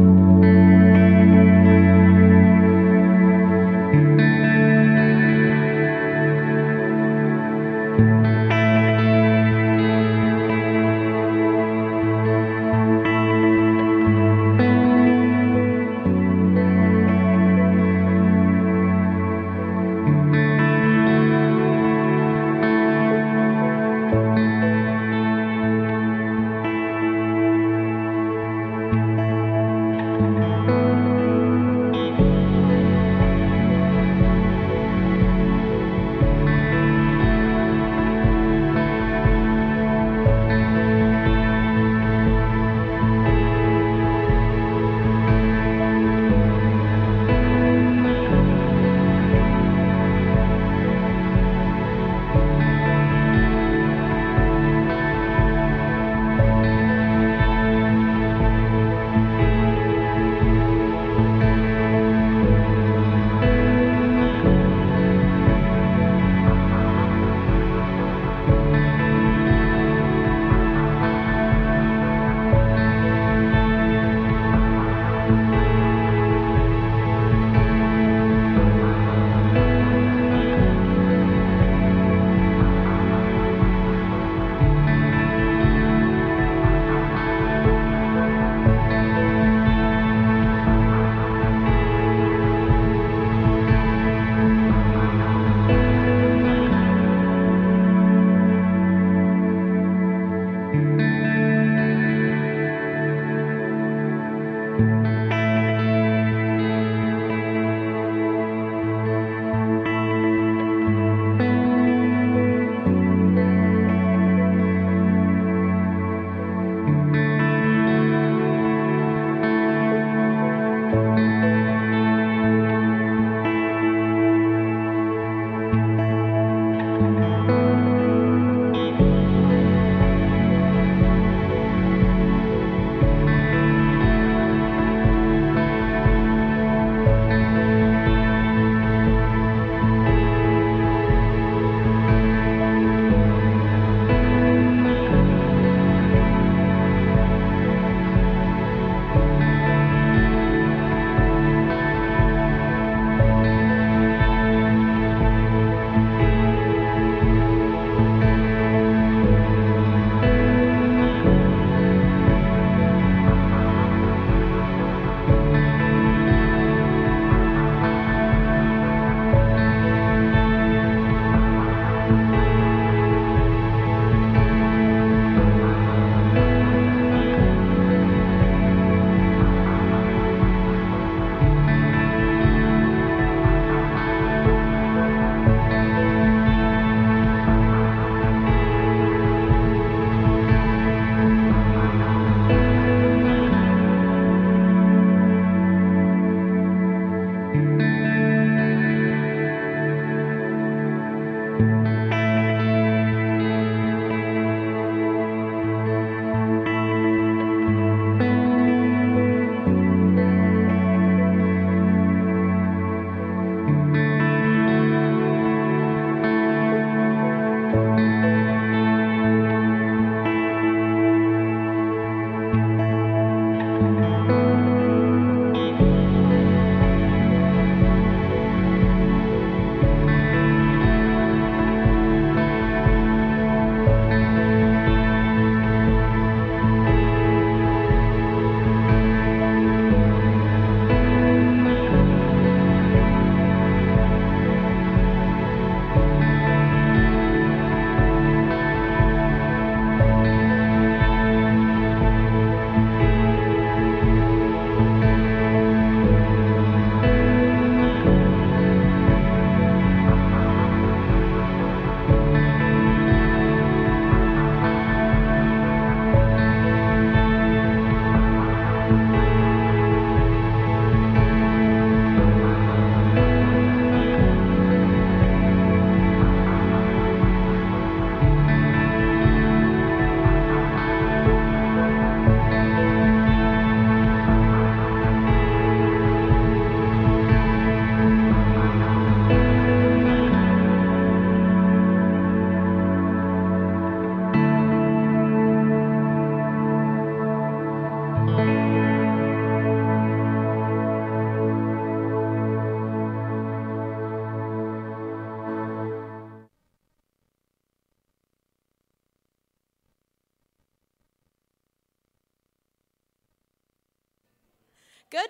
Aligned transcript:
Música 0.00 0.69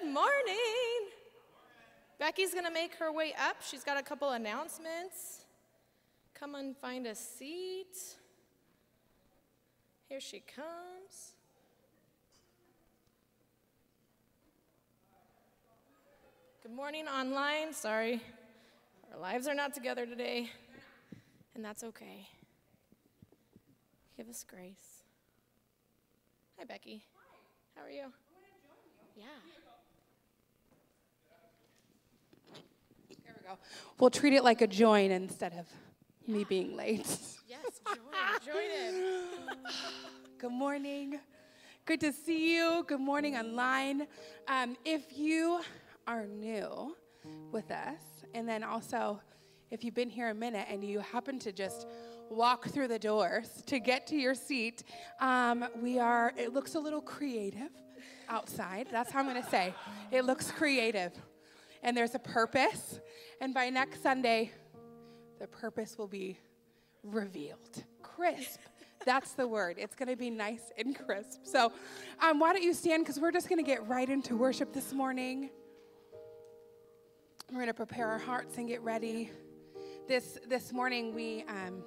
Good 0.00 0.14
morning. 0.14 1.10
Becky's 2.18 2.52
going 2.52 2.64
to 2.64 2.70
make 2.70 2.94
her 2.94 3.12
way 3.12 3.34
up. 3.38 3.56
She's 3.60 3.84
got 3.84 3.98
a 3.98 4.02
couple 4.02 4.30
announcements. 4.30 5.44
Come 6.32 6.54
and 6.54 6.74
find 6.76 7.06
a 7.06 7.14
seat. 7.14 7.96
Here 10.08 10.20
she 10.20 10.40
comes. 10.40 11.34
Good 16.62 16.72
morning 16.72 17.06
online. 17.06 17.74
Sorry, 17.74 18.22
our 19.12 19.20
lives 19.20 19.48
are 19.48 19.54
not 19.54 19.74
together 19.74 20.06
today, 20.06 20.50
and 21.54 21.64
that's 21.64 21.84
okay. 21.84 22.26
Give 24.16 24.28
us 24.28 24.44
grace. 24.48 25.04
Hi, 26.58 26.64
Becky. 26.64 27.04
Hi. 27.14 27.80
How 27.80 27.86
are 27.86 27.90
you? 27.90 28.02
I'm 28.02 28.10
gonna 28.10 28.60
join 28.62 28.78
you? 29.16 29.22
Yeah. 29.24 29.60
There 33.24 33.34
we 33.36 33.39
go. 33.50 33.58
We'll 33.98 34.10
treat 34.10 34.32
it 34.32 34.44
like 34.44 34.60
a 34.62 34.66
join 34.66 35.10
instead 35.10 35.54
of 35.54 35.66
me 36.26 36.44
being 36.44 36.76
late. 36.76 37.06
Yes, 37.48 37.80
join, 37.84 38.54
join 38.54 38.70
in. 38.70 39.24
Good 40.38 40.52
morning. 40.52 41.18
Good 41.84 42.00
to 42.00 42.12
see 42.12 42.54
you. 42.54 42.84
Good 42.86 43.00
morning 43.00 43.36
online. 43.36 44.06
Um, 44.48 44.76
if 44.84 45.16
you 45.18 45.60
are 46.06 46.26
new 46.26 46.96
with 47.50 47.70
us, 47.70 48.00
and 48.34 48.48
then 48.48 48.62
also 48.62 49.20
if 49.70 49.84
you've 49.84 49.94
been 49.94 50.08
here 50.08 50.30
a 50.30 50.34
minute 50.34 50.66
and 50.70 50.84
you 50.84 51.00
happen 51.00 51.38
to 51.40 51.52
just 51.52 51.86
walk 52.30 52.68
through 52.68 52.88
the 52.88 52.98
doors 52.98 53.62
to 53.66 53.80
get 53.80 54.06
to 54.08 54.16
your 54.16 54.34
seat, 54.34 54.84
um, 55.20 55.64
we 55.82 55.98
are, 55.98 56.32
it 56.36 56.52
looks 56.52 56.76
a 56.76 56.80
little 56.80 57.00
creative 57.00 57.70
outside. 58.28 58.86
That's 58.90 59.10
how 59.10 59.20
I'm 59.20 59.26
going 59.28 59.42
to 59.42 59.50
say. 59.50 59.74
It 60.12 60.24
looks 60.24 60.50
creative. 60.52 61.12
And 61.82 61.96
there's 61.96 62.14
a 62.14 62.18
purpose. 62.18 63.00
And 63.40 63.54
by 63.54 63.70
next 63.70 64.02
Sunday, 64.02 64.52
the 65.38 65.46
purpose 65.46 65.96
will 65.96 66.08
be 66.08 66.38
revealed. 67.02 67.84
Crisp. 68.02 68.60
That's 69.06 69.32
the 69.32 69.48
word. 69.48 69.76
It's 69.78 69.94
going 69.94 70.10
to 70.10 70.16
be 70.16 70.28
nice 70.28 70.70
and 70.76 70.94
crisp. 70.94 71.40
So, 71.44 71.72
um, 72.20 72.38
why 72.38 72.52
don't 72.52 72.62
you 72.62 72.74
stand? 72.74 73.04
Because 73.04 73.18
we're 73.18 73.32
just 73.32 73.48
going 73.48 73.58
to 73.58 73.66
get 73.66 73.86
right 73.88 74.08
into 74.08 74.36
worship 74.36 74.74
this 74.74 74.92
morning. 74.92 75.48
We're 77.50 77.56
going 77.56 77.68
to 77.68 77.74
prepare 77.74 78.06
our 78.08 78.18
hearts 78.18 78.58
and 78.58 78.68
get 78.68 78.82
ready. 78.82 79.30
This 80.06 80.38
this 80.46 80.72
morning, 80.72 81.14
we. 81.14 81.44
Um, 81.48 81.82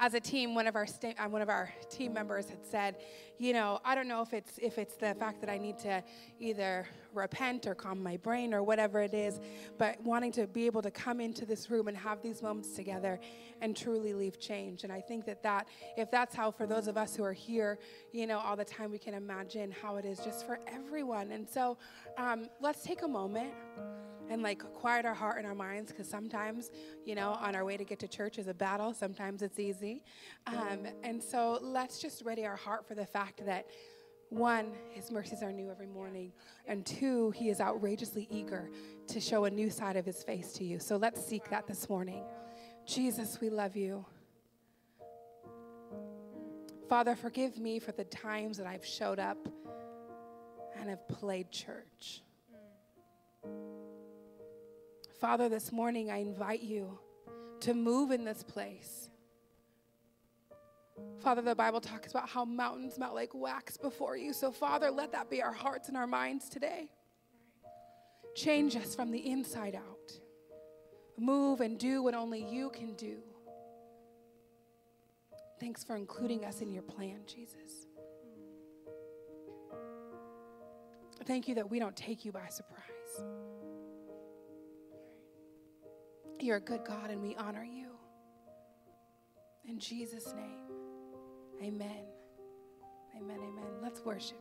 as 0.00 0.14
a 0.14 0.20
team, 0.20 0.54
one 0.54 0.66
of 0.66 0.76
our 0.76 0.86
sta- 0.86 1.14
uh, 1.18 1.28
one 1.28 1.42
of 1.42 1.50
our 1.50 1.70
team 1.90 2.14
members 2.14 2.48
had 2.48 2.64
said, 2.64 2.96
you 3.38 3.52
know, 3.52 3.80
I 3.84 3.94
don't 3.94 4.08
know 4.08 4.22
if 4.22 4.32
it's 4.32 4.58
if 4.60 4.78
it's 4.78 4.96
the 4.96 5.14
fact 5.14 5.42
that 5.42 5.50
I 5.50 5.58
need 5.58 5.78
to 5.80 6.02
either 6.38 6.86
repent 7.12 7.66
or 7.66 7.74
calm 7.74 8.02
my 8.02 8.16
brain 8.16 8.54
or 8.54 8.62
whatever 8.62 9.00
it 9.02 9.12
is, 9.12 9.40
but 9.76 10.00
wanting 10.02 10.32
to 10.32 10.46
be 10.46 10.64
able 10.64 10.80
to 10.82 10.90
come 10.90 11.20
into 11.20 11.44
this 11.44 11.70
room 11.70 11.86
and 11.86 11.96
have 11.96 12.22
these 12.22 12.40
moments 12.42 12.72
together 12.72 13.20
and 13.60 13.76
truly 13.76 14.14
leave 14.14 14.40
change. 14.40 14.84
And 14.84 14.92
I 14.92 15.02
think 15.02 15.26
that 15.26 15.42
that 15.42 15.68
if 15.98 16.10
that's 16.10 16.34
how 16.34 16.50
for 16.50 16.66
those 16.66 16.88
of 16.88 16.96
us 16.96 17.14
who 17.14 17.22
are 17.22 17.34
here, 17.34 17.78
you 18.12 18.26
know, 18.26 18.38
all 18.38 18.56
the 18.56 18.64
time, 18.64 18.90
we 18.90 18.98
can 18.98 19.12
imagine 19.12 19.70
how 19.70 19.96
it 19.96 20.06
is 20.06 20.18
just 20.20 20.46
for 20.46 20.60
everyone. 20.66 21.30
And 21.32 21.46
so, 21.48 21.76
um, 22.16 22.48
let's 22.58 22.82
take 22.82 23.02
a 23.02 23.08
moment 23.08 23.52
and 24.30 24.42
like 24.42 24.62
quiet 24.72 25.04
our 25.04 25.12
heart 25.12 25.38
and 25.38 25.46
our 25.46 25.54
minds 25.54 25.90
because 25.90 26.08
sometimes, 26.08 26.70
you 27.04 27.14
know, 27.14 27.36
on 27.40 27.54
our 27.56 27.64
way 27.64 27.76
to 27.76 27.84
get 27.84 27.98
to 27.98 28.08
church 28.08 28.38
is 28.38 28.46
a 28.46 28.54
battle. 28.54 28.94
Sometimes 28.94 29.42
it's 29.42 29.58
easy. 29.58 30.04
Um, 30.46 30.86
and 31.02 31.22
so 31.22 31.58
let's 31.60 31.98
just 31.98 32.24
ready 32.24 32.46
our 32.46 32.56
heart 32.56 32.86
for 32.86 32.94
the 32.94 33.04
fact 33.04 33.44
that 33.44 33.66
one, 34.28 34.70
his 34.90 35.10
mercies 35.10 35.42
are 35.42 35.52
new 35.52 35.68
every 35.68 35.88
morning. 35.88 36.32
And 36.68 36.86
two, 36.86 37.32
he 37.32 37.50
is 37.50 37.60
outrageously 37.60 38.28
eager 38.30 38.70
to 39.08 39.20
show 39.20 39.44
a 39.44 39.50
new 39.50 39.68
side 39.68 39.96
of 39.96 40.06
his 40.06 40.22
face 40.22 40.52
to 40.54 40.64
you. 40.64 40.78
So 40.78 40.96
let's 40.96 41.24
seek 41.24 41.50
that 41.50 41.66
this 41.66 41.88
morning. 41.88 42.22
Jesus, 42.86 43.40
we 43.40 43.50
love 43.50 43.74
you. 43.74 44.06
Father, 46.88 47.16
forgive 47.16 47.58
me 47.58 47.80
for 47.80 47.90
the 47.90 48.04
times 48.04 48.58
that 48.58 48.66
I've 48.68 48.86
showed 48.86 49.18
up 49.18 49.48
and 50.78 50.88
have 50.88 51.08
played 51.08 51.50
church. 51.50 52.22
Father, 55.20 55.50
this 55.50 55.70
morning 55.70 56.10
I 56.10 56.16
invite 56.16 56.62
you 56.62 56.98
to 57.60 57.74
move 57.74 58.10
in 58.10 58.24
this 58.24 58.42
place. 58.42 59.10
Father, 61.18 61.42
the 61.42 61.54
Bible 61.54 61.80
talks 61.80 62.10
about 62.10 62.26
how 62.26 62.46
mountains 62.46 62.98
melt 62.98 63.14
like 63.14 63.34
wax 63.34 63.76
before 63.76 64.16
you. 64.16 64.32
So, 64.32 64.50
Father, 64.50 64.90
let 64.90 65.12
that 65.12 65.28
be 65.28 65.42
our 65.42 65.52
hearts 65.52 65.88
and 65.88 65.96
our 65.96 66.06
minds 66.06 66.48
today. 66.48 66.88
Change 68.34 68.76
us 68.76 68.94
from 68.94 69.10
the 69.10 69.30
inside 69.30 69.74
out. 69.74 70.12
Move 71.18 71.60
and 71.60 71.78
do 71.78 72.02
what 72.02 72.14
only 72.14 72.42
you 72.42 72.70
can 72.70 72.94
do. 72.94 73.18
Thanks 75.58 75.84
for 75.84 75.96
including 75.96 76.46
us 76.46 76.62
in 76.62 76.72
your 76.72 76.82
plan, 76.82 77.20
Jesus. 77.26 77.86
Thank 81.26 81.46
you 81.46 81.54
that 81.56 81.70
we 81.70 81.78
don't 81.78 81.94
take 81.94 82.24
you 82.24 82.32
by 82.32 82.48
surprise. 82.48 83.59
You're 86.42 86.56
a 86.56 86.60
good 86.60 86.84
God, 86.86 87.10
and 87.10 87.20
we 87.20 87.36
honor 87.36 87.64
you. 87.64 87.90
In 89.68 89.78
Jesus' 89.78 90.32
name, 90.34 90.64
amen. 91.62 92.06
Amen, 93.14 93.38
amen. 93.38 93.66
Let's 93.82 94.00
worship. 94.00 94.38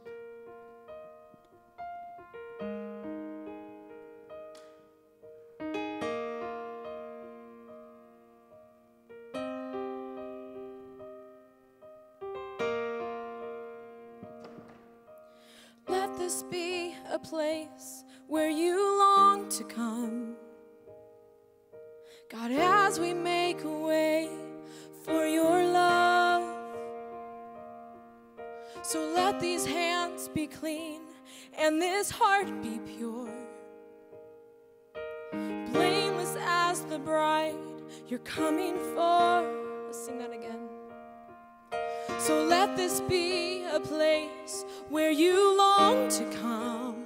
Let 15.89 16.17
this 16.17 16.43
be 16.43 16.95
a 17.11 17.19
place 17.19 18.05
where 18.27 18.49
you 18.49 18.88
be 30.33 30.47
clean 30.47 31.01
and 31.57 31.81
this 31.81 32.09
heart 32.09 32.47
be 32.61 32.79
pure. 32.85 33.33
Blameless 35.71 36.35
as 36.39 36.81
the 36.85 36.99
bride 36.99 37.55
you're 38.07 38.19
coming 38.19 38.75
for. 38.95 39.83
Let's 39.85 40.05
sing 40.05 40.19
that 40.19 40.31
again. 40.31 40.67
So 42.19 42.43
let 42.43 42.75
this 42.75 43.01
be 43.01 43.65
a 43.65 43.79
place 43.79 44.65
where 44.89 45.11
you 45.11 45.57
long 45.57 46.09
to 46.09 46.23
come 46.41 46.98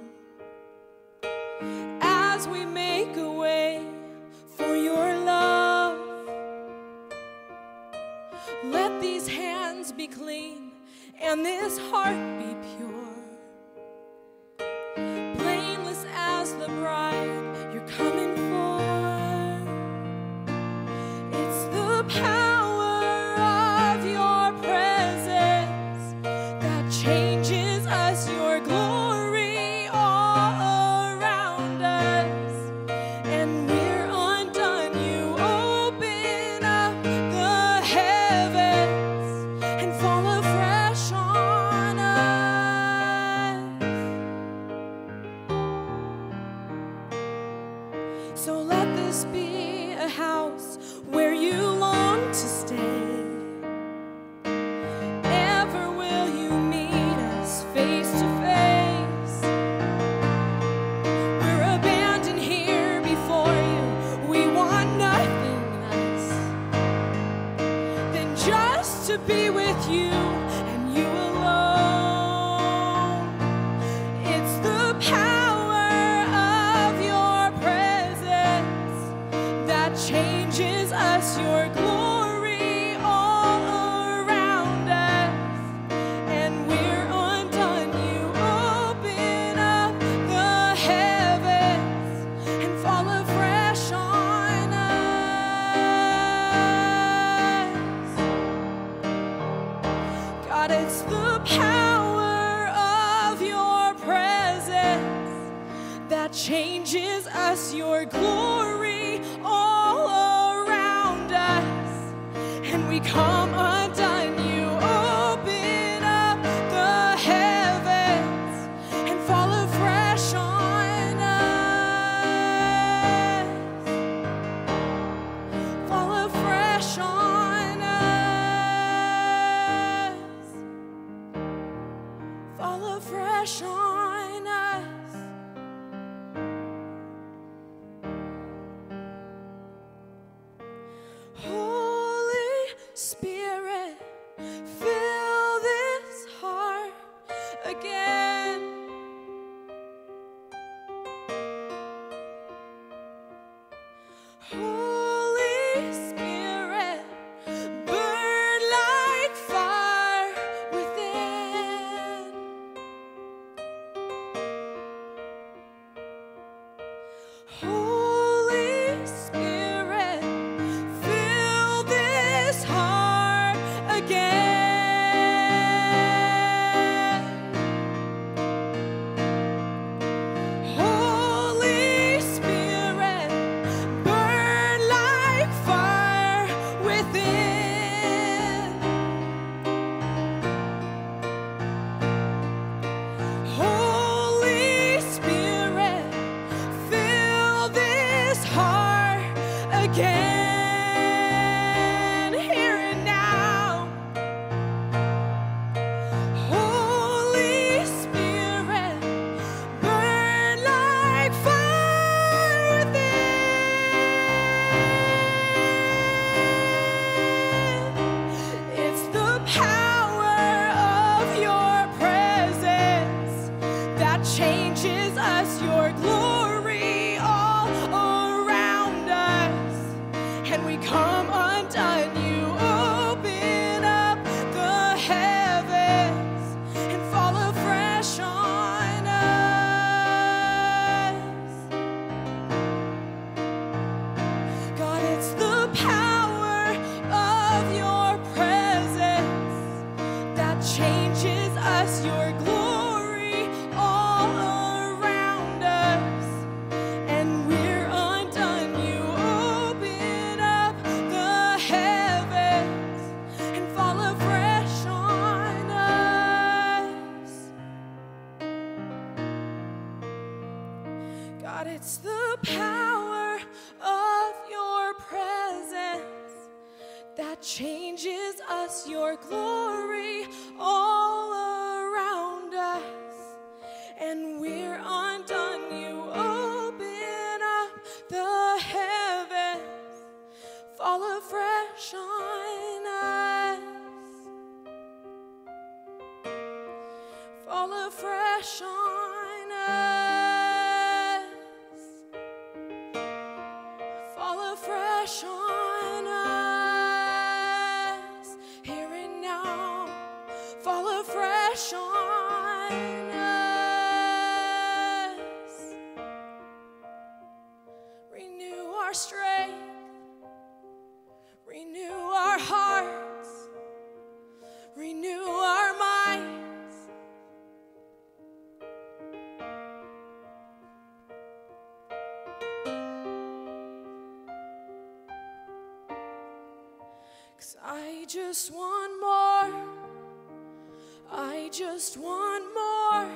just 341.84 341.98
want 341.98 342.44
more, 342.54 343.06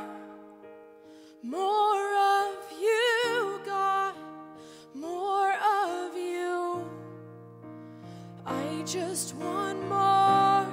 more 1.42 2.14
of 2.36 2.54
you, 2.78 3.60
God, 3.64 4.14
more 4.92 5.54
of 5.54 6.14
you. 6.14 6.84
I 8.44 8.82
just 8.84 9.34
want 9.36 9.80
more, 9.88 10.66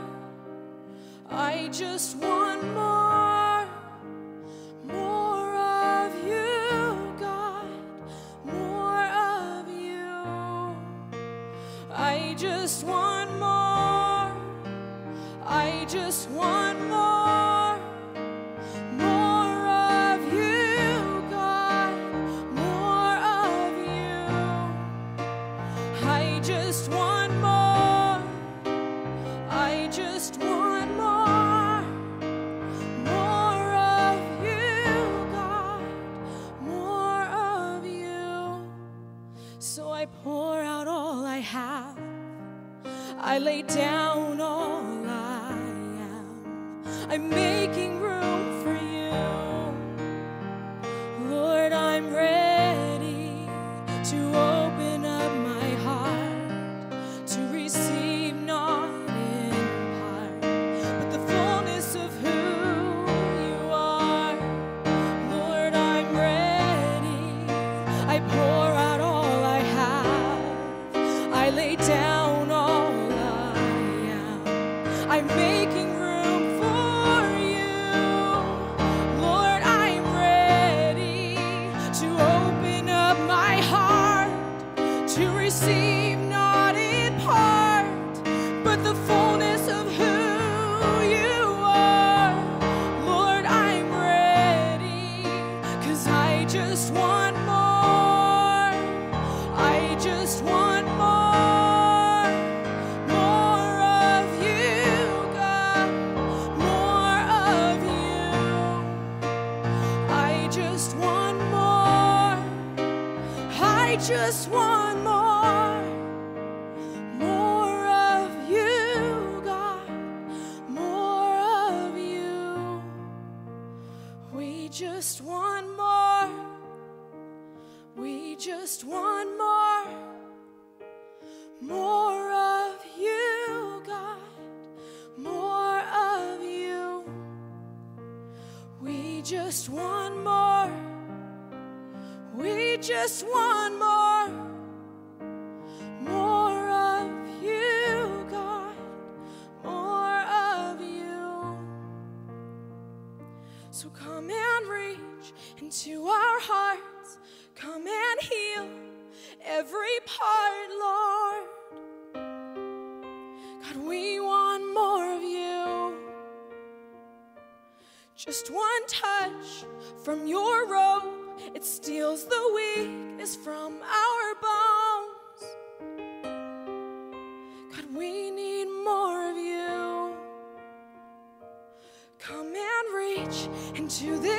I 1.29 1.69
just 1.71 2.17
want 2.17 2.63
more, 2.73 3.65
more 4.83 5.55
of 5.55 6.27
you, 6.27 7.15
God, 7.17 7.65
more 8.43 9.05
of 9.05 9.69
you. 9.69 10.75
I 11.93 12.35
just 12.37 12.83
want 12.83 13.31
more, 13.39 14.35
I 15.45 15.85
just 15.87 16.29
want. 16.31 16.54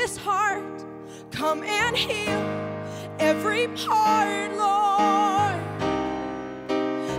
This 0.07 0.17
heart. 0.19 0.85
Come 1.33 1.65
and 1.65 1.97
heal 1.97 2.45
every 3.19 3.67
part, 3.87 4.53
Lord. 4.53 5.61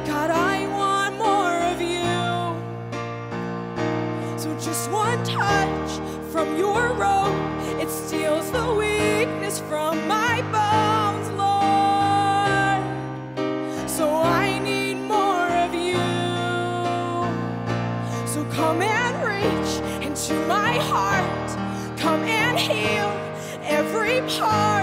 God, 0.07 0.29
I 0.31 0.65
want 0.79 1.17
more 1.17 1.55
of 1.71 1.81
you. 1.81 2.15
So 4.39 4.57
just 4.57 4.89
one 4.89 5.21
touch 5.25 5.89
from 6.31 6.57
your 6.57 6.93
robe, 6.93 7.35
it 7.81 7.89
steals 7.89 8.49
the 8.51 8.65
weakness 8.73 8.86
every 24.39 24.76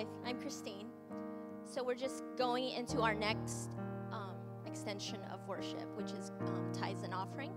Life. 0.00 0.08
I'm 0.24 0.40
Christine. 0.40 0.86
So 1.66 1.84
we're 1.84 1.94
just 1.94 2.24
going 2.38 2.70
into 2.70 3.02
our 3.02 3.12
next 3.12 3.68
um, 4.10 4.34
extension 4.64 5.18
of 5.30 5.46
worship, 5.46 5.94
which 5.94 6.12
is 6.12 6.32
um, 6.40 6.72
tithes 6.72 7.02
and 7.02 7.12
offering. 7.12 7.52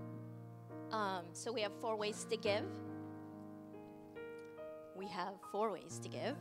Um, 0.92 1.22
so 1.32 1.50
we 1.50 1.62
have 1.62 1.72
four 1.80 1.96
ways 1.96 2.26
to 2.28 2.36
give. 2.36 2.64
We 4.94 5.06
have 5.06 5.32
four 5.50 5.72
ways 5.72 5.98
to 6.02 6.08
give. 6.10 6.36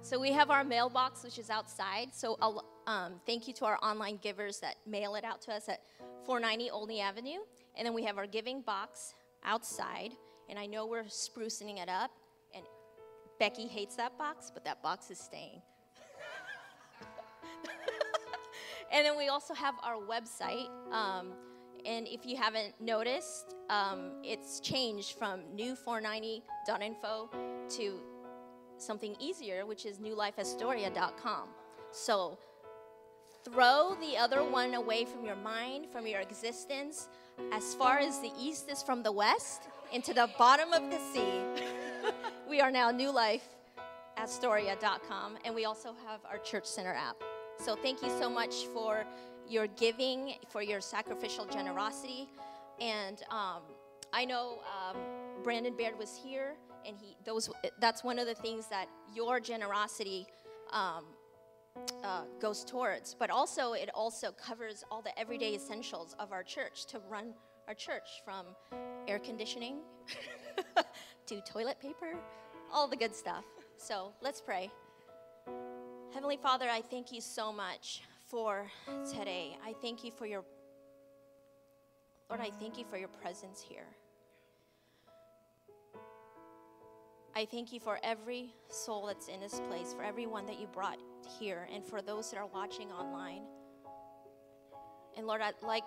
So 0.00 0.20
we 0.20 0.30
have 0.30 0.48
our 0.48 0.62
mailbox, 0.62 1.24
which 1.24 1.40
is 1.40 1.50
outside. 1.50 2.14
So 2.14 2.38
um, 2.86 3.14
thank 3.26 3.48
you 3.48 3.54
to 3.54 3.64
our 3.64 3.80
online 3.82 4.20
givers 4.22 4.60
that 4.60 4.76
mail 4.86 5.16
it 5.16 5.24
out 5.24 5.40
to 5.42 5.52
us 5.52 5.68
at 5.68 5.80
490 6.24 6.70
Olney 6.70 7.00
Avenue. 7.00 7.40
And 7.76 7.84
then 7.84 7.94
we 7.94 8.04
have 8.04 8.16
our 8.16 8.28
giving 8.28 8.60
box 8.60 9.14
outside. 9.44 10.12
And 10.48 10.56
I 10.56 10.66
know 10.66 10.86
we're 10.86 11.02
sprucing 11.02 11.82
it 11.82 11.88
up. 11.88 12.12
Becky 13.40 13.66
hates 13.66 13.96
that 13.96 14.16
box, 14.18 14.50
but 14.52 14.64
that 14.66 14.82
box 14.82 15.10
is 15.10 15.18
staying. 15.18 15.62
and 18.92 19.04
then 19.04 19.16
we 19.16 19.28
also 19.28 19.54
have 19.54 19.74
our 19.82 19.96
website. 19.96 20.68
Um, 20.92 21.32
and 21.86 22.06
if 22.06 22.26
you 22.26 22.36
haven't 22.36 22.78
noticed, 22.78 23.56
um, 23.70 24.12
it's 24.22 24.60
changed 24.60 25.16
from 25.18 25.40
new490.info 25.56 27.30
to 27.76 28.00
something 28.76 29.16
easier, 29.18 29.64
which 29.64 29.86
is 29.86 29.98
newlifeastoria.com. 29.98 31.48
So 31.92 32.38
throw 33.42 33.96
the 34.02 34.18
other 34.18 34.44
one 34.44 34.74
away 34.74 35.06
from 35.06 35.24
your 35.24 35.36
mind, 35.36 35.86
from 35.90 36.06
your 36.06 36.20
existence, 36.20 37.08
as 37.52 37.74
far 37.74 37.98
as 37.98 38.20
the 38.20 38.32
east 38.38 38.70
is 38.70 38.82
from 38.82 39.02
the 39.02 39.12
west, 39.12 39.62
into 39.94 40.12
the 40.12 40.28
bottom 40.36 40.74
of 40.74 40.90
the 40.90 40.98
sea. 41.14 41.64
we 42.48 42.60
are 42.60 42.70
now 42.70 42.90
New 42.90 43.12
Life 43.12 43.48
newlifeastoria.com, 44.20 45.38
and 45.44 45.54
we 45.54 45.64
also 45.64 45.94
have 46.06 46.20
our 46.30 46.38
Church 46.38 46.66
Center 46.66 46.92
app. 46.92 47.16
So 47.58 47.74
thank 47.76 48.02
you 48.02 48.08
so 48.18 48.30
much 48.30 48.66
for 48.72 49.04
your 49.48 49.66
giving, 49.68 50.34
for 50.48 50.62
your 50.62 50.80
sacrificial 50.80 51.44
generosity. 51.46 52.28
And 52.80 53.22
um, 53.30 53.62
I 54.12 54.24
know 54.24 54.60
um, 54.88 54.96
Brandon 55.42 55.76
Baird 55.76 55.98
was 55.98 56.16
here, 56.16 56.54
and 56.86 56.96
he 56.96 57.16
those 57.24 57.50
that's 57.78 58.02
one 58.02 58.18
of 58.18 58.26
the 58.26 58.34
things 58.34 58.66
that 58.68 58.86
your 59.14 59.38
generosity 59.40 60.26
um, 60.72 61.04
uh, 62.02 62.22
goes 62.40 62.64
towards. 62.64 63.14
But 63.14 63.30
also, 63.30 63.74
it 63.74 63.90
also 63.94 64.32
covers 64.32 64.84
all 64.90 65.02
the 65.02 65.16
everyday 65.18 65.54
essentials 65.54 66.14
of 66.18 66.32
our 66.32 66.42
church 66.42 66.86
to 66.86 67.00
run 67.10 67.34
our 67.68 67.74
church, 67.74 68.22
from 68.24 68.46
air 69.06 69.18
conditioning 69.18 69.78
to 71.30 71.40
toilet 71.42 71.78
paper, 71.80 72.16
all 72.72 72.88
the 72.88 72.96
good 72.96 73.14
stuff. 73.14 73.44
So 73.76 74.12
let's 74.20 74.40
pray. 74.40 74.68
Heavenly 76.12 76.36
Father, 76.36 76.66
I 76.68 76.82
thank 76.82 77.12
you 77.12 77.20
so 77.20 77.52
much 77.52 78.02
for 78.28 78.66
today. 79.16 79.56
I 79.64 79.72
thank 79.80 80.02
you 80.02 80.10
for 80.10 80.26
your 80.26 80.44
Lord, 82.28 82.40
I 82.40 82.50
thank 82.50 82.78
you 82.78 82.84
for 82.84 82.96
your 82.96 83.08
presence 83.08 83.64
here. 83.68 83.86
I 87.36 87.44
thank 87.44 87.72
you 87.72 87.78
for 87.78 88.00
every 88.02 88.52
soul 88.68 89.06
that's 89.06 89.28
in 89.28 89.40
this 89.40 89.60
place, 89.68 89.94
for 89.94 90.02
everyone 90.02 90.46
that 90.46 90.60
you 90.60 90.66
brought 90.66 90.98
here, 91.38 91.68
and 91.72 91.84
for 91.84 92.02
those 92.02 92.30
that 92.30 92.38
are 92.38 92.46
watching 92.46 92.90
online. 92.90 93.42
And 95.16 95.26
Lord, 95.26 95.42
I 95.42 95.52
like 95.64 95.84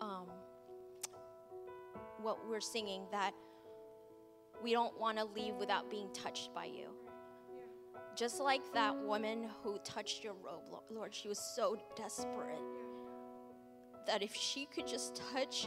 um, 0.00 0.28
what 2.22 2.48
we're 2.48 2.60
singing 2.60 3.04
that 3.10 3.32
we 4.62 4.72
don't 4.72 4.98
want 4.98 5.18
to 5.18 5.24
leave 5.24 5.54
without 5.56 5.90
being 5.90 6.08
touched 6.12 6.54
by 6.54 6.66
you. 6.66 6.88
Just 8.14 8.40
like 8.40 8.60
that 8.74 8.96
woman 8.96 9.48
who 9.62 9.78
touched 9.78 10.22
your 10.22 10.34
robe, 10.34 10.82
Lord, 10.90 11.14
she 11.14 11.28
was 11.28 11.38
so 11.56 11.76
desperate 11.96 12.60
that 14.06 14.22
if 14.22 14.34
she 14.34 14.66
could 14.66 14.86
just 14.86 15.20
touch 15.32 15.66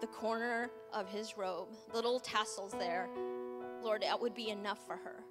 the 0.00 0.06
corner 0.06 0.70
of 0.92 1.08
his 1.08 1.36
robe, 1.36 1.68
little 1.92 2.20
tassels 2.20 2.72
there, 2.72 3.08
Lord, 3.82 4.02
that 4.02 4.20
would 4.20 4.34
be 4.34 4.50
enough 4.50 4.78
for 4.86 4.96
her. 4.96 5.24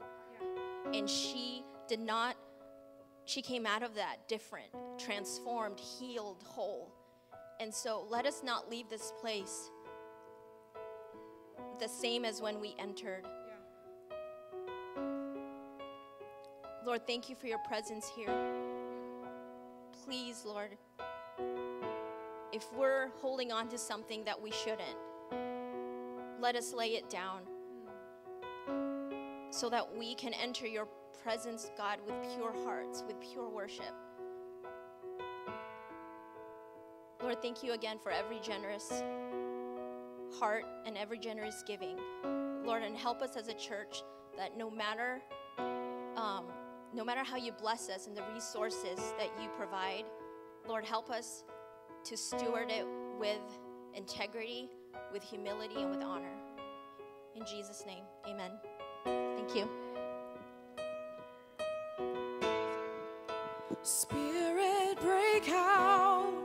And 0.93 1.09
she 1.09 1.63
did 1.87 1.99
not, 1.99 2.35
she 3.25 3.41
came 3.41 3.65
out 3.65 3.83
of 3.83 3.95
that 3.95 4.27
different, 4.27 4.71
transformed, 4.97 5.79
healed, 5.79 6.43
whole. 6.45 6.91
And 7.59 7.73
so 7.73 8.05
let 8.09 8.25
us 8.25 8.41
not 8.43 8.69
leave 8.69 8.89
this 8.89 9.13
place 9.21 9.69
the 11.81 11.89
same 11.89 12.23
as 12.25 12.41
when 12.41 12.61
we 12.61 12.75
entered. 12.77 13.25
Lord, 16.85 17.07
thank 17.07 17.27
you 17.27 17.35
for 17.35 17.47
your 17.47 17.57
presence 17.67 18.07
here. 18.15 18.29
Please, 20.05 20.43
Lord, 20.45 20.77
if 22.53 22.71
we're 22.77 23.09
holding 23.19 23.51
on 23.51 23.67
to 23.69 23.79
something 23.79 24.23
that 24.25 24.39
we 24.39 24.51
shouldn't, 24.51 24.97
let 26.39 26.55
us 26.55 26.71
lay 26.71 26.89
it 26.89 27.09
down 27.09 27.41
so 29.49 29.67
that 29.69 29.95
we 29.95 30.13
can 30.13 30.33
enter 30.35 30.67
your 30.67 30.87
presence, 31.23 31.71
God, 31.77 31.97
with 32.05 32.15
pure 32.35 32.53
hearts, 32.63 33.03
with 33.07 33.19
pure 33.21 33.49
worship. 33.49 33.93
Lord, 37.23 37.41
thank 37.41 37.63
you 37.63 37.73
again 37.73 37.97
for 38.01 38.11
every 38.11 38.39
generous 38.39 39.03
heart 40.39 40.65
and 40.85 40.97
every 40.97 41.17
generous 41.17 41.63
giving. 41.65 41.97
Lord, 42.65 42.83
and 42.83 42.95
help 42.95 43.21
us 43.21 43.35
as 43.37 43.47
a 43.47 43.53
church 43.53 44.03
that 44.37 44.57
no 44.57 44.69
matter 44.69 45.21
um, 46.15 46.45
no 46.93 47.03
matter 47.03 47.23
how 47.23 47.37
you 47.37 47.51
bless 47.53 47.89
us 47.89 48.07
and 48.07 48.15
the 48.15 48.23
resources 48.33 48.99
that 49.17 49.29
you 49.41 49.49
provide, 49.57 50.03
Lord, 50.67 50.85
help 50.85 51.09
us 51.09 51.43
to 52.03 52.17
steward 52.17 52.69
it 52.69 52.85
with 53.19 53.39
integrity, 53.95 54.69
with 55.13 55.23
humility, 55.23 55.75
and 55.77 55.89
with 55.89 56.03
honor. 56.03 56.33
In 57.35 57.45
Jesus' 57.45 57.83
name, 57.85 58.03
amen. 58.27 58.51
Thank 59.05 59.55
you. 59.55 59.69
Spirit, 63.83 64.99
break 64.99 65.49
out. 65.49 66.40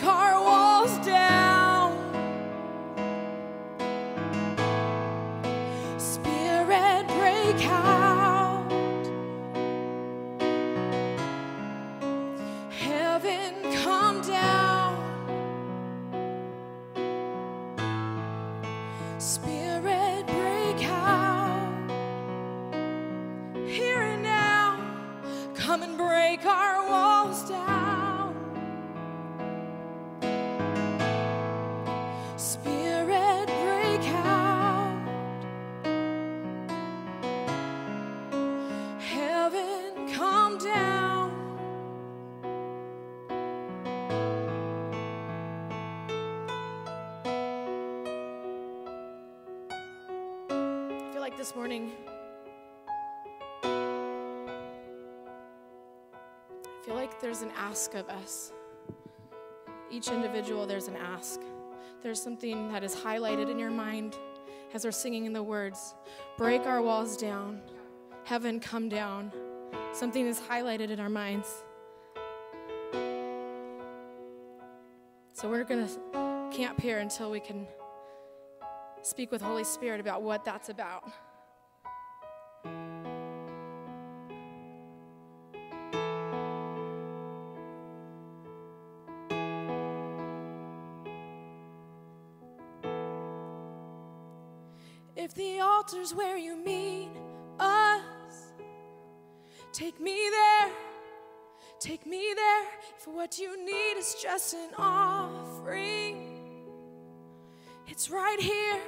Come 0.00 0.23
there's 57.24 57.40
an 57.40 57.52
ask 57.56 57.94
of 57.94 58.06
us. 58.10 58.52
Each 59.90 60.08
individual, 60.08 60.66
there's 60.66 60.88
an 60.88 60.96
ask. 60.96 61.40
There's 62.02 62.22
something 62.22 62.70
that 62.70 62.84
is 62.84 62.94
highlighted 62.94 63.50
in 63.50 63.58
your 63.58 63.70
mind 63.70 64.14
as 64.74 64.84
we're 64.84 64.92
singing 64.92 65.24
in 65.24 65.32
the 65.32 65.42
words 65.42 65.94
Break 66.36 66.66
our 66.66 66.82
walls 66.82 67.16
down, 67.16 67.62
heaven 68.24 68.60
come 68.60 68.90
down. 68.90 69.32
Something 69.94 70.26
is 70.26 70.38
highlighted 70.38 70.90
in 70.90 71.00
our 71.00 71.08
minds. 71.08 71.48
So 75.32 75.48
we're 75.48 75.64
going 75.64 75.88
to 75.88 76.50
camp 76.54 76.78
here 76.78 76.98
until 76.98 77.30
we 77.30 77.40
can 77.40 77.66
speak 79.00 79.32
with 79.32 79.40
Holy 79.40 79.64
Spirit 79.64 79.98
about 79.98 80.20
what 80.20 80.44
that's 80.44 80.68
about. 80.68 81.10
Altar's 95.84 96.14
where 96.14 96.38
you 96.38 96.56
meet 96.56 97.10
us, 97.60 98.00
take 99.72 100.00
me 100.00 100.30
there, 100.30 100.70
take 101.78 102.06
me 102.06 102.32
there. 102.34 102.64
If 102.96 103.06
what 103.06 103.38
you 103.38 103.62
need 103.62 103.98
is 103.98 104.16
just 104.22 104.54
an 104.54 104.70
offering, 104.78 106.40
it's 107.86 108.10
right 108.10 108.40
here. 108.40 108.80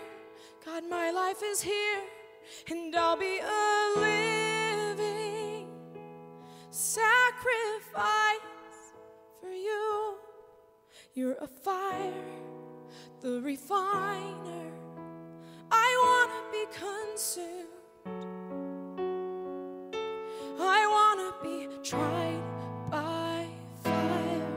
God, 0.64 0.84
my 0.88 1.10
life 1.10 1.42
is 1.44 1.60
here, 1.60 2.00
and 2.70 2.96
I'll 2.96 3.18
be 3.18 3.40
a 3.40 4.00
living 4.00 5.68
sacrifice 6.70 7.04
for 9.40 9.50
you. 9.50 10.14
You're 11.12 11.36
a 11.42 11.46
fire, 11.46 12.24
the 13.20 13.42
refiner. 13.42 14.85
Be 16.56 16.64
consumed. 16.72 17.68
I 20.58 20.80
want 20.96 21.18
to 21.20 21.30
be 21.46 21.56
tried 21.82 22.42
by 22.90 23.46
fire, 23.84 24.52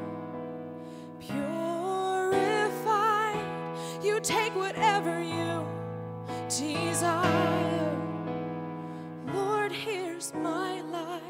purified. 2.22 2.76
You 4.02 4.22
take 4.22 4.56
whatever 4.56 5.22
you 5.22 5.66
desire. 6.48 7.98
Lord, 9.34 9.74
here's 9.74 10.34
my 10.34 10.82
life. 10.82 11.24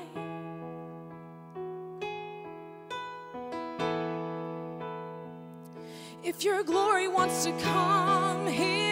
If 6.23 6.43
your 6.43 6.63
glory 6.63 7.08
wants 7.08 7.43
to 7.45 7.53
come 7.53 8.45
here, 8.45 8.88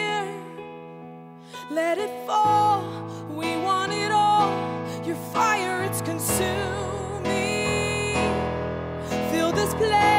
let 1.78 1.96
it 1.96 2.10
fall. 2.26 2.82
We 3.30 3.56
want 3.56 3.92
it 3.92 4.10
all. 4.10 4.50
Your 5.04 5.20
fire, 5.32 5.84
it's 5.84 6.00
consuming. 6.00 7.24
Fill 9.30 9.52
this 9.52 9.72
place, 9.74 10.17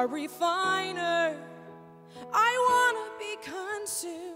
a 0.00 0.06
refiner. 0.06 1.36
I 2.32 2.52
want 2.68 2.96
to 3.04 3.10
be 3.18 3.32
consumed. 3.42 4.34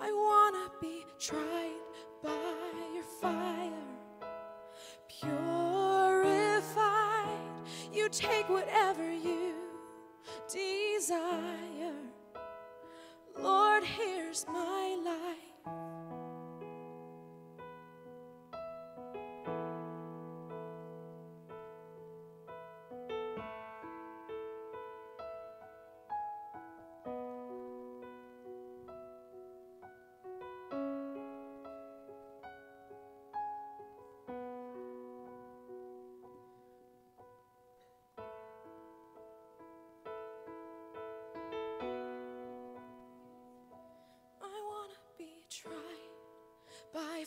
I 0.00 0.10
want 0.10 0.54
to 0.56 0.70
be 0.80 1.04
tried 1.18 1.82
by 2.22 2.62
your 2.94 3.04
fire, 3.20 3.70
purified. 5.20 5.60
You 7.92 8.08
take 8.08 8.48
whatever 8.48 9.12
you 9.12 9.56
desire. 10.50 11.63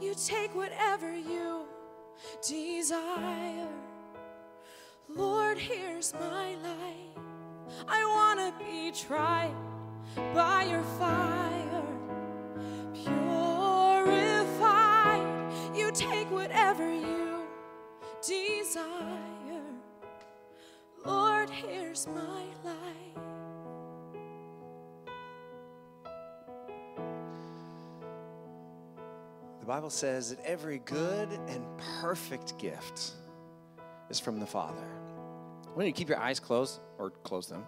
You 0.00 0.14
take 0.26 0.55
whatever 0.55 1.11
you 1.16 1.64
desire. 2.46 3.68
Lord, 5.09 5.57
here's 5.57 6.12
my 6.12 6.57
life. 6.57 7.16
I 7.88 8.05
want 8.05 8.40
to 8.40 8.52
be 8.62 8.92
tried 8.92 9.55
by 10.35 10.64
your 10.64 10.83
fire. 10.98 11.83
Purified, 12.92 14.37
you 15.74 15.90
take 15.92 16.31
whatever 16.31 16.92
you 16.92 17.46
desire. 18.26 19.62
Lord, 21.07 21.48
here's 21.48 22.07
my 22.07 22.36
The 29.66 29.72
Bible 29.72 29.90
says 29.90 30.31
that 30.31 30.38
every 30.44 30.79
good 30.79 31.29
and 31.48 31.66
perfect 32.00 32.57
gift 32.57 33.14
is 34.09 34.20
from 34.20 34.38
the 34.38 34.46
Father. 34.46 34.87
Why 35.74 35.83
don't 35.83 35.87
you 35.88 35.92
keep 35.92 36.09
your 36.09 36.20
eyes 36.20 36.38
closed 36.38 36.79
or 36.98 37.11
close 37.11 37.48
them? 37.48 37.66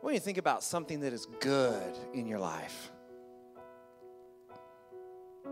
Why 0.00 0.02
don't 0.02 0.14
you 0.14 0.20
think 0.20 0.38
about 0.38 0.62
something 0.62 1.00
that 1.00 1.12
is 1.12 1.26
good 1.40 1.94
in 2.14 2.26
your 2.26 2.38
life? 2.38 2.90
I 5.44 5.50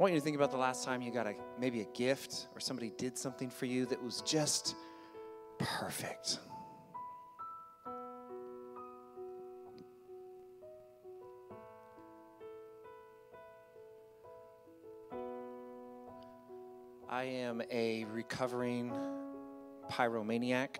want 0.00 0.14
you 0.14 0.18
to 0.18 0.24
think 0.24 0.34
about 0.34 0.50
the 0.50 0.56
last 0.56 0.84
time 0.84 1.00
you 1.00 1.12
got 1.12 1.28
a 1.28 1.34
maybe 1.60 1.82
a 1.82 1.88
gift 1.94 2.48
or 2.56 2.58
somebody 2.58 2.90
did 2.98 3.16
something 3.16 3.50
for 3.50 3.66
you 3.66 3.86
that 3.86 4.02
was 4.02 4.20
just 4.22 4.74
perfect? 5.60 6.40
A 17.70 18.04
recovering 18.12 18.92
pyromaniac. 19.90 20.76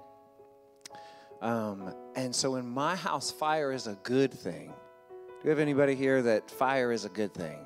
Um, 1.43 1.95
and 2.17 2.35
so 2.35 2.57
in 2.57 2.69
my 2.69 2.97
house, 2.97 3.31
fire 3.31 3.73
is 3.73 3.87
a 3.87 3.99
good 4.03 4.33
thing. 4.33 4.73
Do 5.09 5.41
we 5.45 5.51
have 5.51 5.59
anybody 5.59 5.95
here 5.95 6.23
that 6.23 6.51
fire 6.51 6.91
is 6.91 7.05
a 7.05 7.09
good 7.11 7.35
thing? 7.35 7.59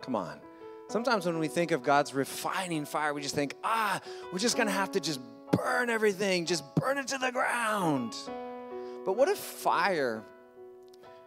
Come 0.00 0.16
on. 0.16 0.40
Sometimes 0.88 1.26
when 1.26 1.38
we 1.38 1.48
think 1.48 1.70
of 1.70 1.82
God's 1.82 2.14
refining 2.14 2.84
fire, 2.84 3.14
we 3.14 3.22
just 3.22 3.34
think, 3.34 3.54
ah, 3.64 4.00
we're 4.32 4.38
just 4.38 4.56
gonna 4.56 4.70
have 4.70 4.92
to 4.92 5.00
just 5.00 5.20
burn 5.52 5.90
everything, 5.90 6.46
just 6.46 6.64
burn 6.74 6.98
it 6.98 7.08
to 7.08 7.18
the 7.18 7.30
ground. 7.30 8.14
But 9.04 9.16
what 9.16 9.28
if 9.28 9.38
fire 9.38 10.22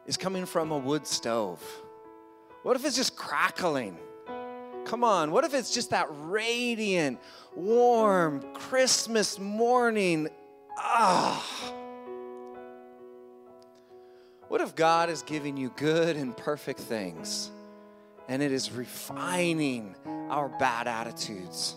is 0.05 0.17
coming 0.17 0.45
from 0.45 0.71
a 0.71 0.77
wood 0.77 1.05
stove? 1.05 1.61
What 2.63 2.75
if 2.75 2.85
it's 2.85 2.95
just 2.95 3.15
crackling? 3.15 3.97
Come 4.95 5.03
on, 5.03 5.31
what 5.31 5.43
if 5.43 5.53
it's 5.53 5.71
just 5.71 5.89
that 5.89 6.07
radiant, 6.09 7.19
warm 7.53 8.39
Christmas 8.53 9.37
morning? 9.37 10.29
Ah. 10.77 11.45
What 14.47 14.61
if 14.61 14.73
God 14.73 15.09
is 15.09 15.21
giving 15.21 15.57
you 15.57 15.73
good 15.75 16.15
and 16.15 16.35
perfect 16.37 16.79
things 16.79 17.51
and 18.29 18.41
it 18.41 18.53
is 18.53 18.71
refining 18.71 19.97
our 20.29 20.47
bad 20.47 20.87
attitudes? 20.87 21.75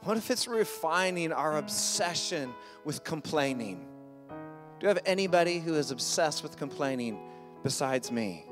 What 0.00 0.18
if 0.18 0.30
it's 0.30 0.46
refining 0.46 1.32
our 1.32 1.56
obsession 1.56 2.52
with 2.84 3.02
complaining? 3.02 3.86
Do 4.28 4.34
you 4.82 4.88
have 4.88 5.00
anybody 5.06 5.58
who 5.58 5.76
is 5.76 5.90
obsessed 5.90 6.42
with 6.42 6.58
complaining 6.58 7.18
besides 7.62 8.12
me? 8.12 8.44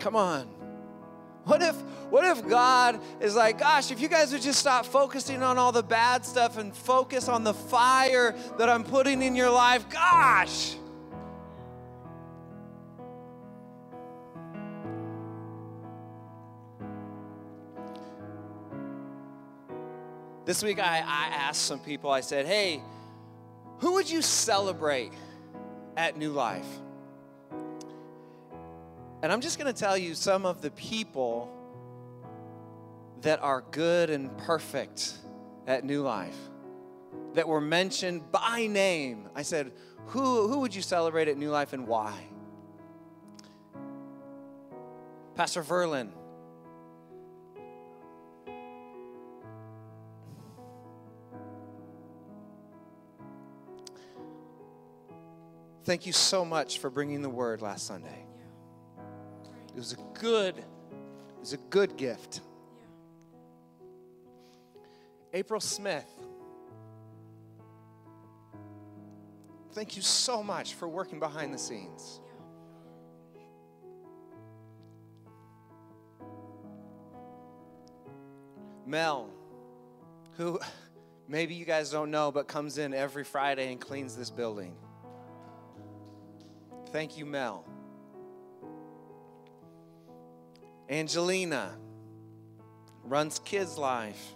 Come 0.00 0.16
on. 0.16 0.59
What 1.44 1.62
if 1.62 1.76
what 2.10 2.24
if 2.24 2.46
God 2.48 3.00
is 3.20 3.36
like, 3.36 3.60
gosh, 3.60 3.92
if 3.92 4.00
you 4.00 4.08
guys 4.08 4.32
would 4.32 4.42
just 4.42 4.58
stop 4.58 4.84
focusing 4.84 5.44
on 5.44 5.58
all 5.58 5.70
the 5.70 5.82
bad 5.82 6.26
stuff 6.26 6.58
and 6.58 6.74
focus 6.74 7.28
on 7.28 7.44
the 7.44 7.54
fire 7.54 8.34
that 8.58 8.68
I'm 8.68 8.82
putting 8.82 9.22
in 9.22 9.36
your 9.36 9.50
life? 9.50 9.88
Gosh. 9.88 10.74
This 20.44 20.64
week 20.64 20.80
I, 20.80 20.98
I 20.98 21.28
asked 21.32 21.62
some 21.62 21.78
people, 21.78 22.10
I 22.10 22.22
said, 22.22 22.44
hey, 22.44 22.82
who 23.78 23.92
would 23.92 24.10
you 24.10 24.20
celebrate 24.20 25.12
at 25.96 26.16
New 26.16 26.32
Life? 26.32 26.66
And 29.22 29.30
I'm 29.30 29.40
just 29.40 29.58
going 29.58 29.72
to 29.72 29.78
tell 29.78 29.98
you 29.98 30.14
some 30.14 30.46
of 30.46 30.62
the 30.62 30.70
people 30.70 31.54
that 33.20 33.40
are 33.42 33.62
good 33.70 34.08
and 34.08 34.36
perfect 34.38 35.12
at 35.66 35.84
New 35.84 36.02
Life 36.02 36.36
that 37.34 37.46
were 37.46 37.60
mentioned 37.60 38.32
by 38.32 38.66
name. 38.66 39.28
I 39.34 39.42
said, 39.42 39.72
who, 40.06 40.48
who 40.48 40.60
would 40.60 40.74
you 40.74 40.80
celebrate 40.80 41.28
at 41.28 41.36
New 41.36 41.50
Life 41.50 41.74
and 41.74 41.86
why? 41.86 42.14
Pastor 45.34 45.62
Verlin. 45.62 46.10
Thank 55.84 56.06
you 56.06 56.12
so 56.12 56.44
much 56.44 56.78
for 56.78 56.88
bringing 56.88 57.20
the 57.20 57.30
word 57.30 57.62
last 57.62 57.86
Sunday. 57.86 58.29
It 59.74 59.78
was 59.78 59.92
a 59.92 60.18
good, 60.18 60.58
it 60.58 60.64
was 61.40 61.52
a 61.52 61.56
good 61.56 61.96
gift. 61.96 62.40
April 65.32 65.60
Smith. 65.60 66.10
Thank 69.72 69.94
you 69.94 70.02
so 70.02 70.42
much 70.42 70.74
for 70.74 70.88
working 70.88 71.20
behind 71.20 71.54
the 71.54 71.58
scenes. 71.58 72.20
Mel, 78.84 79.30
who 80.36 80.58
maybe 81.28 81.54
you 81.54 81.64
guys 81.64 81.90
don't 81.90 82.10
know, 82.10 82.32
but 82.32 82.48
comes 82.48 82.76
in 82.76 82.92
every 82.92 83.22
Friday 83.22 83.70
and 83.70 83.80
cleans 83.80 84.16
this 84.16 84.30
building. 84.30 84.74
Thank 86.90 87.16
you, 87.16 87.24
Mel. 87.24 87.64
Angelina 90.90 91.70
runs 93.04 93.38
Kids 93.38 93.78
Life. 93.78 94.34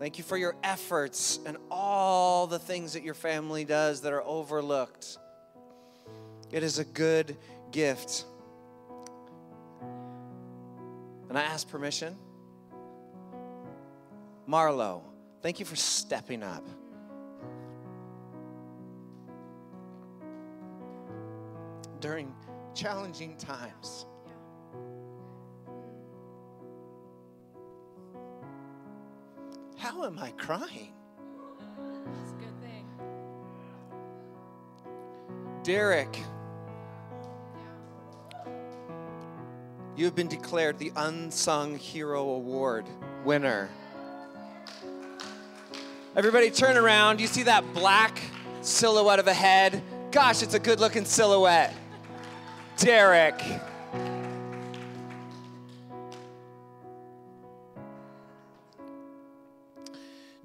Thank 0.00 0.18
you 0.18 0.24
for 0.24 0.36
your 0.36 0.56
efforts 0.64 1.38
and 1.46 1.56
all 1.70 2.48
the 2.48 2.58
things 2.58 2.94
that 2.94 3.04
your 3.04 3.14
family 3.14 3.64
does 3.64 4.00
that 4.00 4.12
are 4.12 4.22
overlooked. 4.24 5.16
It 6.50 6.64
is 6.64 6.80
a 6.80 6.84
good 6.84 7.36
gift. 7.70 8.24
And 11.28 11.38
I 11.38 11.42
ask 11.42 11.68
permission. 11.68 12.16
Marlo, 14.48 15.02
thank 15.40 15.60
you 15.60 15.66
for 15.66 15.76
stepping 15.76 16.42
up. 16.42 16.66
During 22.00 22.34
challenging 22.74 23.36
times. 23.36 24.06
How 30.00 30.06
am 30.06 30.18
I 30.18 30.30
crying? 30.30 30.94
It's 32.22 32.32
a 32.32 32.36
good 32.36 32.58
thing. 32.62 32.86
Derek, 35.62 36.18
you 39.98 40.06
have 40.06 40.14
been 40.14 40.28
declared 40.28 40.78
the 40.78 40.90
Unsung 40.96 41.76
Hero 41.76 42.30
Award 42.30 42.86
winner. 43.26 43.68
Everybody 46.16 46.50
turn 46.50 46.78
around. 46.78 47.20
You 47.20 47.26
see 47.26 47.42
that 47.42 47.74
black 47.74 48.22
silhouette 48.62 49.18
of 49.18 49.26
a 49.26 49.34
head? 49.34 49.82
Gosh, 50.12 50.42
it's 50.42 50.54
a 50.54 50.58
good 50.58 50.80
looking 50.80 51.04
silhouette. 51.04 51.74
Derek. 52.78 53.38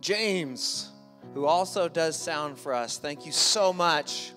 James, 0.05 0.91
who 1.33 1.47
also 1.47 1.89
does 1.89 2.15
sound 2.15 2.59
for 2.59 2.75
us, 2.75 2.99
thank 2.99 3.25
you 3.25 3.31
so 3.31 3.73
much 3.73 4.33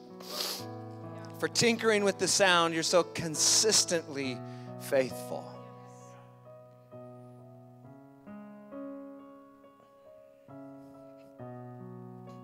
for 1.38 1.46
tinkering 1.46 2.04
with 2.04 2.16
the 2.16 2.26
sound. 2.26 2.72
You're 2.72 2.82
so 2.82 3.02
consistently 3.02 4.38
faithful. 4.80 5.44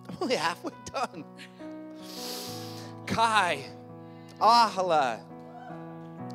I'm 0.07 0.17
only 0.21 0.37
halfway 0.37 0.73
done. 0.93 1.25
Kai, 3.07 3.65
Ahala. 4.39 5.21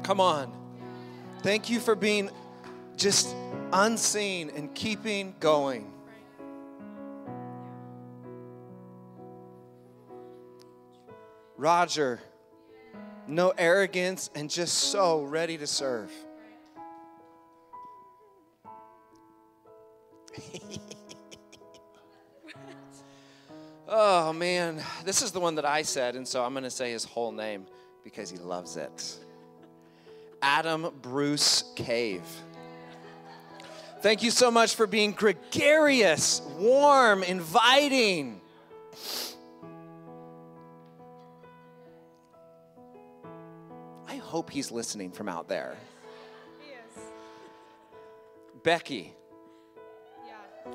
Come 0.01 0.19
on. 0.19 0.51
Thank 1.43 1.69
you 1.69 1.79
for 1.79 1.93
being 1.93 2.31
just 2.97 3.35
unseen 3.71 4.49
and 4.55 4.73
keeping 4.73 5.35
going. 5.39 5.93
Roger, 11.59 12.19
no 13.27 13.53
arrogance 13.57 14.29
and 14.33 14.49
just 14.49 14.75
so 14.75 15.23
ready 15.23 15.57
to 15.57 15.67
serve. 15.67 16.09
oh 23.89 24.31
man, 24.31 24.81
this 25.03 25.21
is 25.21 25.31
the 25.31 25.41
one 25.41 25.55
that 25.55 25.65
I 25.65 25.81
said, 25.81 26.15
and 26.15 26.25
so 26.25 26.45
I'm 26.45 26.53
going 26.53 26.63
to 26.63 26.69
say 26.71 26.93
his 26.93 27.03
whole 27.03 27.33
name 27.33 27.65
because 28.05 28.29
he 28.29 28.37
loves 28.37 28.77
it. 28.77 29.17
Adam 30.41 30.93
Bruce 31.01 31.65
Cave. 31.75 32.23
Thank 33.99 34.23
you 34.23 34.31
so 34.31 34.49
much 34.49 34.75
for 34.75 34.87
being 34.87 35.11
gregarious, 35.11 36.41
warm, 36.57 37.21
inviting. 37.21 38.39
Hope 44.29 44.51
he's 44.51 44.71
listening 44.71 45.09
from 45.11 45.27
out 45.27 45.47
there. 45.49 45.75
He 46.61 46.71
is. 46.73 47.03
Becky, 48.63 49.15
Yeah. 50.23 50.71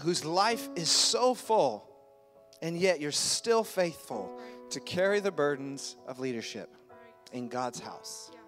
whose 0.00 0.24
life 0.24 0.68
is 0.74 0.90
so 0.90 1.34
full, 1.34 1.88
and 2.60 2.76
yet 2.76 3.00
you're 3.00 3.12
still 3.12 3.62
faithful 3.62 4.36
to 4.70 4.80
carry 4.80 5.20
the 5.20 5.30
burdens 5.30 5.96
of 6.08 6.18
leadership 6.18 6.74
in 7.32 7.46
God's 7.48 7.78
house. 7.78 8.30
Yeah. 8.32 8.40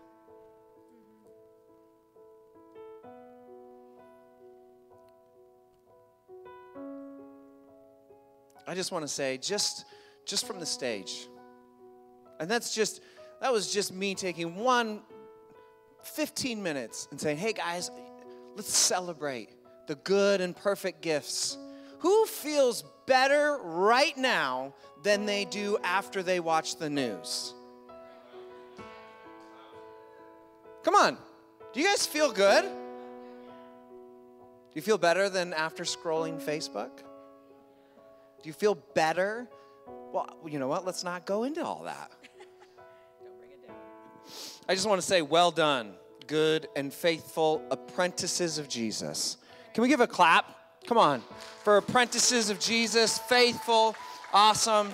Mm-hmm. 6.77 8.71
I 8.71 8.75
just 8.75 8.91
want 8.91 9.05
to 9.05 9.09
say, 9.09 9.39
just 9.39 9.85
just 10.27 10.45
from 10.47 10.59
the 10.59 10.67
stage, 10.67 11.29
and 12.41 12.51
that's 12.51 12.75
just 12.75 13.01
that 13.41 13.53
was 13.53 13.73
just 13.73 13.93
me 13.93 14.15
taking 14.15 14.57
one 14.57 15.01
15 16.05 16.63
minutes 16.63 17.09
and 17.11 17.21
saying, 17.21 17.39
hey 17.39 17.53
guys, 17.53 17.91
let's 18.57 18.75
celebrate 18.75 19.51
the 19.87 19.97
good 19.97 20.41
and 20.41 20.57
perfect 20.57 21.03
gifts. 21.03 21.59
Who 22.01 22.27
feels 22.27 22.85
better 23.07 23.59
right 23.63 24.17
now 24.17 24.75
than 25.03 25.27
they 25.27 25.45
do 25.45 25.79
after 25.83 26.23
they 26.23 26.41
watch 26.41 26.77
the 26.77 26.91
news? 26.91 27.55
Come 30.83 30.95
on. 30.95 31.17
Do 31.73 31.81
you 31.81 31.87
guys 31.87 32.07
feel 32.07 32.31
good? 32.31 32.65
Do 32.65 32.71
you 34.75 34.83
feel 34.83 34.99
better 34.99 35.29
than 35.29 35.53
after 35.55 35.85
scrolling 35.85 36.41
Facebook? 36.41 36.91
Do 38.43 38.49
you 38.49 38.53
feel 38.53 38.75
better? 38.75 39.49
Well, 40.13 40.29
you 40.47 40.59
know 40.59 40.69
what? 40.69 40.85
Let's 40.85 41.05
not 41.05 41.25
go 41.25 41.45
into 41.45 41.65
all 41.65 41.85
that. 41.85 42.13
I 44.67 44.75
just 44.75 44.89
want 44.89 44.99
to 44.99 45.07
say, 45.07 45.21
well 45.21 45.51
done, 45.51 45.93
good 46.27 46.69
and 46.75 46.91
faithful 46.91 47.63
apprentices 47.71 48.57
of 48.57 48.67
Jesus. 48.67 49.37
Can 49.75 49.83
we 49.83 49.89
give 49.89 50.01
a 50.01 50.07
clap? 50.07 50.57
Come 50.87 50.97
on. 50.97 51.23
For 51.65 51.77
apprentices 51.77 52.49
of 52.49 52.59
Jesus, 52.59 53.19
faithful, 53.19 53.95
awesome. 54.33 54.91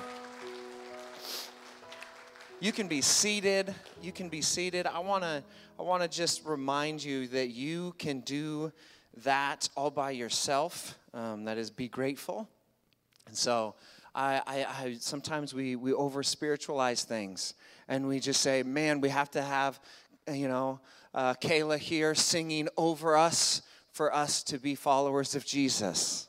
You 2.59 2.73
can 2.73 2.89
be 2.89 3.01
seated. 3.01 3.73
You 4.03 4.11
can 4.11 4.29
be 4.29 4.43
seated. 4.43 4.89
I 4.89 4.99
want 4.99 5.23
to 5.23 5.45
I 5.79 5.83
want 5.83 6.03
to 6.03 6.09
just 6.09 6.45
remind 6.45 7.03
you 7.03 7.29
that 7.29 7.51
you 7.51 7.95
can 7.97 8.21
do 8.21 8.73
that 9.19 9.69
all 9.77 9.91
by 9.91 10.11
yourself. 10.11 10.99
Um, 11.15 11.45
that 11.45 11.59
is, 11.59 11.71
be 11.71 11.89
grateful. 11.89 12.49
And 13.29 13.37
so, 13.37 13.77
I, 14.15 14.43
I, 14.47 14.65
I 14.65 14.97
sometimes 14.99 15.55
we 15.55 15.77
we 15.77 15.93
over 15.93 16.23
spiritualize 16.23 17.05
things, 17.05 17.55
and 17.91 18.07
we 18.07 18.21
just 18.21 18.41
say, 18.41 18.63
"Man, 18.63 19.03
we 19.03 19.11
have 19.11 19.31
to 19.33 19.43
have, 19.43 19.79
you 20.33 20.49
know, 20.49 20.81
uh, 21.13 21.35
Kayla 21.35 21.77
here 21.77 22.15
singing 22.15 22.69
over 22.77 23.17
us 23.17 23.63
for 23.91 24.15
us 24.15 24.43
to 24.45 24.59
be 24.59 24.75
followers 24.75 25.35
of 25.35 25.45
Jesus." 25.45 26.29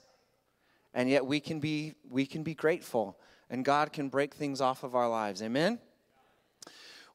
And 0.93 1.09
yet, 1.09 1.25
we 1.25 1.39
can 1.39 1.59
be 1.61 1.93
we 2.09 2.25
can 2.25 2.43
be 2.43 2.55
grateful, 2.55 3.17
and 3.49 3.63
God 3.63 3.93
can 3.93 4.09
break 4.09 4.33
things 4.33 4.59
off 4.59 4.83
of 4.83 4.95
our 4.95 5.07
lives. 5.07 5.41
Amen. 5.41 5.79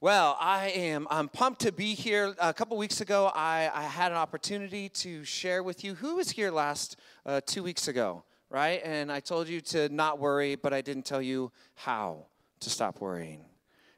Well, 0.01 0.37
I 0.41 0.69
am 0.69 1.09
I'm 1.11 1.29
pumped 1.29 1.63
to 1.63 1.73
be 1.73 1.95
here. 1.95 2.35
A 2.39 2.55
couple 2.55 2.77
weeks 2.77 3.01
ago, 3.01 3.33
I, 3.35 3.69
I 3.75 3.83
had 3.83 4.13
an 4.13 4.19
opportunity 4.19 4.89
to 4.91 5.25
share 5.25 5.65
with 5.65 5.83
you. 5.83 5.95
Who 5.97 6.17
was 6.17 6.31
here 6.31 6.53
last 6.53 6.97
uh, 7.25 7.41
two 7.45 7.65
weeks 7.65 7.89
ago, 7.89 8.23
right? 8.49 8.81
And 8.85 9.11
I 9.11 9.19
told 9.19 9.49
you 9.49 9.61
to 9.63 9.89
not 9.89 10.21
worry, 10.21 10.55
but 10.55 10.73
I 10.73 10.83
didn't 10.83 11.05
tell 11.05 11.23
you 11.23 11.51
how 11.75 12.27
to 12.61 12.71
stop 12.71 13.01
worrying. 13.01 13.45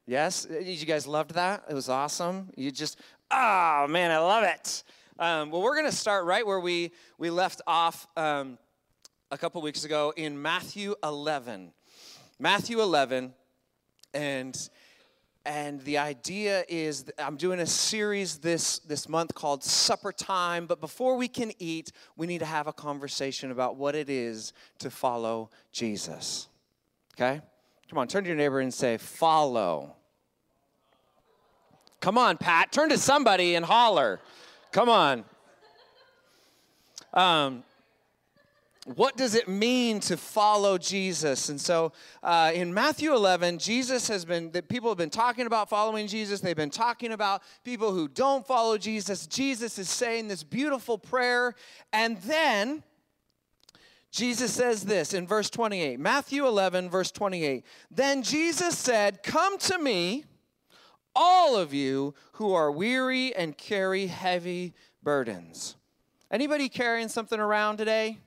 Yes, 0.08 0.46
you 0.50 0.86
guys 0.86 1.06
loved 1.06 1.34
that. 1.34 1.64
It 1.68 1.74
was 1.74 1.90
awesome. 1.90 2.48
You 2.56 2.70
just, 2.70 2.98
oh 3.30 3.86
man, 3.90 4.10
I 4.10 4.16
love 4.16 4.42
it. 4.42 4.82
Um, 5.18 5.50
well, 5.50 5.60
we're 5.60 5.76
gonna 5.76 5.92
start 5.92 6.24
right 6.24 6.46
where 6.46 6.60
we 6.60 6.92
we 7.18 7.28
left 7.28 7.60
off 7.66 8.06
um, 8.16 8.56
a 9.30 9.36
couple 9.36 9.60
weeks 9.60 9.84
ago 9.84 10.14
in 10.16 10.40
Matthew 10.40 10.94
11. 11.04 11.72
Matthew 12.38 12.80
11, 12.80 13.34
and 14.14 14.70
and 15.44 15.82
the 15.82 15.98
idea 15.98 16.64
is 16.70 17.04
I'm 17.18 17.36
doing 17.36 17.60
a 17.60 17.66
series 17.66 18.38
this, 18.38 18.78
this 18.78 19.10
month 19.10 19.34
called 19.34 19.62
Supper 19.62 20.12
Time. 20.12 20.64
But 20.64 20.80
before 20.80 21.18
we 21.18 21.28
can 21.28 21.52
eat, 21.58 21.92
we 22.16 22.26
need 22.26 22.38
to 22.38 22.46
have 22.46 22.66
a 22.66 22.72
conversation 22.72 23.50
about 23.50 23.76
what 23.76 23.94
it 23.94 24.08
is 24.08 24.54
to 24.78 24.90
follow 24.90 25.50
Jesus. 25.70 26.48
Okay? 27.14 27.42
Come 27.90 27.98
on, 27.98 28.08
turn 28.08 28.24
to 28.24 28.28
your 28.28 28.38
neighbor 28.38 28.60
and 28.60 28.72
say, 28.72 28.96
Follow. 28.96 29.96
Come 32.00 32.16
on, 32.16 32.36
Pat. 32.36 32.72
Turn 32.72 32.90
to 32.90 32.98
somebody 32.98 33.54
and 33.54 33.64
holler. 33.64 34.20
Come 34.72 34.88
on. 34.88 35.24
Um, 37.12 37.64
what 38.94 39.16
does 39.16 39.34
it 39.34 39.48
mean 39.48 40.00
to 40.00 40.16
follow 40.16 40.78
Jesus? 40.78 41.48
And 41.50 41.60
so 41.60 41.92
uh, 42.22 42.52
in 42.54 42.72
Matthew 42.72 43.12
11, 43.14 43.58
Jesus 43.58 44.08
has 44.08 44.24
been, 44.24 44.50
that 44.52 44.68
people 44.68 44.88
have 44.88 44.96
been 44.96 45.10
talking 45.10 45.46
about 45.46 45.68
following 45.68 46.06
Jesus. 46.06 46.40
They've 46.40 46.56
been 46.56 46.70
talking 46.70 47.12
about 47.12 47.42
people 47.64 47.92
who 47.92 48.08
don't 48.08 48.46
follow 48.46 48.78
Jesus. 48.78 49.26
Jesus 49.26 49.78
is 49.78 49.90
saying 49.90 50.28
this 50.28 50.42
beautiful 50.42 50.96
prayer. 50.96 51.54
And 51.92 52.16
then 52.22 52.82
Jesus 54.10 54.52
says 54.52 54.84
this 54.84 55.12
in 55.12 55.26
verse 55.26 55.50
28, 55.50 56.00
Matthew 56.00 56.46
11, 56.46 56.88
verse 56.88 57.10
28. 57.10 57.66
Then 57.90 58.22
Jesus 58.22 58.78
said, 58.78 59.22
Come 59.22 59.58
to 59.58 59.78
me, 59.78 60.24
all 61.18 61.56
of 61.56 61.74
you 61.74 62.14
who 62.34 62.54
are 62.54 62.70
weary 62.70 63.34
and 63.34 63.58
carry 63.58 64.06
heavy 64.06 64.72
burdens. 65.02 65.74
Anybody 66.30 66.68
carrying 66.68 67.08
something 67.08 67.40
around 67.40 67.78
today? 67.78 68.18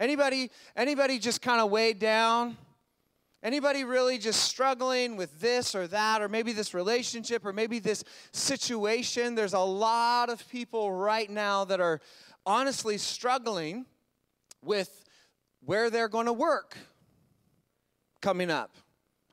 Anybody 0.00 0.50
anybody 0.76 1.18
just 1.18 1.40
kind 1.40 1.60
of 1.60 1.70
weighed 1.70 2.00
down? 2.00 2.56
Anybody 3.42 3.84
really 3.84 4.18
just 4.18 4.42
struggling 4.42 5.16
with 5.16 5.40
this 5.40 5.76
or 5.76 5.86
that 5.86 6.20
or 6.20 6.28
maybe 6.28 6.52
this 6.52 6.74
relationship 6.74 7.46
or 7.46 7.52
maybe 7.52 7.78
this 7.78 8.02
situation? 8.32 9.36
There's 9.36 9.52
a 9.52 9.60
lot 9.60 10.28
of 10.28 10.46
people 10.48 10.92
right 10.92 11.30
now 11.30 11.64
that 11.66 11.80
are 11.80 12.00
honestly 12.44 12.98
struggling 12.98 13.86
with 14.64 15.04
where 15.64 15.90
they're 15.90 16.08
going 16.08 16.26
to 16.26 16.32
work 16.32 16.76
coming 18.20 18.50
up. 18.50 18.74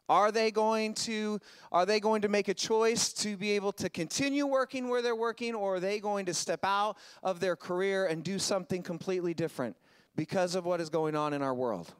Are 0.07 0.31
they 0.31 0.51
going 0.51 0.93
to 0.95 1.39
are 1.71 1.85
they 1.85 1.99
going 1.99 2.21
to 2.21 2.27
make 2.27 2.47
a 2.47 2.53
choice 2.53 3.11
to 3.13 3.35
be 3.37 3.51
able 3.51 3.71
to 3.73 3.89
continue 3.89 4.45
working 4.45 4.87
where 4.87 5.01
they're 5.01 5.15
working 5.15 5.55
or 5.55 5.75
are 5.75 5.79
they 5.79 5.99
going 5.99 6.27
to 6.27 6.33
step 6.33 6.59
out 6.63 6.97
of 7.23 7.39
their 7.39 7.55
career 7.55 8.05
and 8.05 8.23
do 8.23 8.37
something 8.37 8.83
completely 8.83 9.33
different 9.33 9.75
because 10.15 10.55
of 10.55 10.65
what 10.65 10.79
is 10.79 10.89
going 10.89 11.15
on 11.15 11.33
in 11.33 11.41
our 11.41 11.53
world? 11.53 11.93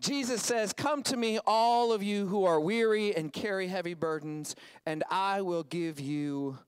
Jesus 0.00 0.42
says, 0.42 0.72
"Come 0.72 1.02
to 1.04 1.16
me 1.16 1.38
all 1.46 1.92
of 1.92 2.02
you 2.02 2.26
who 2.26 2.44
are 2.44 2.58
weary 2.58 3.14
and 3.14 3.30
carry 3.30 3.68
heavy 3.68 3.92
burdens, 3.92 4.56
and 4.86 5.04
I 5.10 5.42
will 5.42 5.62
give 5.62 6.00
you 6.00 6.58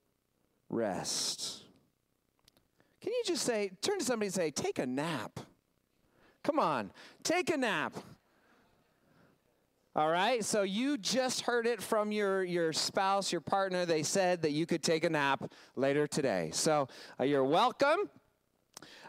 rest." 0.68 1.64
Can 3.00 3.12
you 3.12 3.22
just 3.24 3.44
say 3.44 3.70
turn 3.80 3.98
to 3.98 4.04
somebody 4.04 4.26
and 4.26 4.34
say, 4.34 4.50
"Take 4.50 4.78
a 4.78 4.86
nap." 4.86 5.40
Come 6.42 6.58
on, 6.58 6.92
take 7.22 7.48
a 7.50 7.56
nap. 7.56 7.94
All 9.94 10.08
right, 10.08 10.42
so 10.42 10.62
you 10.62 10.96
just 10.96 11.42
heard 11.42 11.66
it 11.66 11.82
from 11.82 12.12
your, 12.12 12.42
your 12.42 12.72
spouse, 12.72 13.30
your 13.30 13.42
partner. 13.42 13.84
They 13.84 14.02
said 14.02 14.40
that 14.40 14.52
you 14.52 14.64
could 14.64 14.82
take 14.82 15.04
a 15.04 15.10
nap 15.10 15.52
later 15.76 16.06
today. 16.06 16.48
So 16.54 16.88
uh, 17.20 17.24
you're 17.24 17.44
welcome. 17.44 18.08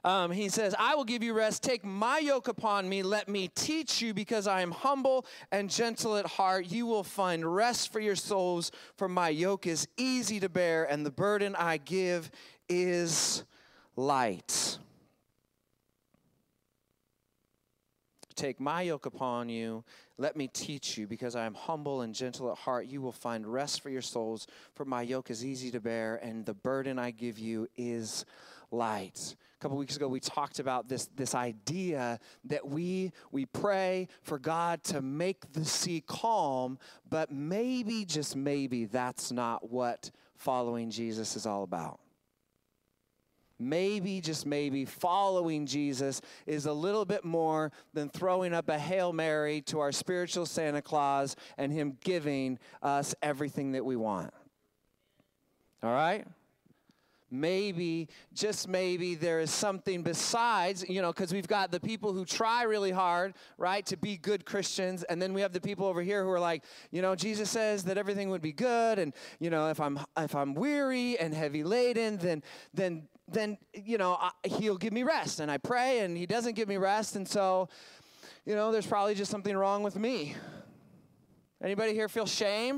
Um, 0.03 0.29
he 0.31 0.49
says, 0.49 0.75
I 0.77 0.95
will 0.95 1.05
give 1.05 1.23
you 1.23 1.33
rest. 1.33 1.63
Take 1.63 1.85
my 1.85 2.19
yoke 2.19 2.49
upon 2.49 2.89
me. 2.89 3.01
Let 3.01 3.29
me 3.29 3.47
teach 3.55 4.01
you, 4.01 4.13
because 4.13 4.45
I 4.45 4.59
am 4.59 4.71
humble 4.71 5.25
and 5.53 5.69
gentle 5.69 6.17
at 6.17 6.25
heart. 6.25 6.69
You 6.69 6.85
will 6.85 7.05
find 7.05 7.55
rest 7.55 7.93
for 7.93 8.01
your 8.01 8.17
souls, 8.17 8.69
for 8.97 9.07
my 9.07 9.29
yoke 9.29 9.65
is 9.65 9.87
easy 9.95 10.41
to 10.41 10.49
bear, 10.49 10.83
and 10.83 11.05
the 11.05 11.11
burden 11.11 11.55
I 11.55 11.77
give 11.77 12.29
is 12.67 13.45
light. 13.95 14.79
Take 18.35 18.59
my 18.59 18.81
yoke 18.81 19.05
upon 19.05 19.47
you. 19.47 19.85
Let 20.17 20.35
me 20.35 20.47
teach 20.47 20.97
you, 20.97 21.07
because 21.07 21.35
I 21.35 21.45
am 21.45 21.55
humble 21.55 22.01
and 22.01 22.13
gentle 22.13 22.51
at 22.51 22.57
heart. 22.57 22.85
You 22.85 23.01
will 23.01 23.11
find 23.11 23.47
rest 23.47 23.81
for 23.81 23.89
your 23.89 24.01
souls, 24.01 24.45
for 24.75 24.85
my 24.85 25.01
yoke 25.01 25.31
is 25.31 25.43
easy 25.43 25.71
to 25.71 25.79
bear, 25.79 26.17
and 26.17 26.45
the 26.45 26.53
burden 26.53 26.99
I 26.99 27.11
give 27.11 27.39
you 27.39 27.67
is 27.75 28.25
light. 28.69 29.35
A 29.59 29.59
couple 29.59 29.77
weeks 29.77 29.95
ago, 29.95 30.07
we 30.07 30.19
talked 30.19 30.59
about 30.59 30.87
this, 30.87 31.07
this 31.15 31.33
idea 31.33 32.19
that 32.45 32.67
we, 32.67 33.11
we 33.31 33.45
pray 33.45 34.07
for 34.21 34.37
God 34.37 34.83
to 34.85 35.01
make 35.01 35.51
the 35.53 35.65
sea 35.65 36.03
calm, 36.05 36.77
but 37.09 37.31
maybe, 37.31 38.05
just 38.05 38.35
maybe, 38.35 38.85
that's 38.85 39.31
not 39.31 39.71
what 39.71 40.11
following 40.35 40.91
Jesus 40.91 41.35
is 41.35 41.45
all 41.45 41.63
about 41.63 41.99
maybe, 43.69 44.21
just 44.21 44.45
maybe, 44.45 44.85
following 44.85 45.65
Jesus 45.65 46.21
is 46.45 46.65
a 46.65 46.73
little 46.73 47.05
bit 47.05 47.23
more 47.23 47.71
than 47.93 48.09
throwing 48.09 48.53
up 48.53 48.69
a 48.69 48.77
Hail 48.77 49.13
Mary 49.13 49.61
to 49.61 49.79
our 49.79 49.91
spiritual 49.91 50.45
Santa 50.45 50.81
Claus 50.81 51.35
and 51.57 51.71
Him 51.71 51.97
giving 52.03 52.59
us 52.81 53.15
everything 53.21 53.73
that 53.73 53.85
we 53.85 53.95
want. 53.95 54.33
All 55.81 55.93
right? 55.93 56.25
maybe, 57.33 58.07
just 58.33 58.67
maybe, 58.67 59.15
there 59.15 59.39
is 59.39 59.49
something 59.51 60.03
besides, 60.03 60.85
you 60.87 61.01
know, 61.01 61.11
because 61.11 61.33
we've 61.33 61.47
got 61.47 61.71
the 61.71 61.79
people 61.79 62.13
who 62.13 62.23
try 62.23 62.63
really 62.63 62.91
hard, 62.91 63.33
right, 63.57 63.85
to 63.87 63.97
be 63.97 64.15
good 64.15 64.45
Christians, 64.45 65.03
and 65.03 65.21
then 65.21 65.33
we 65.33 65.41
have 65.41 65.51
the 65.51 65.59
people 65.59 65.87
over 65.87 66.01
here 66.01 66.23
who 66.23 66.29
are 66.29 66.39
like, 66.39 66.63
you 66.91 67.01
know, 67.01 67.15
Jesus 67.15 67.49
says 67.49 67.83
that 67.85 67.97
everything 67.97 68.29
would 68.29 68.41
be 68.41 68.53
good, 68.53 68.99
and 68.99 69.13
you 69.39 69.49
know, 69.49 69.69
if 69.69 69.79
I'm 69.79 69.99
if 70.15 70.35
I'm 70.35 70.53
weary 70.53 71.17
and 71.17 71.33
heavy 71.33 71.63
laden, 71.63 72.17
then 72.17 72.43
then 72.73 73.07
then 73.27 73.57
you 73.73 73.97
know 73.97 74.17
I, 74.19 74.31
he'll 74.47 74.77
give 74.77 74.93
me 74.93 75.03
rest 75.03 75.39
and 75.39 75.49
i 75.49 75.57
pray 75.57 75.99
and 75.99 76.17
he 76.17 76.25
doesn't 76.25 76.55
give 76.55 76.67
me 76.67 76.77
rest 76.77 77.15
and 77.15 77.27
so 77.27 77.69
you 78.45 78.55
know 78.55 78.71
there's 78.71 78.87
probably 78.87 79.15
just 79.15 79.31
something 79.31 79.55
wrong 79.55 79.83
with 79.83 79.97
me. 79.97 80.35
Anybody 81.61 81.93
here 81.93 82.09
feel 82.09 82.25
shame? 82.25 82.77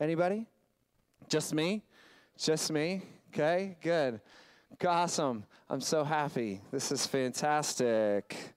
Anybody? 0.00 0.46
Just 1.28 1.54
me? 1.54 1.84
Just 2.36 2.72
me? 2.72 3.02
Okay 3.32 3.76
good. 3.80 4.20
Awesome 4.84 5.44
i'm 5.68 5.80
so 5.80 6.04
happy. 6.04 6.60
This 6.70 6.92
is 6.92 7.06
fantastic. 7.06 8.54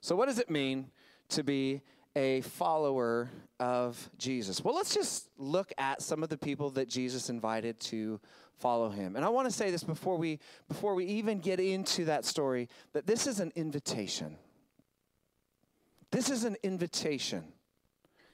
So 0.00 0.16
what 0.16 0.26
does 0.26 0.38
it 0.38 0.50
mean 0.50 0.90
to 1.30 1.42
be 1.42 1.82
a 2.16 2.40
follower 2.42 3.30
of 3.58 4.10
Jesus? 4.18 4.64
Well, 4.64 4.74
let's 4.74 4.94
just 4.94 5.28
look 5.38 5.72
at 5.78 6.02
some 6.02 6.22
of 6.22 6.28
the 6.28 6.38
people 6.38 6.70
that 6.70 6.88
Jesus 6.88 7.30
invited 7.30 7.78
to 7.80 8.20
follow 8.58 8.90
him. 8.90 9.16
And 9.16 9.24
I 9.24 9.28
want 9.28 9.48
to 9.48 9.54
say 9.54 9.70
this 9.70 9.82
before 9.82 10.16
we 10.16 10.38
before 10.68 10.94
we 10.94 11.06
even 11.06 11.40
get 11.40 11.60
into 11.60 12.04
that 12.06 12.24
story 12.24 12.68
that 12.92 13.06
this 13.06 13.26
is 13.26 13.40
an 13.40 13.52
invitation. 13.56 14.36
This 16.10 16.30
is 16.30 16.44
an 16.44 16.56
invitation 16.62 17.44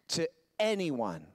to 0.08 0.28
anyone. 0.58 1.26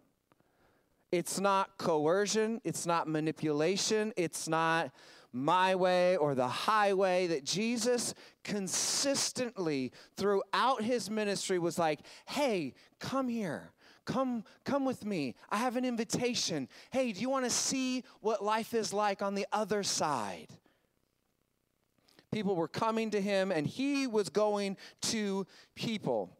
It's 1.12 1.40
not 1.40 1.78
coercion, 1.78 2.62
it's 2.64 2.86
not 2.86 3.08
manipulation, 3.08 4.14
it's 4.16 4.48
not 4.48 4.92
my 5.34 5.76
way 5.76 6.18
or 6.18 6.36
the 6.36 6.48
highway, 6.48 7.28
that 7.28 7.44
Jesus 7.44 8.14
consistently 8.44 9.92
throughout 10.18 10.82
his 10.84 11.10
ministry 11.10 11.60
was 11.60 11.80
like, 11.80 12.00
hey, 12.26 12.74
come 13.00 13.28
here. 13.28 13.72
Come, 14.06 14.44
come 14.66 14.84
with 14.84 15.06
me. 15.06 15.36
I 15.50 15.58
have 15.58 15.76
an 15.78 15.86
invitation. 15.86 16.68
Hey, 16.92 17.12
do 17.12 17.22
you 17.22 17.30
want 17.30 17.46
to 17.46 17.52
see 17.52 18.04
what 18.20 18.44
life 18.44 18.74
is 18.74 18.94
like 18.94 19.22
on 19.22 19.36
the 19.36 19.46
other 19.52 19.84
side? 19.84 20.48
People 22.32 22.56
were 22.56 22.68
coming 22.68 23.12
to 23.12 23.22
him, 23.22 23.52
and 23.52 23.68
he 23.68 24.08
was 24.08 24.30
going 24.30 24.78
to 25.02 25.46
people. 25.76 26.36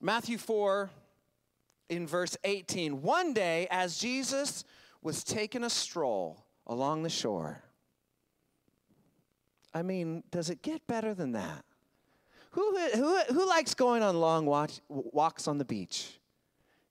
Matthew 0.00 0.38
4, 0.38 0.90
in 1.90 2.06
verse 2.06 2.36
18. 2.44 3.02
One 3.02 3.34
day, 3.34 3.68
as 3.70 3.98
Jesus 3.98 4.64
was 5.02 5.22
taking 5.22 5.64
a 5.64 5.70
stroll 5.70 6.42
along 6.70 7.02
the 7.02 7.10
shore. 7.10 7.60
I 9.74 9.82
mean, 9.82 10.22
does 10.30 10.48
it 10.50 10.62
get 10.62 10.86
better 10.86 11.12
than 11.12 11.32
that? 11.32 11.64
Who, 12.52 12.76
who, 12.94 13.18
who 13.32 13.48
likes 13.48 13.74
going 13.74 14.02
on 14.02 14.18
long 14.18 14.46
watch, 14.46 14.80
walks 14.88 15.46
on 15.48 15.58
the 15.58 15.64
beach? 15.64 16.18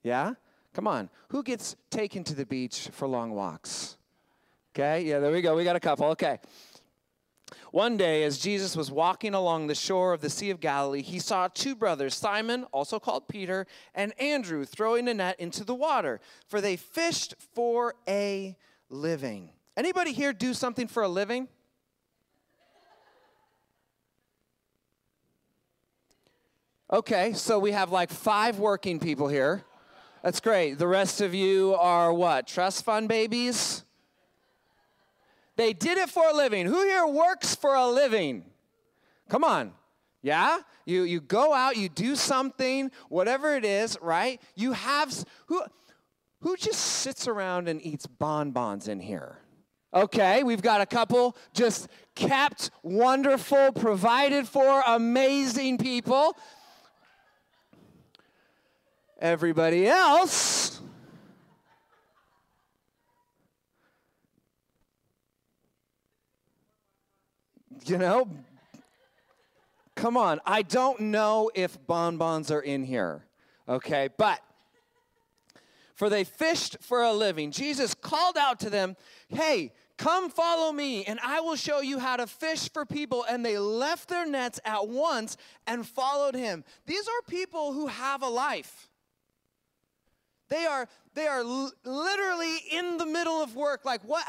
Yeah? 0.04 0.34
Come 0.74 0.88
on. 0.88 1.10
Who 1.30 1.44
gets 1.44 1.76
taken 1.90 2.24
to 2.26 2.36
the 2.36 2.46
beach 2.46 2.90
for 2.92 3.08
long 3.08 3.32
walks? 3.32 3.98
Okay, 4.76 5.04
yeah, 5.04 5.20
there 5.20 5.32
we 5.32 5.42
go. 5.42 5.56
We 5.56 5.64
got 5.64 5.76
a 5.76 5.80
couple. 5.80 6.08
Okay. 6.08 6.40
One 7.72 7.98
day, 7.98 8.24
as 8.24 8.38
Jesus 8.38 8.76
was 8.76 8.92
walking 8.92 9.34
along 9.34 9.68
the 9.68 9.76
shore 9.76 10.14
of 10.14 10.22
the 10.22 10.30
Sea 10.30 10.50
of 10.50 10.60
Galilee, 10.60 11.02
he 11.02 11.20
saw 11.20 11.48
two 11.48 11.76
brothers, 11.76 12.16
Simon, 12.16 12.66
also 12.72 13.00
called 13.00 13.28
Peter, 13.28 13.66
and 13.96 14.14
Andrew, 14.20 14.66
throwing 14.66 15.08
a 15.08 15.14
net 15.14 15.40
into 15.40 15.64
the 15.64 15.74
water, 15.74 16.20
for 16.48 16.62
they 16.62 16.76
fished 16.76 17.36
for 17.54 17.96
a 18.08 18.56
living. 18.90 19.52
Anybody 19.80 20.12
here 20.12 20.34
do 20.34 20.54
something 20.54 20.90
for 20.90 21.04
a 21.04 21.08
living? 21.08 21.48
Okay, 26.92 27.32
so 27.32 27.58
we 27.60 27.72
have 27.72 27.90
like 27.90 28.10
five 28.10 28.60
working 28.60 29.00
people 29.00 29.30
here. 29.30 29.64
That's 30.22 30.42
great. 30.42 30.80
The 30.80 30.88
rest 30.88 31.22
of 31.22 31.34
you 31.34 31.76
are 31.76 32.12
what? 32.12 32.46
Trust 32.46 32.84
fund 32.84 33.08
babies? 33.08 33.86
They 35.56 35.72
did 35.72 35.98
it 35.98 36.10
for 36.10 36.28
a 36.28 36.34
living. 36.34 36.66
Who 36.66 36.84
here 36.84 37.08
works 37.08 37.56
for 37.56 37.74
a 37.74 37.88
living? 37.88 38.44
Come 39.30 39.46
on. 39.46 39.72
Yeah? 40.22 40.60
You 40.84 41.04
you 41.04 41.22
go 41.22 41.54
out, 41.54 41.78
you 41.78 41.88
do 41.88 42.18
something, 42.18 42.92
whatever 43.08 43.56
it 43.56 43.64
is, 43.64 43.98
right? 44.02 44.42
You 44.56 44.74
have 44.74 45.24
who 45.46 45.64
who 46.42 46.58
just 46.58 46.82
sits 46.82 47.30
around 47.30 47.70
and 47.70 47.82
eats 47.82 48.08
bonbons 48.08 48.90
in 48.90 49.00
here? 49.00 49.39
Okay, 49.94 50.44
we've 50.44 50.62
got 50.62 50.82
a 50.82 50.86
couple 50.86 51.36
just 51.54 51.88
kept, 52.14 52.70
wonderful, 52.84 53.72
provided 53.72 54.48
for, 54.48 54.84
amazing 54.86 55.80
people. 55.80 56.38
Everybody 59.20 59.88
else. 59.88 60.80
You 67.86 67.98
know, 67.98 68.30
come 69.96 70.16
on. 70.16 70.40
I 70.46 70.62
don't 70.62 71.00
know 71.00 71.50
if 71.56 71.78
bonbons 71.88 72.52
are 72.52 72.62
in 72.62 72.84
here, 72.84 73.26
okay? 73.68 74.10
But 74.16 74.40
for 76.00 76.10
they 76.10 76.24
fished 76.24 76.78
for 76.80 77.04
a 77.04 77.12
living. 77.12 77.52
Jesus 77.52 77.94
called 77.94 78.38
out 78.38 78.62
to 78.62 78.70
them, 78.70 78.96
Hey, 79.28 79.74
come 79.98 80.30
follow 80.30 80.72
me, 80.72 81.04
and 81.04 81.20
I 81.22 81.42
will 81.42 81.58
show 81.58 81.82
you 81.82 82.00
how 82.00 82.16
to 82.16 82.26
fish 82.26 82.72
for 82.72 82.86
people. 82.86 83.26
And 83.30 83.46
they 83.46 83.58
left 83.58 84.08
their 84.08 84.26
nets 84.26 84.62
at 84.64 84.88
once 84.88 85.36
and 85.68 85.86
followed 85.86 86.36
him. 86.36 86.64
These 86.86 87.06
are 87.06 87.22
people 87.30 87.74
who 87.74 87.88
have 87.88 88.22
a 88.22 88.30
life. 88.30 88.88
They 90.48 90.66
are, 90.66 90.88
they 91.16 91.28
are 91.28 91.42
l- 91.42 91.74
literally 91.84 92.56
in 92.72 92.96
the 92.98 93.06
middle 93.06 93.44
of 93.44 93.58
work. 93.58 93.84
Like, 93.84 94.02
what? 94.06 94.24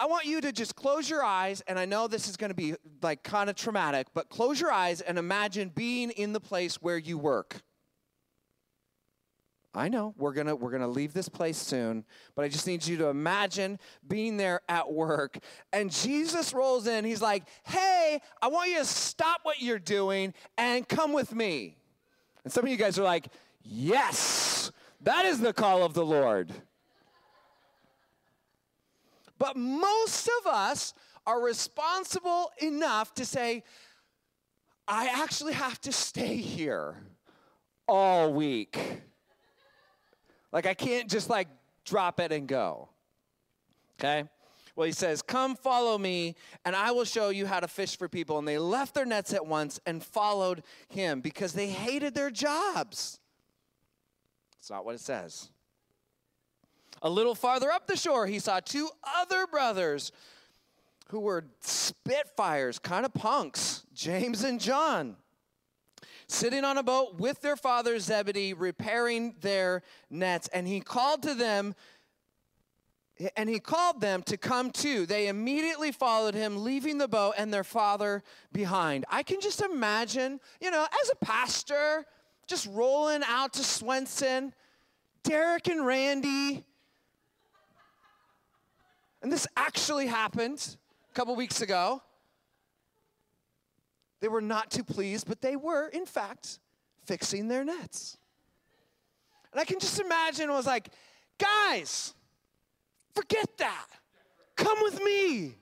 I 0.00 0.06
want 0.06 0.24
you 0.24 0.40
to 0.40 0.50
just 0.50 0.74
close 0.74 1.08
your 1.08 1.22
eyes, 1.22 1.62
and 1.68 1.78
I 1.78 1.84
know 1.84 2.08
this 2.08 2.28
is 2.28 2.36
going 2.36 2.50
to 2.50 2.56
be 2.56 2.74
like 3.02 3.22
kind 3.22 3.48
of 3.48 3.54
traumatic, 3.54 4.08
but 4.14 4.30
close 4.30 4.60
your 4.60 4.72
eyes 4.72 5.00
and 5.00 5.16
imagine 5.16 5.70
being 5.72 6.10
in 6.10 6.32
the 6.32 6.40
place 6.40 6.82
where 6.82 6.98
you 6.98 7.18
work. 7.18 7.62
I 9.78 9.86
know 9.86 10.12
we're 10.18 10.32
gonna 10.32 10.56
we're 10.56 10.72
gonna 10.72 10.88
leave 10.88 11.12
this 11.12 11.28
place 11.28 11.56
soon, 11.56 12.04
but 12.34 12.44
I 12.44 12.48
just 12.48 12.66
need 12.66 12.84
you 12.84 12.96
to 12.96 13.06
imagine 13.06 13.78
being 14.08 14.36
there 14.36 14.60
at 14.68 14.92
work. 14.92 15.38
And 15.72 15.92
Jesus 15.92 16.52
rolls 16.52 16.88
in. 16.88 17.04
He's 17.04 17.22
like, 17.22 17.44
"Hey, 17.62 18.20
I 18.42 18.48
want 18.48 18.70
you 18.70 18.78
to 18.78 18.84
stop 18.84 19.40
what 19.44 19.62
you're 19.62 19.78
doing 19.78 20.34
and 20.56 20.86
come 20.88 21.12
with 21.12 21.32
me." 21.32 21.76
And 22.42 22.52
some 22.52 22.64
of 22.64 22.70
you 22.70 22.76
guys 22.76 22.98
are 22.98 23.04
like, 23.04 23.28
"Yes, 23.62 24.72
that 25.02 25.24
is 25.24 25.38
the 25.38 25.52
call 25.52 25.84
of 25.84 25.94
the 25.94 26.04
Lord." 26.04 26.52
But 29.38 29.56
most 29.56 30.28
of 30.40 30.48
us 30.48 30.92
are 31.24 31.40
responsible 31.40 32.50
enough 32.58 33.14
to 33.14 33.24
say, 33.24 33.62
"I 34.88 35.06
actually 35.06 35.52
have 35.52 35.80
to 35.82 35.92
stay 35.92 36.38
here 36.38 36.96
all 37.86 38.32
week." 38.32 39.04
Like 40.52 40.66
I 40.66 40.74
can't 40.74 41.08
just 41.08 41.28
like 41.28 41.48
drop 41.84 42.20
it 42.20 42.32
and 42.32 42.46
go. 42.46 42.88
Okay? 43.98 44.24
Well, 44.76 44.86
he 44.86 44.92
says, 44.92 45.22
Come 45.22 45.56
follow 45.56 45.98
me, 45.98 46.36
and 46.64 46.76
I 46.76 46.92
will 46.92 47.04
show 47.04 47.30
you 47.30 47.46
how 47.46 47.58
to 47.58 47.66
fish 47.66 47.98
for 47.98 48.08
people. 48.08 48.38
And 48.38 48.46
they 48.46 48.58
left 48.58 48.94
their 48.94 49.04
nets 49.04 49.34
at 49.34 49.44
once 49.44 49.80
and 49.86 50.04
followed 50.04 50.62
him 50.88 51.20
because 51.20 51.52
they 51.52 51.68
hated 51.68 52.14
their 52.14 52.30
jobs. 52.30 53.18
It's 54.60 54.70
not 54.70 54.84
what 54.84 54.94
it 54.94 55.00
says. 55.00 55.50
A 57.02 57.10
little 57.10 57.34
farther 57.34 57.70
up 57.70 57.86
the 57.86 57.96
shore, 57.96 58.26
he 58.26 58.38
saw 58.38 58.60
two 58.60 58.88
other 59.16 59.46
brothers 59.46 60.12
who 61.08 61.20
were 61.20 61.44
spitfires, 61.60 62.78
kind 62.78 63.04
of 63.04 63.14
punks, 63.14 63.84
James 63.94 64.44
and 64.44 64.60
John, 64.60 65.16
sitting 66.28 66.64
on 66.64 66.76
a 66.78 66.82
boat 66.82 67.18
with 67.18 67.40
their 67.40 67.56
father 67.56 67.98
Zebedee, 67.98 68.52
repairing 68.52 69.34
their 69.40 69.82
nets. 70.10 70.48
And 70.52 70.68
he 70.68 70.80
called 70.80 71.22
to 71.22 71.34
them, 71.34 71.74
and 73.36 73.48
he 73.48 73.58
called 73.58 74.00
them 74.00 74.22
to 74.24 74.36
come 74.36 74.70
too. 74.70 75.06
They 75.06 75.28
immediately 75.28 75.90
followed 75.90 76.34
him, 76.34 76.62
leaving 76.62 76.98
the 76.98 77.08
boat 77.08 77.34
and 77.38 77.52
their 77.52 77.64
father 77.64 78.22
behind. 78.52 79.06
I 79.08 79.22
can 79.22 79.40
just 79.40 79.62
imagine, 79.62 80.38
you 80.60 80.70
know, 80.70 80.86
as 81.02 81.10
a 81.10 81.16
pastor, 81.16 82.04
just 82.46 82.66
rolling 82.70 83.22
out 83.26 83.54
to 83.54 83.64
Swenson, 83.64 84.52
Derek 85.22 85.66
and 85.68 85.84
Randy. 85.84 86.64
And 89.22 89.32
this 89.32 89.46
actually 89.56 90.06
happened 90.06 90.76
a 91.10 91.14
couple 91.14 91.34
weeks 91.34 91.60
ago. 91.60 92.02
They 94.20 94.28
were 94.28 94.40
not 94.40 94.70
too 94.70 94.84
pleased, 94.84 95.26
but 95.28 95.40
they 95.40 95.56
were, 95.56 95.88
in 95.88 96.06
fact, 96.06 96.58
fixing 97.04 97.48
their 97.48 97.64
nets. 97.64 98.18
And 99.52 99.60
I 99.60 99.64
can 99.64 99.78
just 99.78 100.00
imagine, 100.00 100.50
I 100.50 100.56
was 100.56 100.66
like, 100.66 100.88
guys, 101.38 102.14
forget 103.14 103.48
that. 103.58 103.86
Come 104.56 104.78
with 104.82 105.02
me. 105.02 105.54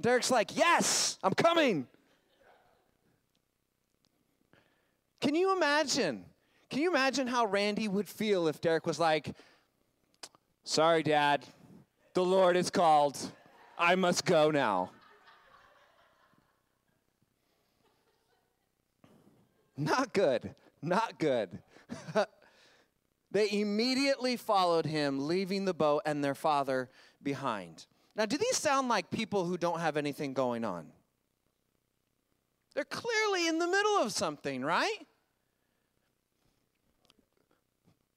Derek's 0.00 0.30
like, 0.30 0.56
yes, 0.56 1.18
I'm 1.22 1.32
coming. 1.32 1.86
Can 5.20 5.34
you 5.34 5.56
imagine? 5.56 6.24
Can 6.68 6.82
you 6.82 6.90
imagine 6.90 7.26
how 7.26 7.46
Randy 7.46 7.88
would 7.88 8.08
feel 8.08 8.46
if 8.46 8.60
Derek 8.60 8.86
was 8.86 8.98
like, 8.98 9.34
sorry, 10.64 11.02
Dad, 11.02 11.46
the 12.12 12.24
Lord 12.24 12.56
is 12.56 12.68
called. 12.68 13.18
I 13.78 13.94
must 13.94 14.24
go 14.24 14.50
now. 14.50 14.90
Not 19.76 20.12
good. 20.12 20.54
Not 20.82 21.18
good. 21.18 21.58
they 23.30 23.50
immediately 23.50 24.36
followed 24.36 24.86
him, 24.86 25.26
leaving 25.26 25.64
the 25.64 25.74
boat 25.74 26.02
and 26.06 26.22
their 26.22 26.34
father 26.34 26.90
behind. 27.22 27.86
Now, 28.16 28.26
do 28.26 28.36
these 28.36 28.56
sound 28.56 28.88
like 28.88 29.10
people 29.10 29.44
who 29.44 29.56
don't 29.56 29.80
have 29.80 29.96
anything 29.96 30.34
going 30.34 30.64
on? 30.64 30.86
They're 32.74 32.84
clearly 32.84 33.48
in 33.48 33.58
the 33.58 33.66
middle 33.66 33.98
of 33.98 34.12
something, 34.12 34.64
right? 34.64 34.98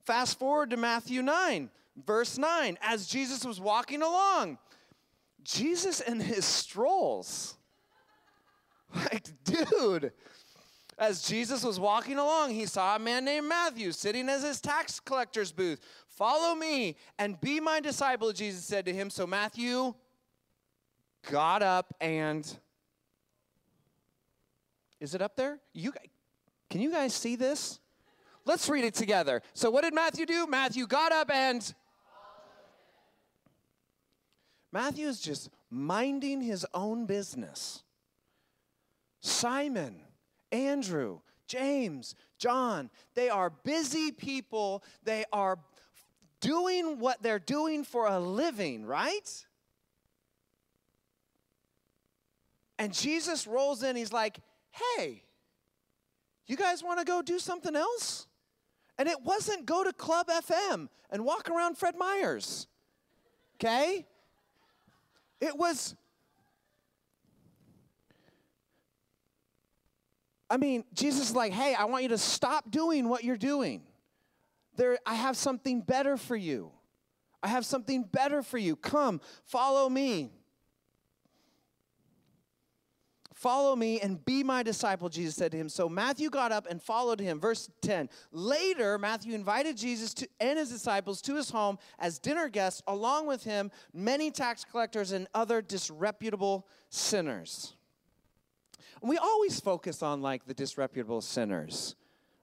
Fast 0.05 0.39
forward 0.39 0.69
to 0.71 0.77
Matthew 0.77 1.21
9, 1.21 1.69
verse 2.05 2.37
9. 2.37 2.77
As 2.81 3.07
Jesus 3.07 3.43
was 3.43 3.59
walking 3.59 4.01
along, 4.01 4.57
Jesus 5.43 6.01
and 6.01 6.21
his 6.21 6.45
strolls. 6.45 7.55
Like, 8.95 9.27
dude, 9.43 10.13
as 10.97 11.21
Jesus 11.21 11.63
was 11.63 11.79
walking 11.79 12.17
along, 12.17 12.51
he 12.51 12.65
saw 12.65 12.95
a 12.95 12.99
man 12.99 13.23
named 13.25 13.47
Matthew 13.47 13.91
sitting 13.91 14.27
at 14.29 14.41
his 14.41 14.59
tax 14.59 14.99
collector's 14.99 15.51
booth. 15.51 15.79
Follow 16.07 16.55
me 16.55 16.95
and 17.19 17.39
be 17.39 17.59
my 17.59 17.79
disciple, 17.79 18.31
Jesus 18.33 18.65
said 18.65 18.85
to 18.85 18.93
him. 18.93 19.09
So 19.09 19.27
Matthew 19.27 19.93
got 21.29 21.61
up 21.61 21.93
and. 22.01 22.47
Is 24.99 25.13
it 25.13 25.21
up 25.21 25.35
there? 25.35 25.59
You, 25.73 25.93
can 26.71 26.81
you 26.81 26.91
guys 26.91 27.13
see 27.13 27.35
this? 27.35 27.79
Let's 28.45 28.67
read 28.67 28.83
it 28.83 28.95
together. 28.95 29.43
So, 29.53 29.69
what 29.69 29.83
did 29.83 29.93
Matthew 29.93 30.25
do? 30.25 30.47
Matthew 30.47 30.87
got 30.87 31.11
up 31.11 31.29
and. 31.29 31.73
Matthew 34.71 35.07
is 35.07 35.19
just 35.19 35.49
minding 35.69 36.41
his 36.41 36.65
own 36.73 37.05
business. 37.05 37.83
Simon, 39.19 40.01
Andrew, 40.51 41.19
James, 41.47 42.15
John, 42.37 42.89
they 43.15 43.29
are 43.29 43.49
busy 43.49 44.11
people. 44.11 44.83
They 45.03 45.25
are 45.31 45.57
doing 46.41 46.99
what 46.99 47.21
they're 47.23 47.39
doing 47.39 47.83
for 47.83 48.07
a 48.07 48.19
living, 48.19 48.85
right? 48.85 49.45
And 52.79 52.93
Jesus 52.93 53.47
rolls 53.47 53.83
in, 53.83 53.95
he's 53.95 54.13
like, 54.13 54.39
hey, 54.71 55.23
you 56.47 56.55
guys 56.55 56.83
want 56.83 56.99
to 56.99 57.05
go 57.05 57.21
do 57.21 57.39
something 57.39 57.75
else? 57.75 58.27
And 58.97 59.07
it 59.07 59.21
wasn't 59.23 59.65
go 59.65 59.83
to 59.83 59.93
Club 59.93 60.27
FM 60.27 60.89
and 61.09 61.25
walk 61.25 61.49
around 61.49 61.77
Fred 61.77 61.95
Meyer's, 61.97 62.67
okay? 63.55 64.05
It 65.39 65.57
was, 65.57 65.95
I 70.49 70.57
mean, 70.57 70.83
Jesus 70.93 71.29
is 71.29 71.35
like, 71.35 71.51
hey, 71.51 71.75
I 71.75 71.85
want 71.85 72.03
you 72.03 72.09
to 72.09 72.17
stop 72.17 72.71
doing 72.71 73.09
what 73.09 73.23
you're 73.23 73.37
doing. 73.37 73.83
There, 74.75 74.97
I 75.05 75.15
have 75.15 75.35
something 75.35 75.81
better 75.81 76.17
for 76.17 76.35
you. 76.35 76.71
I 77.43 77.49
have 77.49 77.65
something 77.65 78.03
better 78.03 78.41
for 78.41 78.57
you. 78.57 78.75
Come, 78.75 79.21
follow 79.45 79.89
me. 79.89 80.31
Follow 83.37 83.75
me 83.75 83.99
and 84.01 84.25
be 84.25 84.43
my 84.43 84.63
disciple, 84.63 85.09
Jesus 85.09 85.35
said 85.35 85.51
to 85.51 85.57
him. 85.57 85.69
So 85.69 85.87
Matthew 85.87 86.31
got 86.31 86.51
up 86.51 86.65
and 86.67 86.81
followed 86.81 87.19
him. 87.19 87.39
Verse 87.39 87.69
10. 87.83 88.09
Later, 88.31 88.97
Matthew 88.97 89.35
invited 89.35 89.77
Jesus 89.77 90.15
to, 90.15 90.27
and 90.39 90.57
his 90.57 90.71
disciples 90.71 91.21
to 91.21 91.35
his 91.35 91.51
home 91.51 91.77
as 91.99 92.17
dinner 92.17 92.49
guests, 92.49 92.81
along 92.87 93.27
with 93.27 93.43
him, 93.43 93.69
many 93.93 94.31
tax 94.31 94.65
collectors 94.65 95.11
and 95.11 95.27
other 95.35 95.61
disreputable 95.61 96.67
sinners. 96.89 97.76
We 99.01 99.17
always 99.17 99.59
focus 99.59 100.01
on 100.03 100.21
like 100.21 100.45
the 100.45 100.53
disreputable 100.53 101.21
sinners, 101.21 101.95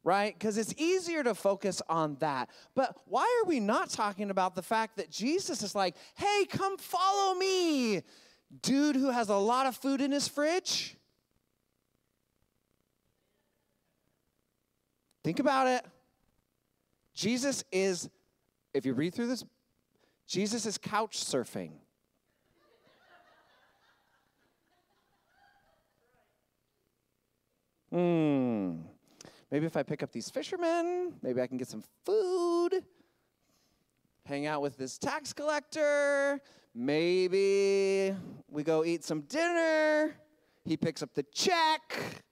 right? 0.02 0.34
Because 0.38 0.58
it's 0.58 0.74
easier 0.76 1.22
to 1.22 1.34
focus 1.34 1.82
on 1.88 2.16
that. 2.20 2.50
But 2.74 2.96
why 3.06 3.42
are 3.42 3.48
we 3.48 3.60
not 3.60 3.90
talking 3.90 4.30
about 4.30 4.54
the 4.54 4.62
fact 4.62 4.96
that 4.96 5.10
Jesus 5.10 5.62
is 5.62 5.74
like, 5.74 5.96
hey, 6.16 6.44
come 6.48 6.78
follow 6.78 7.34
me? 7.34 8.02
dude 8.62 8.96
who 8.96 9.10
has 9.10 9.28
a 9.28 9.36
lot 9.36 9.66
of 9.66 9.76
food 9.76 10.00
in 10.00 10.12
his 10.12 10.28
fridge? 10.28 10.96
Think 15.22 15.38
about 15.38 15.66
it. 15.66 15.84
Jesus 17.14 17.64
is, 17.72 18.10
if 18.74 18.84
you 18.84 18.92
read 18.92 19.14
through 19.14 19.28
this, 19.28 19.44
Jesus 20.26 20.66
is 20.66 20.78
couch 20.78 21.24
surfing. 21.24 21.72
Hmm. 27.94 28.80
Maybe 29.50 29.66
if 29.66 29.76
I 29.76 29.84
pick 29.84 30.02
up 30.02 30.10
these 30.10 30.28
fishermen, 30.28 31.14
maybe 31.22 31.40
I 31.40 31.46
can 31.46 31.58
get 31.58 31.68
some 31.68 31.84
food, 32.04 32.82
hang 34.26 34.46
out 34.46 34.62
with 34.62 34.76
this 34.76 34.98
tax 34.98 35.32
collector, 35.32 36.40
Maybe 36.74 38.12
we 38.50 38.64
go 38.64 38.84
eat 38.84 39.04
some 39.04 39.20
dinner. 39.22 40.16
He 40.64 40.76
picks 40.76 41.02
up 41.04 41.14
the 41.14 41.22
check. 41.22 42.22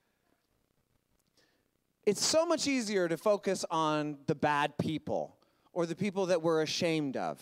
It's 2.05 2.25
so 2.25 2.45
much 2.45 2.67
easier 2.67 3.09
to 3.09 3.17
focus 3.17 3.65
on 3.71 4.19
the 4.27 4.35
bad 4.35 4.77
people 4.79 5.37
or 5.73 5.87
the 5.87 5.95
people 5.95 6.27
that 6.27 6.43
we're 6.43 6.63
ashamed 6.63 7.17
of, 7.17 7.41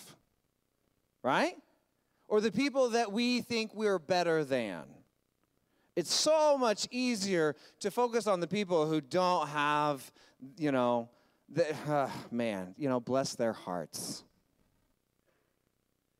right? 1.22 1.54
Or 2.28 2.42
the 2.42 2.52
people 2.52 2.90
that 2.90 3.12
we 3.12 3.40
think 3.40 3.74
we're 3.74 3.98
better 3.98 4.44
than. 4.44 4.84
It's 6.00 6.14
so 6.14 6.56
much 6.56 6.88
easier 6.90 7.54
to 7.80 7.90
focus 7.90 8.26
on 8.26 8.40
the 8.40 8.46
people 8.46 8.86
who 8.86 9.02
don't 9.02 9.46
have, 9.48 10.10
you 10.56 10.72
know, 10.72 11.10
the, 11.50 11.76
uh, 11.86 12.08
man, 12.30 12.74
you 12.78 12.88
know, 12.88 13.00
bless 13.00 13.34
their 13.34 13.52
hearts 13.52 14.24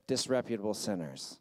disreputable 0.07 0.75
sinners. 0.75 1.39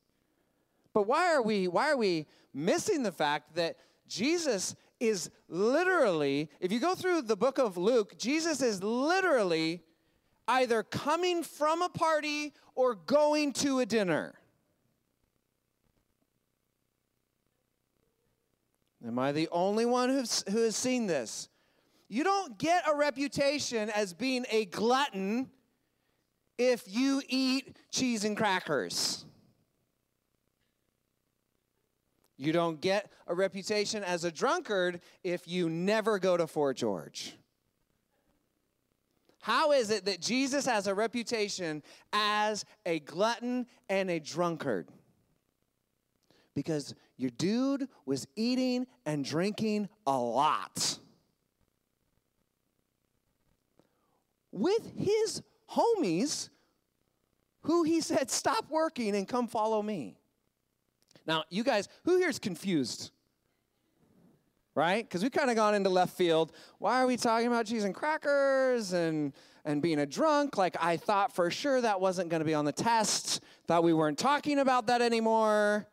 But 0.93 1.05
why 1.05 1.33
are 1.33 1.41
we 1.41 1.67
why 1.67 1.91
are 1.91 1.97
we 1.97 2.27
missing 2.53 3.03
the 3.03 3.11
fact 3.11 3.55
that 3.55 3.75
Jesus 4.07 4.73
is 5.01 5.29
literally, 5.49 6.49
if 6.61 6.71
you 6.71 6.79
go 6.79 6.95
through 6.95 7.23
the 7.23 7.35
book 7.35 7.57
of 7.57 7.75
Luke, 7.75 8.17
Jesus 8.17 8.61
is 8.61 8.81
literally 8.81 9.83
either 10.47 10.81
coming 10.83 11.43
from 11.43 11.81
a 11.81 11.89
party 11.89 12.53
or 12.73 12.95
going 12.95 13.51
to 13.53 13.79
a 13.79 13.85
dinner. 13.85 14.38
Am 19.05 19.17
I 19.17 19.31
the 19.31 19.47
only 19.51 19.85
one 19.85 20.09
who's, 20.09 20.43
who 20.49 20.63
has 20.63 20.75
seen 20.75 21.07
this? 21.07 21.49
You 22.09 22.23
don't 22.23 22.57
get 22.57 22.83
a 22.89 22.95
reputation 22.95 23.89
as 23.91 24.13
being 24.13 24.45
a 24.49 24.65
glutton 24.65 25.49
if 26.57 26.83
you 26.87 27.21
eat 27.27 27.77
cheese 27.91 28.25
and 28.25 28.35
crackers. 28.35 29.25
You 32.35 32.51
don't 32.51 32.81
get 32.81 33.11
a 33.27 33.35
reputation 33.35 34.03
as 34.03 34.23
a 34.23 34.31
drunkard 34.31 35.01
if 35.23 35.47
you 35.47 35.69
never 35.69 36.19
go 36.19 36.35
to 36.35 36.47
Fort 36.47 36.77
George. 36.77 37.35
How 39.41 39.71
is 39.71 39.89
it 39.89 40.05
that 40.05 40.21
Jesus 40.21 40.65
has 40.65 40.87
a 40.87 40.93
reputation 40.93 41.83
as 42.11 42.65
a 42.85 42.99
glutton 42.99 43.67
and 43.87 44.09
a 44.09 44.19
drunkard? 44.19 44.89
Because 46.55 46.93
your 47.19 47.31
dude 47.31 47.87
was 48.05 48.25
eating 48.35 48.87
and 49.05 49.23
drinking 49.23 49.89
a 50.07 50.17
lot 50.17 50.97
with 54.51 54.91
his 54.97 55.41
homies 55.69 56.49
who 57.61 57.83
he 57.83 58.01
said, 58.01 58.31
Stop 58.31 58.69
working 58.69 59.15
and 59.15 59.27
come 59.27 59.47
follow 59.47 59.81
me. 59.81 60.17
Now, 61.25 61.43
you 61.49 61.63
guys, 61.63 61.87
who 62.05 62.17
here 62.17 62.29
is 62.29 62.39
confused? 62.39 63.11
Right? 64.75 65.03
Because 65.03 65.23
we 65.23 65.29
kind 65.29 65.49
of 65.49 65.55
gone 65.55 65.75
into 65.75 65.89
left 65.89 66.15
field. 66.15 66.53
Why 66.77 67.01
are 67.01 67.07
we 67.07 67.17
talking 67.17 67.47
about 67.47 67.65
cheese 67.65 67.83
and 67.83 67.93
crackers 67.93 68.93
and 68.93 69.33
and 69.65 69.81
being 69.81 69.99
a 69.99 70.05
drunk? 70.05 70.57
Like 70.57 70.77
I 70.79 70.95
thought 70.95 71.35
for 71.35 71.51
sure 71.51 71.81
that 71.81 71.99
wasn't 71.99 72.29
going 72.29 72.39
to 72.39 72.45
be 72.45 72.53
on 72.53 72.65
the 72.65 72.71
test. 72.71 73.43
Thought 73.67 73.83
we 73.83 73.93
weren't 73.93 74.17
talking 74.17 74.59
about 74.59 74.87
that 74.87 75.01
anymore. 75.01 75.85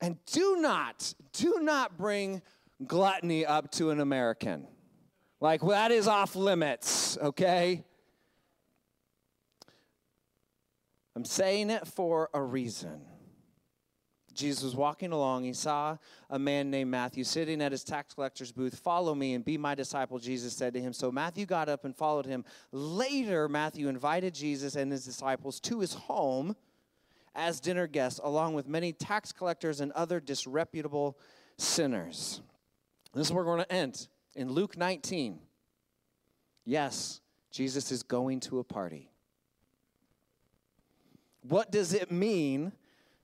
And 0.00 0.16
do 0.26 0.56
not, 0.60 1.14
do 1.32 1.58
not 1.60 1.96
bring 1.96 2.42
gluttony 2.86 3.44
up 3.44 3.70
to 3.72 3.90
an 3.90 4.00
American. 4.00 4.66
Like 5.40 5.60
that 5.62 5.90
is 5.90 6.06
off 6.08 6.36
limits, 6.36 7.18
okay? 7.18 7.84
I'm 11.16 11.24
saying 11.24 11.70
it 11.70 11.86
for 11.86 12.30
a 12.32 12.42
reason. 12.42 13.00
Jesus 14.34 14.62
was 14.62 14.76
walking 14.76 15.10
along. 15.10 15.42
He 15.42 15.52
saw 15.52 15.96
a 16.30 16.38
man 16.38 16.70
named 16.70 16.92
Matthew 16.92 17.24
sitting 17.24 17.60
at 17.60 17.72
his 17.72 17.82
tax 17.82 18.14
collector's 18.14 18.52
booth. 18.52 18.78
Follow 18.78 19.16
me 19.16 19.34
and 19.34 19.44
be 19.44 19.58
my 19.58 19.74
disciple, 19.74 20.20
Jesus 20.20 20.54
said 20.54 20.74
to 20.74 20.80
him. 20.80 20.92
So 20.92 21.10
Matthew 21.10 21.44
got 21.44 21.68
up 21.68 21.84
and 21.84 21.94
followed 21.94 22.24
him. 22.24 22.44
Later, 22.70 23.48
Matthew 23.48 23.88
invited 23.88 24.34
Jesus 24.34 24.76
and 24.76 24.92
his 24.92 25.04
disciples 25.04 25.58
to 25.60 25.80
his 25.80 25.92
home 25.92 26.54
as 27.34 27.60
dinner 27.60 27.86
guests, 27.86 28.20
along 28.22 28.54
with 28.54 28.68
many 28.68 28.92
tax 28.92 29.32
collectors 29.32 29.80
and 29.80 29.92
other 29.92 30.20
disreputable 30.20 31.18
sinners. 31.56 32.40
This 33.14 33.28
is 33.28 33.32
where 33.32 33.44
we're 33.44 33.56
going 33.56 33.64
to 33.64 33.72
end 33.72 34.08
in 34.34 34.52
Luke 34.52 34.76
19. 34.76 35.38
Yes, 36.64 37.20
Jesus 37.50 37.90
is 37.90 38.02
going 38.02 38.40
to 38.40 38.58
a 38.58 38.64
party. 38.64 39.10
What 41.42 41.72
does 41.72 41.94
it 41.94 42.10
mean 42.10 42.72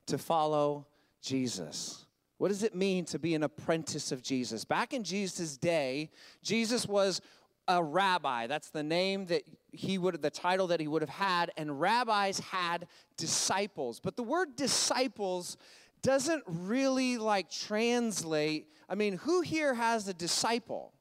to 0.07 0.17
follow 0.17 0.87
Jesus? 1.21 2.05
What 2.37 2.49
does 2.49 2.63
it 2.63 2.75
mean 2.75 3.05
to 3.05 3.19
be 3.19 3.35
an 3.35 3.43
apprentice 3.43 4.11
of 4.11 4.21
Jesus? 4.21 4.65
Back 4.65 4.93
in 4.93 5.03
Jesus' 5.03 5.57
day, 5.57 6.09
Jesus 6.41 6.87
was 6.87 7.21
a 7.67 7.83
rabbi. 7.83 8.47
That's 8.47 8.69
the 8.69 8.83
name 8.83 9.25
that 9.27 9.43
he 9.71 9.97
would 9.97 10.21
the 10.21 10.29
title 10.29 10.67
that 10.67 10.79
he 10.79 10.87
would 10.87 11.01
have 11.01 11.09
had 11.09 11.51
and 11.57 11.79
rabbis 11.79 12.39
had 12.39 12.87
disciples. 13.17 13.99
But 13.99 14.15
the 14.15 14.23
word 14.23 14.55
disciples 14.55 15.57
doesn't 16.01 16.43
really 16.47 17.17
like 17.17 17.49
translate. 17.49 18.67
I 18.87 18.95
mean, 18.95 19.17
who 19.17 19.41
here 19.41 19.73
has 19.73 20.07
a 20.07 20.13
disciple? 20.13 20.93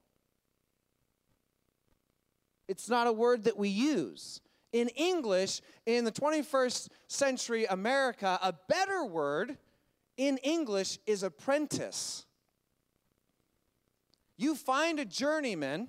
It's 2.67 2.89
not 2.89 3.07
a 3.07 3.13
word 3.13 3.45
that 3.45 3.59
we 3.59 3.69
use 3.69 4.41
in 4.75 4.89
English, 4.89 5.61
in 5.87 6.05
the 6.05 6.11
21st 6.11 6.89
century 7.07 7.65
America, 7.67 8.39
a 8.43 8.53
better 8.69 9.05
word 9.05 9.57
in 10.17 10.37
English 10.39 10.99
is 11.07 11.23
apprentice. 11.23 12.27
You 14.37 14.57
find 14.57 14.99
a 14.99 15.05
journeyman 15.05 15.89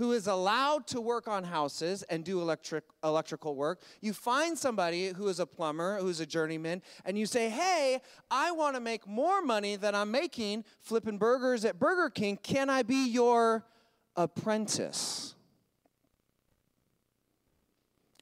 who 0.00 0.12
is 0.12 0.26
allowed 0.26 0.86
to 0.86 0.98
work 0.98 1.28
on 1.28 1.44
houses 1.44 2.02
and 2.04 2.24
do 2.24 2.40
electric, 2.40 2.84
electrical 3.04 3.54
work. 3.54 3.82
You 4.00 4.14
find 4.14 4.56
somebody 4.56 5.08
who 5.08 5.28
is 5.28 5.40
a 5.40 5.44
plumber, 5.44 5.98
who's 5.98 6.20
a 6.20 6.26
journeyman, 6.26 6.80
and 7.04 7.18
you 7.18 7.26
say, 7.26 7.50
Hey, 7.50 8.00
I 8.30 8.50
want 8.52 8.76
to 8.76 8.80
make 8.80 9.06
more 9.06 9.42
money 9.42 9.76
than 9.76 9.94
I'm 9.94 10.10
making 10.10 10.64
flipping 10.80 11.18
burgers 11.18 11.66
at 11.66 11.78
Burger 11.78 12.08
King. 12.08 12.38
Can 12.42 12.70
I 12.70 12.82
be 12.82 13.10
your 13.10 13.66
apprentice? 14.16 15.34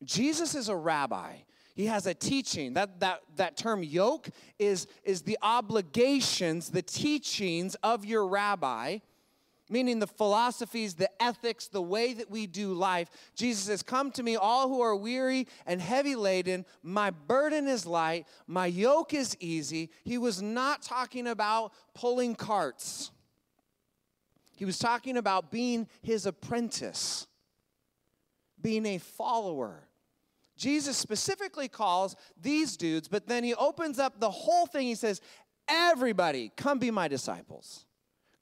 Jesus 0.02 0.56
is 0.56 0.68
a 0.68 0.74
rabbi. 0.74 1.36
He 1.76 1.86
has 1.86 2.08
a 2.08 2.14
teaching. 2.14 2.74
That, 2.74 2.98
that, 2.98 3.20
that 3.36 3.56
term 3.56 3.84
yoke 3.84 4.30
is, 4.58 4.88
is 5.04 5.22
the 5.22 5.38
obligations, 5.42 6.70
the 6.70 6.82
teachings 6.82 7.76
of 7.84 8.04
your 8.04 8.26
rabbi, 8.26 8.98
meaning 9.70 9.98
the 9.98 10.06
philosophies, 10.06 10.94
the 10.94 11.10
ethics, 11.22 11.68
the 11.68 11.82
way 11.82 12.12
that 12.14 12.30
we 12.30 12.46
do 12.46 12.72
life. 12.72 13.08
Jesus 13.34 13.64
says, 13.64 13.82
Come 13.82 14.10
to 14.12 14.22
me, 14.22 14.36
all 14.36 14.68
who 14.68 14.80
are 14.80 14.96
weary 14.96 15.46
and 15.66 15.80
heavy 15.80 16.14
laden. 16.14 16.64
My 16.82 17.10
burden 17.10 17.68
is 17.68 17.86
light, 17.86 18.26
my 18.46 18.66
yoke 18.66 19.14
is 19.14 19.36
easy. 19.40 19.90
He 20.04 20.18
was 20.18 20.42
not 20.42 20.82
talking 20.82 21.26
about 21.26 21.72
pulling 21.94 22.34
carts, 22.34 23.10
he 24.56 24.64
was 24.64 24.78
talking 24.78 25.16
about 25.16 25.50
being 25.50 25.88
his 26.02 26.26
apprentice, 26.26 27.26
being 28.60 28.86
a 28.86 28.98
follower. 28.98 29.84
Jesus 30.56 30.96
specifically 30.96 31.68
calls 31.68 32.16
these 32.40 32.76
dudes, 32.76 33.06
but 33.06 33.28
then 33.28 33.44
he 33.44 33.54
opens 33.54 34.00
up 34.00 34.18
the 34.18 34.28
whole 34.28 34.66
thing. 34.66 34.88
He 34.88 34.96
says, 34.96 35.20
Everybody, 35.68 36.50
come 36.56 36.78
be 36.78 36.90
my 36.90 37.08
disciples. 37.08 37.84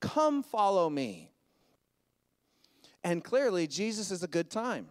Come 0.00 0.42
follow 0.42 0.90
me. 0.90 1.30
And 3.02 3.22
clearly, 3.22 3.66
Jesus 3.66 4.10
is 4.10 4.22
a 4.22 4.28
good 4.28 4.50
time 4.50 4.88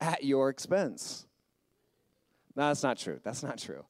at 0.00 0.24
your 0.24 0.48
expense. 0.48 1.26
No, 2.56 2.68
that's 2.68 2.82
not 2.82 2.98
true. 2.98 3.20
That's 3.22 3.42
not 3.42 3.58
true. 3.58 3.84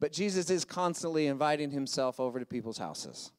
But 0.00 0.12
Jesus 0.12 0.50
is 0.50 0.64
constantly 0.64 1.26
inviting 1.26 1.70
himself 1.70 2.18
over 2.20 2.38
to 2.38 2.46
people's 2.46 2.78
houses 2.78 3.32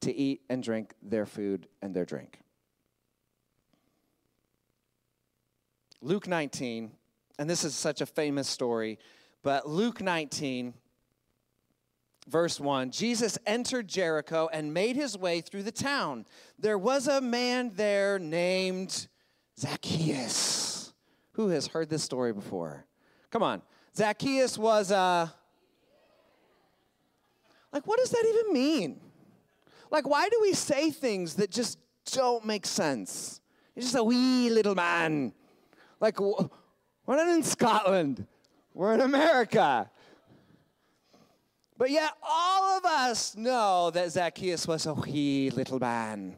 to 0.00 0.14
eat 0.14 0.42
and 0.48 0.62
drink 0.62 0.94
their 1.02 1.26
food 1.26 1.68
and 1.82 1.94
their 1.94 2.04
drink. 2.04 2.38
Luke 6.00 6.28
19, 6.28 6.92
and 7.38 7.50
this 7.50 7.64
is 7.64 7.74
such 7.74 8.00
a 8.00 8.06
famous 8.06 8.48
story, 8.48 8.98
but 9.42 9.68
Luke 9.68 10.00
19, 10.00 10.72
verse 12.28 12.60
1 12.60 12.90
Jesus 12.90 13.38
entered 13.46 13.88
Jericho 13.88 14.48
and 14.52 14.72
made 14.72 14.96
his 14.96 15.16
way 15.16 15.40
through 15.40 15.62
the 15.62 15.72
town. 15.72 16.26
There 16.58 16.78
was 16.78 17.08
a 17.08 17.20
man 17.20 17.72
there 17.74 18.18
named 18.18 19.08
Zacchaeus. 19.58 20.92
Who 21.32 21.48
has 21.48 21.68
heard 21.68 21.88
this 21.88 22.02
story 22.02 22.32
before? 22.32 22.84
Come 23.30 23.42
on. 23.42 23.62
Zacchaeus 23.96 24.58
was 24.58 24.90
a. 24.90 25.32
Like, 27.72 27.86
what 27.86 27.98
does 27.98 28.10
that 28.10 28.24
even 28.26 28.52
mean? 28.52 29.00
Like, 29.90 30.08
why 30.08 30.28
do 30.28 30.38
we 30.40 30.52
say 30.52 30.90
things 30.90 31.34
that 31.34 31.50
just 31.50 31.78
don't 32.12 32.44
make 32.44 32.66
sense? 32.66 33.40
He's 33.74 33.84
just 33.84 33.96
a 33.96 34.02
wee 34.02 34.50
little 34.50 34.74
man. 34.74 35.32
Like, 36.00 36.20
we're 36.20 36.48
not 37.16 37.28
in 37.28 37.42
Scotland, 37.42 38.26
we're 38.74 38.94
in 38.94 39.00
America. 39.00 39.90
But 41.78 41.92
yet, 41.92 42.10
all 42.24 42.76
of 42.76 42.84
us 42.84 43.36
know 43.36 43.90
that 43.92 44.10
Zacchaeus 44.10 44.66
was 44.66 44.84
a 44.84 44.94
wee 44.94 45.50
little 45.50 45.78
man. 45.78 46.36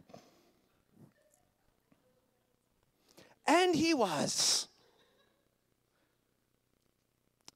And 3.47 3.75
he 3.75 3.95
was. 3.95 4.69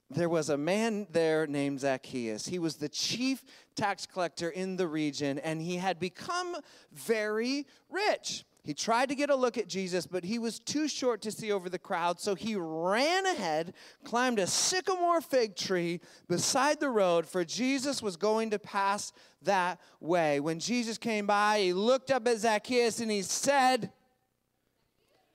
There 0.08 0.30
was 0.30 0.48
a 0.48 0.56
man 0.56 1.08
there 1.10 1.46
named 1.46 1.80
Zacchaeus. 1.80 2.46
He 2.46 2.58
was 2.58 2.76
the 2.76 2.88
chief 2.88 3.44
tax 3.74 4.06
collector 4.06 4.48
in 4.48 4.76
the 4.76 4.88
region, 4.88 5.38
and 5.38 5.60
he 5.60 5.76
had 5.76 6.00
become 6.00 6.56
very 6.90 7.66
rich. 7.90 8.46
He 8.64 8.72
tried 8.72 9.10
to 9.10 9.14
get 9.14 9.28
a 9.28 9.36
look 9.36 9.58
at 9.58 9.68
Jesus, 9.68 10.06
but 10.06 10.24
he 10.24 10.38
was 10.38 10.58
too 10.58 10.88
short 10.88 11.20
to 11.22 11.30
see 11.30 11.52
over 11.52 11.68
the 11.68 11.78
crowd, 11.78 12.18
so 12.18 12.34
he 12.34 12.56
ran 12.56 13.26
ahead, 13.26 13.74
climbed 14.04 14.38
a 14.38 14.46
sycamore 14.46 15.20
fig 15.20 15.54
tree 15.54 16.00
beside 16.28 16.80
the 16.80 16.88
road, 16.88 17.26
for 17.26 17.44
Jesus 17.44 18.00
was 18.02 18.16
going 18.16 18.50
to 18.50 18.58
pass 18.58 19.12
that 19.42 19.78
way. 20.00 20.40
When 20.40 20.58
Jesus 20.58 20.96
came 20.96 21.26
by, 21.26 21.60
he 21.60 21.72
looked 21.74 22.10
up 22.10 22.26
at 22.26 22.38
Zacchaeus 22.38 23.00
and 23.00 23.10
he 23.10 23.20
said, 23.20 23.92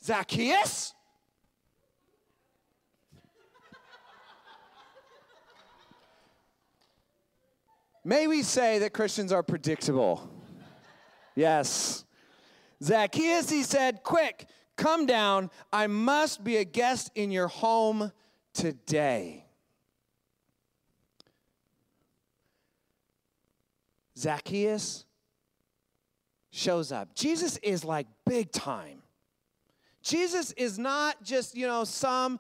Zacchaeus? 0.04 0.96
May 8.04 8.26
we 8.26 8.42
say 8.42 8.80
that 8.80 8.92
Christians 8.92 9.32
are 9.32 9.44
predictable? 9.44 10.28
Yes. 11.36 12.06
Zacchaeus, 12.84 13.50
he 13.50 13.64
said, 13.64 14.04
Quick, 14.04 14.48
come 14.78 15.06
down. 15.06 15.50
I 15.72 15.88
must 15.88 16.44
be 16.44 16.58
a 16.58 16.66
guest 16.66 17.12
in 17.16 17.32
your 17.32 17.48
home 17.48 18.12
today. 18.54 19.46
Zacchaeus 24.18 25.06
shows 26.52 26.92
up. 26.92 27.16
Jesus 27.16 27.58
is 27.58 27.86
like 27.86 28.08
big 28.26 28.52
time. 28.52 29.02
Jesus 30.02 30.52
is 30.54 30.80
not 30.80 31.24
just, 31.24 31.56
you 31.56 31.68
know, 31.68 31.84
some, 31.84 32.40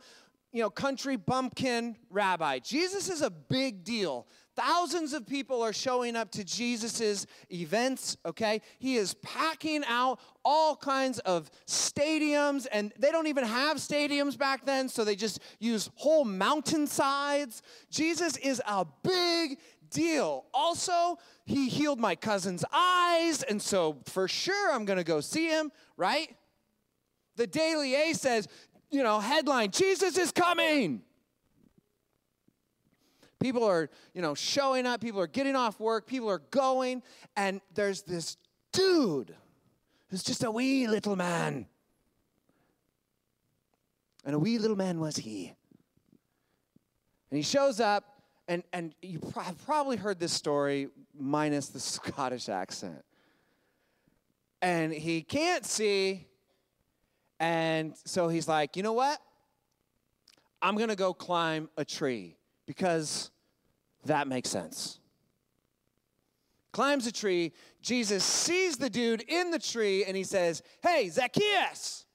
you 0.51 0.61
know, 0.61 0.69
country 0.69 1.15
bumpkin 1.15 1.95
rabbi. 2.09 2.59
Jesus 2.59 3.09
is 3.09 3.21
a 3.21 3.29
big 3.29 3.83
deal. 3.83 4.27
Thousands 4.59 5.13
of 5.13 5.25
people 5.25 5.61
are 5.61 5.71
showing 5.71 6.17
up 6.17 6.31
to 6.31 6.43
Jesus's 6.43 7.27
events, 7.49 8.17
okay? 8.25 8.61
He 8.77 8.97
is 8.97 9.13
packing 9.13 9.85
out 9.87 10.19
all 10.43 10.75
kinds 10.75 11.19
of 11.19 11.49
stadiums, 11.65 12.67
and 12.69 12.91
they 12.99 13.09
don't 13.09 13.27
even 13.27 13.45
have 13.45 13.77
stadiums 13.77 14.37
back 14.37 14.65
then, 14.65 14.89
so 14.89 15.05
they 15.05 15.15
just 15.15 15.39
use 15.59 15.89
whole 15.95 16.25
mountainsides. 16.25 17.61
Jesus 17.89 18.35
is 18.35 18.61
a 18.67 18.85
big 19.01 19.59
deal. 19.91 20.43
Also, 20.53 21.17
he 21.45 21.69
healed 21.69 22.01
my 22.01 22.15
cousin's 22.15 22.65
eyes, 22.73 23.43
and 23.43 23.61
so 23.61 24.01
for 24.07 24.27
sure 24.27 24.73
I'm 24.73 24.83
gonna 24.83 25.05
go 25.05 25.21
see 25.21 25.47
him, 25.47 25.71
right? 25.95 26.35
The 27.37 27.47
Daily 27.47 27.95
A 27.95 28.11
says, 28.11 28.49
you 28.91 29.03
know, 29.03 29.21
headline 29.21 29.71
Jesus 29.71 30.17
is 30.17 30.33
coming. 30.33 31.03
People 33.39 33.63
are, 33.63 33.89
you 34.13 34.21
know, 34.21 34.35
showing 34.35 34.85
up, 34.85 34.99
people 34.99 35.21
are 35.21 35.27
getting 35.27 35.55
off 35.55 35.79
work, 35.79 36.05
people 36.05 36.29
are 36.29 36.41
going, 36.51 37.01
and 37.37 37.61
there's 37.73 38.01
this 38.01 38.35
dude 38.73 39.33
who's 40.09 40.23
just 40.23 40.43
a 40.43 40.51
wee 40.51 40.87
little 40.87 41.15
man. 41.15 41.65
And 44.25 44.35
a 44.35 44.39
wee 44.39 44.57
little 44.57 44.75
man 44.75 44.99
was 44.99 45.15
he. 45.15 45.53
And 47.31 47.37
he 47.37 47.43
shows 47.43 47.79
up, 47.79 48.03
and, 48.49 48.63
and 48.73 48.93
you 49.01 49.21
have 49.35 49.63
probably 49.65 49.95
heard 49.95 50.19
this 50.19 50.33
story 50.33 50.89
minus 51.17 51.69
the 51.69 51.79
Scottish 51.79 52.49
accent. 52.49 53.05
And 54.61 54.91
he 54.91 55.21
can't 55.21 55.65
see, 55.65 56.27
and 57.39 57.95
so 58.03 58.27
he's 58.27 58.49
like, 58.49 58.75
you 58.75 58.83
know 58.83 58.91
what? 58.91 59.17
I'm 60.61 60.75
to 60.89 60.97
go 60.97 61.13
climb 61.13 61.69
a 61.77 61.85
tree 61.85 62.35
because 62.69 63.31
that 64.05 64.27
makes 64.27 64.47
sense. 64.47 64.99
Climbs 66.71 67.07
a 67.07 67.11
tree. 67.11 67.51
Jesus 67.81 68.23
sees 68.23 68.77
the 68.77 68.91
dude 68.91 69.21
in 69.27 69.49
the 69.49 69.57
tree 69.57 70.05
and 70.05 70.15
he 70.15 70.23
says, 70.23 70.61
Hey, 70.83 71.09
Zacchaeus, 71.09 72.05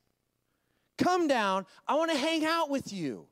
come 0.97 1.27
down. 1.27 1.67
I 1.89 1.97
want 1.97 2.13
to 2.13 2.17
hang 2.17 2.45
out 2.45 2.71
with 2.71 2.93
you. 2.93 3.27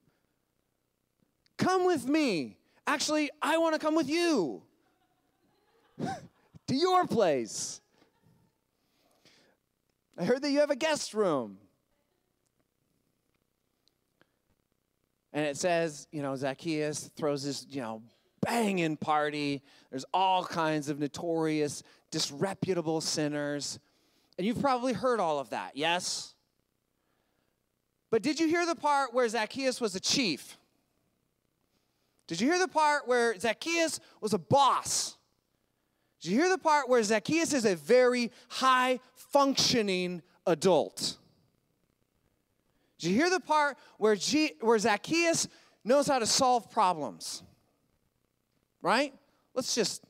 Come 1.58 1.86
with 1.86 2.08
me. 2.08 2.56
Actually, 2.88 3.30
I 3.40 3.56
want 3.58 3.74
to 3.74 3.78
come 3.78 3.94
with 3.94 4.08
you 4.08 4.64
to 6.00 6.74
your 6.74 7.06
place. 7.06 7.80
I 10.18 10.24
heard 10.24 10.42
that 10.42 10.50
you 10.50 10.58
have 10.58 10.70
a 10.70 10.76
guest 10.76 11.14
room. 11.14 11.58
And 15.32 15.46
it 15.46 15.56
says, 15.56 16.06
you 16.12 16.22
know, 16.22 16.36
Zacchaeus 16.36 17.10
throws 17.16 17.44
this, 17.44 17.66
you 17.70 17.80
know, 17.80 18.02
banging 18.42 18.96
party. 18.96 19.62
There's 19.90 20.04
all 20.12 20.44
kinds 20.44 20.88
of 20.88 20.98
notorious, 20.98 21.82
disreputable 22.10 23.00
sinners. 23.00 23.78
And 24.36 24.46
you've 24.46 24.60
probably 24.60 24.92
heard 24.92 25.20
all 25.20 25.38
of 25.38 25.50
that, 25.50 25.76
yes? 25.76 26.34
But 28.10 28.22
did 28.22 28.38
you 28.38 28.46
hear 28.46 28.66
the 28.66 28.74
part 28.74 29.14
where 29.14 29.26
Zacchaeus 29.26 29.80
was 29.80 29.94
a 29.94 30.00
chief? 30.00 30.58
Did 32.26 32.40
you 32.40 32.48
hear 32.48 32.58
the 32.58 32.68
part 32.68 33.08
where 33.08 33.38
Zacchaeus 33.38 34.00
was 34.20 34.34
a 34.34 34.38
boss? 34.38 35.16
Did 36.20 36.32
you 36.32 36.38
hear 36.38 36.50
the 36.50 36.58
part 36.58 36.88
where 36.88 37.02
Zacchaeus 37.02 37.52
is 37.52 37.64
a 37.64 37.74
very 37.74 38.30
high 38.48 39.00
functioning 39.14 40.22
adult? 40.46 41.16
Did 43.02 43.10
you 43.10 43.16
hear 43.16 43.30
the 43.30 43.40
part 43.40 43.78
where, 43.98 44.14
G- 44.14 44.52
where 44.60 44.78
Zacchaeus 44.78 45.48
knows 45.84 46.06
how 46.06 46.20
to 46.20 46.26
solve 46.26 46.70
problems? 46.70 47.42
Right? 48.80 49.12
Let's 49.54 49.74
just 49.74 50.04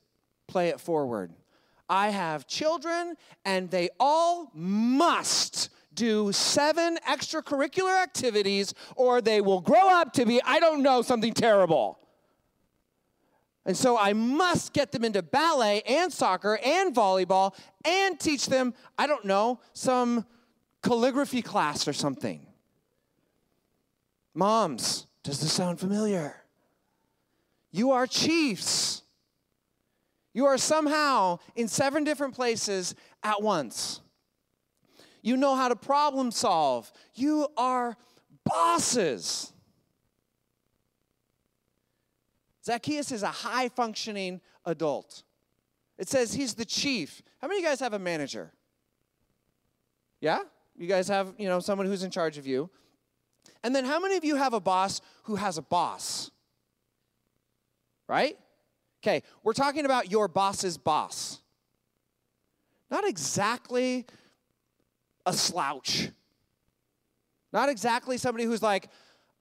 play 0.45 0.69
it 0.69 0.79
forward. 0.79 1.33
I 1.89 2.09
have 2.09 2.45
children, 2.45 3.15
and 3.45 3.71
they 3.71 3.89
all 3.99 4.51
must 4.53 5.69
do 5.95 6.31
seven 6.31 6.99
extracurricular 7.09 7.99
activities, 8.03 8.75
or 8.95 9.21
they 9.21 9.41
will 9.41 9.61
grow 9.61 9.89
up 9.89 10.13
to 10.13 10.25
be, 10.27 10.39
I 10.43 10.59
don't 10.59 10.83
know, 10.83 11.01
something 11.01 11.33
terrible. 11.33 11.97
And 13.65 13.75
so 13.75 13.97
I 13.97 14.13
must 14.13 14.71
get 14.71 14.91
them 14.91 15.03
into 15.03 15.23
ballet 15.23 15.81
and 15.87 16.13
soccer 16.13 16.59
and 16.63 16.93
volleyball 16.93 17.55
and 17.85 18.19
teach 18.19 18.45
them, 18.45 18.75
I 18.99 19.07
don't 19.07 19.25
know, 19.25 19.61
some 19.73 20.27
calligraphy 20.83 21.41
class 21.41 21.87
or 21.87 21.93
something. 21.93 22.45
Moms, 24.33 25.07
does 25.23 25.39
this 25.39 25.53
sound 25.53 25.79
familiar? 25.79 26.35
You 27.71 27.91
are 27.91 28.07
chiefs. 28.07 29.01
You 30.33 30.45
are 30.45 30.57
somehow 30.57 31.39
in 31.55 31.67
seven 31.67 32.03
different 32.03 32.33
places 32.33 32.95
at 33.21 33.41
once. 33.41 34.01
You 35.21 35.37
know 35.37 35.55
how 35.55 35.69
to 35.69 35.75
problem 35.75 36.31
solve. 36.31 36.91
You 37.13 37.47
are 37.55 37.95
bosses. 38.43 39.53
Zacchaeus 42.65 43.11
is 43.11 43.23
a 43.23 43.27
high 43.27 43.69
functioning 43.69 44.41
adult. 44.65 45.23
It 45.97 46.09
says 46.09 46.33
he's 46.33 46.55
the 46.55 46.65
chief. 46.65 47.21
How 47.39 47.47
many 47.47 47.59
of 47.59 47.63
you 47.63 47.69
guys 47.69 47.79
have 47.79 47.93
a 47.93 47.99
manager? 47.99 48.51
Yeah? 50.19 50.39
You 50.75 50.87
guys 50.87 51.07
have, 51.07 51.33
you 51.37 51.47
know, 51.47 51.59
someone 51.59 51.87
who's 51.87 52.03
in 52.03 52.11
charge 52.11 52.37
of 52.37 52.47
you. 52.47 52.69
And 53.63 53.75
then 53.75 53.85
how 53.85 53.99
many 53.99 54.17
of 54.17 54.25
you 54.25 54.35
have 54.35 54.53
a 54.53 54.59
boss 54.59 55.01
who 55.23 55.35
has 55.35 55.57
a 55.57 55.61
boss? 55.61 56.31
Right? 58.07 58.37
Okay, 59.01 59.23
we're 59.43 59.53
talking 59.53 59.85
about 59.85 60.11
your 60.11 60.27
boss's 60.27 60.77
boss. 60.77 61.39
Not 62.91 63.07
exactly 63.07 64.05
a 65.25 65.33
slouch. 65.33 66.09
Not 67.51 67.69
exactly 67.69 68.17
somebody 68.17 68.45
who's 68.45 68.61
like, 68.61 68.87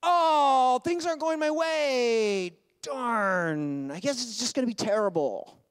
oh, 0.03 0.81
things 0.85 1.07
aren't 1.07 1.21
going 1.21 1.39
my 1.39 1.51
way. 1.51 2.53
Darn, 2.83 3.91
I 3.91 4.01
guess 4.01 4.23
it's 4.23 4.39
just 4.39 4.55
to 4.67 4.67
be 4.67 4.75
terrible. 4.75 5.62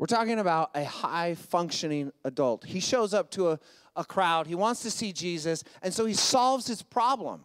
We're 0.00 0.06
talking 0.06 0.38
about 0.38 0.70
a 0.74 0.82
high 0.82 1.34
functioning 1.34 2.10
adult. 2.24 2.64
He 2.64 2.80
shows 2.80 3.12
up 3.12 3.30
to 3.32 3.50
a, 3.50 3.60
a 3.94 4.02
crowd, 4.02 4.46
he 4.46 4.54
wants 4.54 4.80
to 4.84 4.90
see 4.90 5.12
Jesus, 5.12 5.62
and 5.82 5.92
so 5.92 6.06
he 6.06 6.14
solves 6.14 6.66
his 6.66 6.80
problem. 6.80 7.44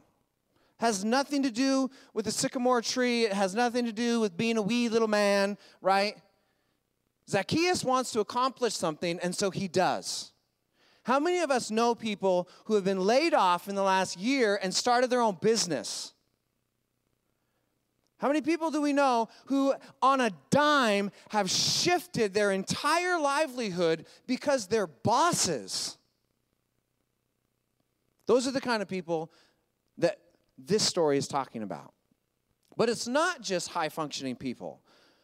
Has 0.78 1.04
nothing 1.04 1.44
to 1.44 1.52
do 1.52 1.90
with 2.14 2.24
the 2.24 2.32
sycamore 2.32 2.82
tree, 2.82 3.26
it 3.26 3.34
has 3.34 3.56
nothing 3.56 3.84
to 3.84 3.92
do 3.92 4.22
with 4.22 4.38
being 4.38 4.56
a 4.56 4.62
wee 4.62 4.88
little 4.88 5.10
man, 5.10 5.58
right? 5.82 6.16
Zacchaeus 7.30 7.84
wants 7.84 8.14
to 8.14 8.22
accomplish 8.22 8.74
something, 8.74 9.20
and 9.22 9.36
so 9.36 9.52
he 9.52 9.68
does. 9.68 10.32
How 11.04 11.20
many 11.20 11.40
of 11.40 11.52
us 11.52 11.70
know 11.70 11.94
people 11.94 12.48
who 12.68 12.76
have 12.76 12.86
been 12.86 13.02
laid 13.02 13.34
off 13.34 13.68
in 13.68 13.76
the 13.76 13.84
last 13.84 14.18
year 14.18 14.58
and 14.64 14.74
started 14.74 15.10
their 15.10 15.20
own 15.20 15.38
business? 15.42 16.14
How 18.18 18.28
many 18.28 18.42
people 18.42 18.72
do 18.72 18.82
we 18.82 18.94
know 18.94 19.28
who, 19.48 19.74
on 20.02 20.22
a 20.22 20.32
dime, 20.50 21.12
have 21.30 21.50
shifted 21.50 22.34
their 22.34 22.52
entire 22.52 23.20
livelihood 23.20 24.06
because 24.26 24.68
they're 24.68 24.88
bosses? 24.88 25.98
Those 28.26 28.48
are 28.48 28.52
the 28.52 28.62
kind 28.62 28.82
of 28.82 28.88
people 28.88 29.32
that 29.98 30.20
this 30.58 30.84
story 30.84 31.18
is 31.18 31.28
talking 31.28 31.62
about. 31.62 31.94
But 32.78 32.90
it's 32.90 33.08
not 33.08 33.42
just 33.42 33.70
high 33.70 33.90
functioning 33.90 34.36
people, 34.36 34.82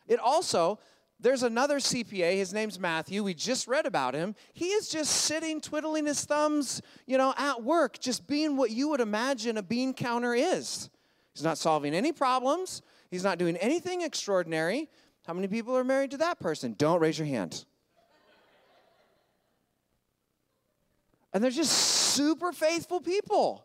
it 0.08 0.20
also 0.20 0.80
there's 1.22 1.44
another 1.44 1.78
CPA, 1.78 2.36
his 2.36 2.52
name's 2.52 2.80
Matthew. 2.80 3.24
We 3.24 3.36
just 3.36 3.68
read 3.68 3.86
about 3.86 4.16
him. 4.16 4.34
He 4.54 4.70
is 4.70 4.90
just 4.90 5.12
sitting, 5.12 5.62
twiddling 5.62 6.08
his 6.08 6.26
thumbs, 6.26 6.82
you 7.06 7.16
know, 7.16 7.36
at 7.38 7.64
work, 7.64 8.00
just 8.00 8.26
being 8.26 8.58
what 8.58 8.72
you 8.72 8.90
would 8.90 9.02
imagine 9.02 9.56
a 9.56 9.62
bean 9.62 9.94
counter 9.94 10.34
is. 10.34 10.90
He's 11.34 11.44
not 11.44 11.58
solving 11.58 11.94
any 11.94 12.12
problems, 12.12 12.82
he's 13.10 13.24
not 13.24 13.38
doing 13.38 13.58
anything 13.58 14.02
extraordinary. 14.02 14.90
How 15.28 15.34
many 15.34 15.48
people 15.48 15.78
are 15.78 15.84
married 15.84 16.12
to 16.12 16.18
that 16.18 16.40
person? 16.40 16.76
Don't 16.78 17.00
raise 17.00 17.18
your 17.18 17.28
hand. 17.28 17.66
And 21.34 21.44
they're 21.44 21.52
just 21.52 21.72
super 21.72 22.52
faithful 22.52 23.00
people. 23.00 23.64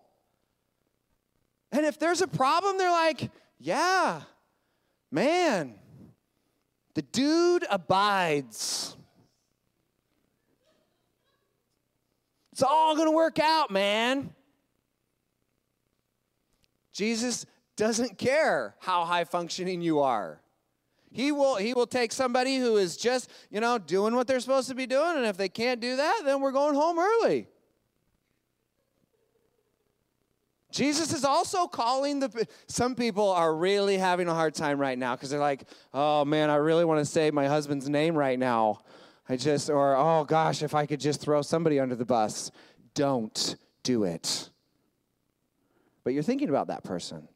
And 1.72 1.84
if 1.84 1.98
there's 1.98 2.22
a 2.22 2.28
problem, 2.28 2.78
they're 2.78 2.90
like, 2.90 3.30
yeah, 3.58 4.20
man, 5.10 5.74
the 6.94 7.02
dude 7.02 7.64
abides. 7.68 8.96
It's 12.52 12.62
all 12.62 12.94
going 12.94 13.08
to 13.08 13.14
work 13.14 13.38
out, 13.38 13.70
man. 13.70 14.30
Jesus 16.92 17.44
doesn't 17.76 18.18
care 18.18 18.74
how 18.80 19.04
high 19.04 19.24
functioning 19.24 19.82
you 19.82 20.00
are. 20.00 20.40
He 21.10 21.32
will, 21.32 21.56
he 21.56 21.72
will 21.72 21.86
take 21.86 22.12
somebody 22.12 22.56
who 22.58 22.76
is 22.76 22.96
just, 22.96 23.30
you 23.50 23.60
know, 23.60 23.78
doing 23.78 24.14
what 24.14 24.26
they're 24.26 24.40
supposed 24.40 24.68
to 24.68 24.74
be 24.74 24.86
doing, 24.86 25.16
and 25.16 25.24
if 25.24 25.36
they 25.36 25.48
can't 25.48 25.80
do 25.80 25.96
that, 25.96 26.22
then 26.24 26.40
we're 26.40 26.52
going 26.52 26.74
home 26.74 26.98
early. 26.98 27.48
Jesus 30.72 31.14
is 31.14 31.24
also 31.24 31.66
calling 31.66 32.20
the. 32.20 32.46
Some 32.66 32.94
people 32.94 33.30
are 33.30 33.54
really 33.54 33.96
having 33.96 34.28
a 34.28 34.34
hard 34.34 34.54
time 34.54 34.78
right 34.78 34.98
now 34.98 35.14
because 35.16 35.30
they're 35.30 35.40
like, 35.40 35.64
oh 35.94 36.26
man, 36.26 36.50
I 36.50 36.56
really 36.56 36.84
want 36.84 36.98
to 36.98 37.06
say 37.06 37.30
my 37.30 37.46
husband's 37.46 37.88
name 37.88 38.14
right 38.14 38.38
now. 38.38 38.80
I 39.26 39.36
just, 39.36 39.70
or 39.70 39.96
oh 39.96 40.24
gosh, 40.24 40.62
if 40.62 40.74
I 40.74 40.84
could 40.84 41.00
just 41.00 41.22
throw 41.22 41.40
somebody 41.40 41.80
under 41.80 41.94
the 41.94 42.04
bus. 42.04 42.50
Don't 42.92 43.56
do 43.84 44.04
it. 44.04 44.50
But 46.04 46.12
you're 46.12 46.22
thinking 46.22 46.50
about 46.50 46.66
that 46.66 46.84
person. 46.84 47.26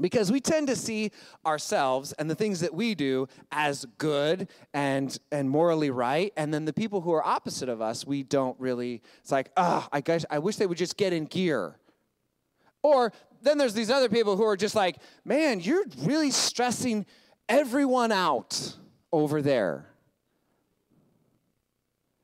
Because 0.00 0.32
we 0.32 0.40
tend 0.40 0.66
to 0.66 0.76
see 0.76 1.12
ourselves 1.46 2.12
and 2.14 2.28
the 2.28 2.34
things 2.34 2.60
that 2.60 2.74
we 2.74 2.94
do 2.94 3.28
as 3.52 3.84
good 3.98 4.48
and, 4.72 5.16
and 5.30 5.48
morally 5.48 5.90
right. 5.90 6.32
And 6.36 6.52
then 6.52 6.64
the 6.64 6.72
people 6.72 7.00
who 7.00 7.12
are 7.12 7.24
opposite 7.24 7.68
of 7.68 7.80
us, 7.80 8.04
we 8.04 8.24
don't 8.24 8.58
really, 8.58 9.02
it's 9.20 9.30
like, 9.30 9.50
ah, 9.56 9.88
I, 9.92 10.00
guess, 10.00 10.24
I 10.30 10.40
wish 10.40 10.56
they 10.56 10.66
would 10.66 10.78
just 10.78 10.96
get 10.96 11.12
in 11.12 11.26
gear. 11.26 11.76
Or 12.82 13.12
then 13.42 13.56
there's 13.56 13.74
these 13.74 13.90
other 13.90 14.08
people 14.08 14.36
who 14.36 14.44
are 14.44 14.56
just 14.56 14.74
like, 14.74 14.96
man, 15.24 15.60
you're 15.60 15.84
really 15.98 16.30
stressing 16.30 17.06
everyone 17.48 18.10
out 18.10 18.76
over 19.12 19.42
there. 19.42 19.86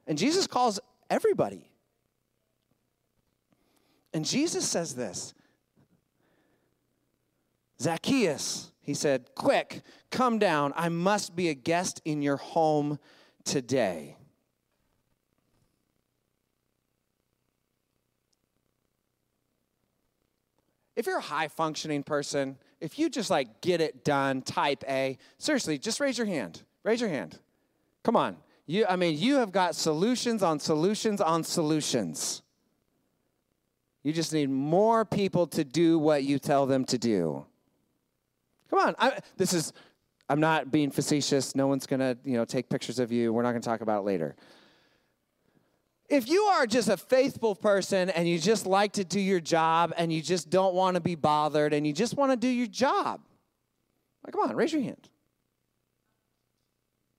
And 0.07 0.19
Jesus 0.19 0.47
calls 0.49 0.81
everybody. 1.09 1.71
And 4.13 4.25
Jesus 4.25 4.69
says 4.69 4.95
this 4.95 5.35
Zacchaeus, 7.81 8.73
he 8.83 8.95
said, 8.95 9.31
quick, 9.35 9.83
come 10.11 10.39
down. 10.39 10.73
I 10.77 10.89
must 10.89 11.35
be 11.35 11.49
a 11.49 11.55
guest 11.55 12.03
in 12.05 12.23
your 12.23 12.37
home 12.37 12.99
today. 13.45 14.17
If 20.97 21.07
you're 21.07 21.19
a 21.19 21.23
high 21.23 21.49
functioning 21.49 22.03
person, 22.03 22.59
if 22.81 22.99
you 22.99 23.09
just 23.09 23.31
like 23.31 23.63
get 23.63 23.81
it 23.81 24.05
done, 24.05 24.43
type 24.43 24.85
A, 24.87 25.17
seriously, 25.39 25.79
just 25.79 26.01
raise 26.01 26.19
your 26.19 26.27
hand. 26.27 26.63
Raise 26.83 27.01
your 27.01 27.09
hand. 27.09 27.39
Come 28.03 28.17
on. 28.17 28.37
You, 28.67 28.85
I 28.87 28.97
mean, 28.97 29.19
you 29.19 29.37
have 29.37 29.51
got 29.51 29.75
solutions 29.75 30.43
on 30.43 30.61
solutions 30.61 31.21
on 31.23 31.45
solutions. 31.45 32.43
You 34.03 34.13
just 34.13 34.33
need 34.33 34.51
more 34.51 35.05
people 35.05 35.47
to 35.49 35.65
do 35.65 35.99
what 35.99 36.25
you 36.25 36.39
tell 36.39 36.67
them 36.67 36.85
to 36.87 36.99
do. 36.99 37.47
Come 38.71 38.79
on. 38.79 38.95
I, 38.99 39.19
this 39.37 39.53
is, 39.53 39.73
I'm 40.29 40.41
not 40.41 40.71
being 40.71 40.91
facetious. 40.91 41.55
No 41.55 41.67
one's 41.67 41.87
going 41.87 42.01
to, 42.01 42.17
you 42.25 42.37
know, 42.37 42.45
take 42.45 42.69
pictures 42.69 42.99
of 42.99 43.11
you. 43.13 43.33
We're 43.33 43.43
not 43.43 43.51
going 43.51 43.63
to 43.63 43.69
talk 43.69 43.81
about 43.81 44.01
it 44.01 44.05
later. 44.05 44.37
If 46.09 46.29
you 46.29 46.43
are 46.43 46.67
just 46.67 46.89
a 46.89 46.97
faithful 46.97 47.55
person 47.55 48.11
and 48.11 48.29
you 48.29 48.39
just 48.39 48.67
like 48.67 48.93
to 48.95 49.05
do 49.05 49.21
your 49.21 49.41
job 49.41 49.93
and 49.97 50.13
you 50.13 50.23
just 50.23 50.51
don't 50.51 50.75
want 50.75 50.97
to 50.97 51.01
be 51.01 51.15
bothered 51.15 51.73
and 51.73 51.87
you 51.87 51.93
just 51.93 52.17
want 52.17 52.33
to 52.33 52.37
do 52.37 52.49
your 52.49 52.67
job, 52.67 53.21
like, 54.25 54.33
come 54.33 54.51
on, 54.51 54.57
raise 54.57 54.73
your 54.73 54.83
hand. 54.83 55.09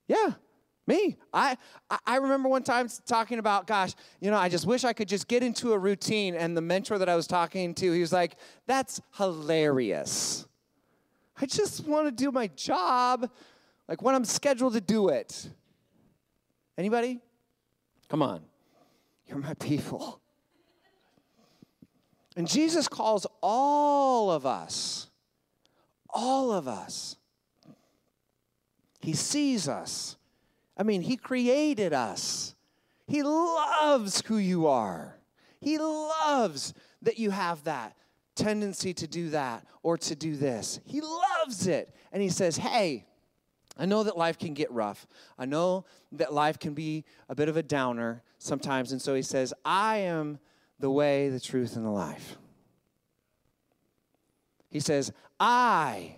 Yeah, 0.08 0.34
me. 0.88 1.18
I, 1.34 1.56
I 2.06 2.18
remember 2.18 2.50
one 2.50 2.64
time 2.64 2.90
talking 3.06 3.40
about, 3.40 3.66
gosh, 3.66 3.94
you 4.20 4.30
know, 4.30 4.38
I 4.38 4.50
just 4.50 4.66
wish 4.66 4.84
I 4.84 4.92
could 4.92 5.08
just 5.08 5.30
get 5.30 5.42
into 5.42 5.72
a 5.72 5.78
routine. 5.78 6.36
And 6.36 6.56
the 6.56 6.62
mentor 6.62 6.98
that 6.98 7.08
I 7.08 7.16
was 7.16 7.28
talking 7.28 7.74
to, 7.76 7.92
he 7.94 8.02
was 8.02 8.12
like, 8.12 8.36
that's 8.68 9.00
hilarious. 9.16 10.46
I 11.42 11.48
just 11.48 11.88
want 11.88 12.06
to 12.06 12.12
do 12.12 12.32
my 12.32 12.48
job 12.48 13.30
like 13.88 14.02
when 14.02 14.14
I'm 14.14 14.26
scheduled 14.26 14.74
to 14.74 14.82
do 14.82 15.10
it. 15.10 15.50
Anybody? 16.78 17.20
Come 18.10 18.22
on. 18.22 18.42
You're 19.28 19.40
my 19.40 19.56
people. 19.56 20.22
And 22.38 22.48
Jesus 22.48 22.88
calls 22.88 23.26
all 23.42 24.32
of 24.32 24.46
us, 24.46 25.10
all 26.10 26.52
of 26.52 26.68
us. 26.68 27.18
He 29.02 29.14
sees 29.14 29.68
us. 29.68 30.18
I 30.78 30.84
mean, 30.84 31.02
He 31.02 31.18
created 31.18 31.92
us. 31.92 32.56
He 33.08 33.24
loves 33.24 34.22
who 34.28 34.38
you 34.38 34.68
are. 34.68 35.18
He 35.60 35.78
loves 35.78 36.74
that 37.02 37.18
you 37.18 37.32
have 37.32 37.64
that 37.66 37.96
tendency 38.36 38.94
to 38.94 39.08
do 39.08 39.30
that 39.30 39.66
or 39.84 39.98
to 39.98 40.16
do 40.16 40.36
this. 40.36 40.80
He 40.86 41.02
loves 41.02 41.68
it. 41.68 41.94
And 42.12 42.22
he 42.22 42.30
says, 42.30 42.58
Hey, 42.58 43.06
I 43.78 43.86
know 43.86 44.04
that 44.04 44.18
life 44.18 44.38
can 44.38 44.54
get 44.54 44.72
rough. 44.72 45.08
I 45.38 45.46
know 45.46 45.86
that 46.14 46.34
life 46.34 46.60
can 46.60 46.74
be 46.74 47.06
a 47.30 47.36
bit 47.36 47.50
of 47.50 47.58
a 47.58 47.64
downer 47.64 48.24
sometimes. 48.38 48.92
And 48.92 49.02
so 49.02 49.16
he 49.16 49.22
says, 49.22 49.54
I 49.64 49.98
am 49.98 50.40
the 50.80 50.90
way, 50.90 51.30
the 51.30 51.40
truth, 51.40 51.76
and 51.76 51.86
the 51.86 51.92
life. 51.92 52.38
He 54.70 54.80
says, 54.80 55.12
I 55.40 56.16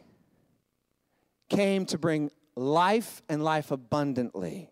came 1.49 1.85
to 1.87 1.97
bring 1.97 2.31
life 2.55 3.21
and 3.29 3.43
life 3.43 3.71
abundantly. 3.71 4.71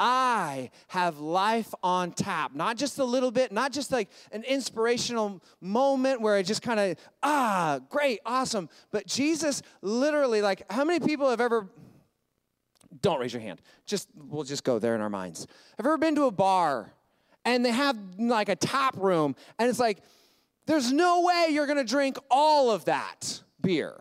I 0.00 0.70
have 0.88 1.18
life 1.18 1.72
on 1.82 2.12
tap. 2.12 2.54
Not 2.54 2.76
just 2.76 2.98
a 2.98 3.04
little 3.04 3.30
bit, 3.30 3.52
not 3.52 3.72
just 3.72 3.92
like 3.92 4.08
an 4.32 4.42
inspirational 4.42 5.42
moment 5.60 6.20
where 6.20 6.34
I 6.34 6.42
just 6.42 6.62
kind 6.62 6.80
of, 6.80 6.98
ah, 7.22 7.80
great, 7.88 8.20
awesome. 8.26 8.68
But 8.90 9.06
Jesus 9.06 9.62
literally, 9.82 10.42
like, 10.42 10.70
how 10.70 10.84
many 10.84 11.04
people 11.04 11.30
have 11.30 11.40
ever, 11.40 11.68
don't 13.02 13.20
raise 13.20 13.32
your 13.32 13.42
hand, 13.42 13.60
just, 13.86 14.08
we'll 14.16 14.44
just 14.44 14.64
go 14.64 14.78
there 14.78 14.94
in 14.94 15.00
our 15.00 15.10
minds. 15.10 15.46
Have 15.76 15.86
ever 15.86 15.98
been 15.98 16.16
to 16.16 16.24
a 16.24 16.32
bar 16.32 16.92
and 17.44 17.64
they 17.64 17.70
have 17.70 17.96
like 18.18 18.48
a 18.48 18.56
tap 18.56 18.96
room 18.96 19.36
and 19.58 19.70
it's 19.70 19.78
like, 19.78 19.98
there's 20.66 20.92
no 20.92 21.22
way 21.22 21.48
you're 21.50 21.66
gonna 21.66 21.84
drink 21.84 22.16
all 22.30 22.70
of 22.70 22.86
that 22.86 23.42
beer. 23.60 23.94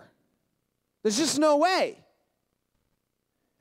There's 1.03 1.17
just 1.17 1.37
no 1.37 1.57
way. 1.57 2.02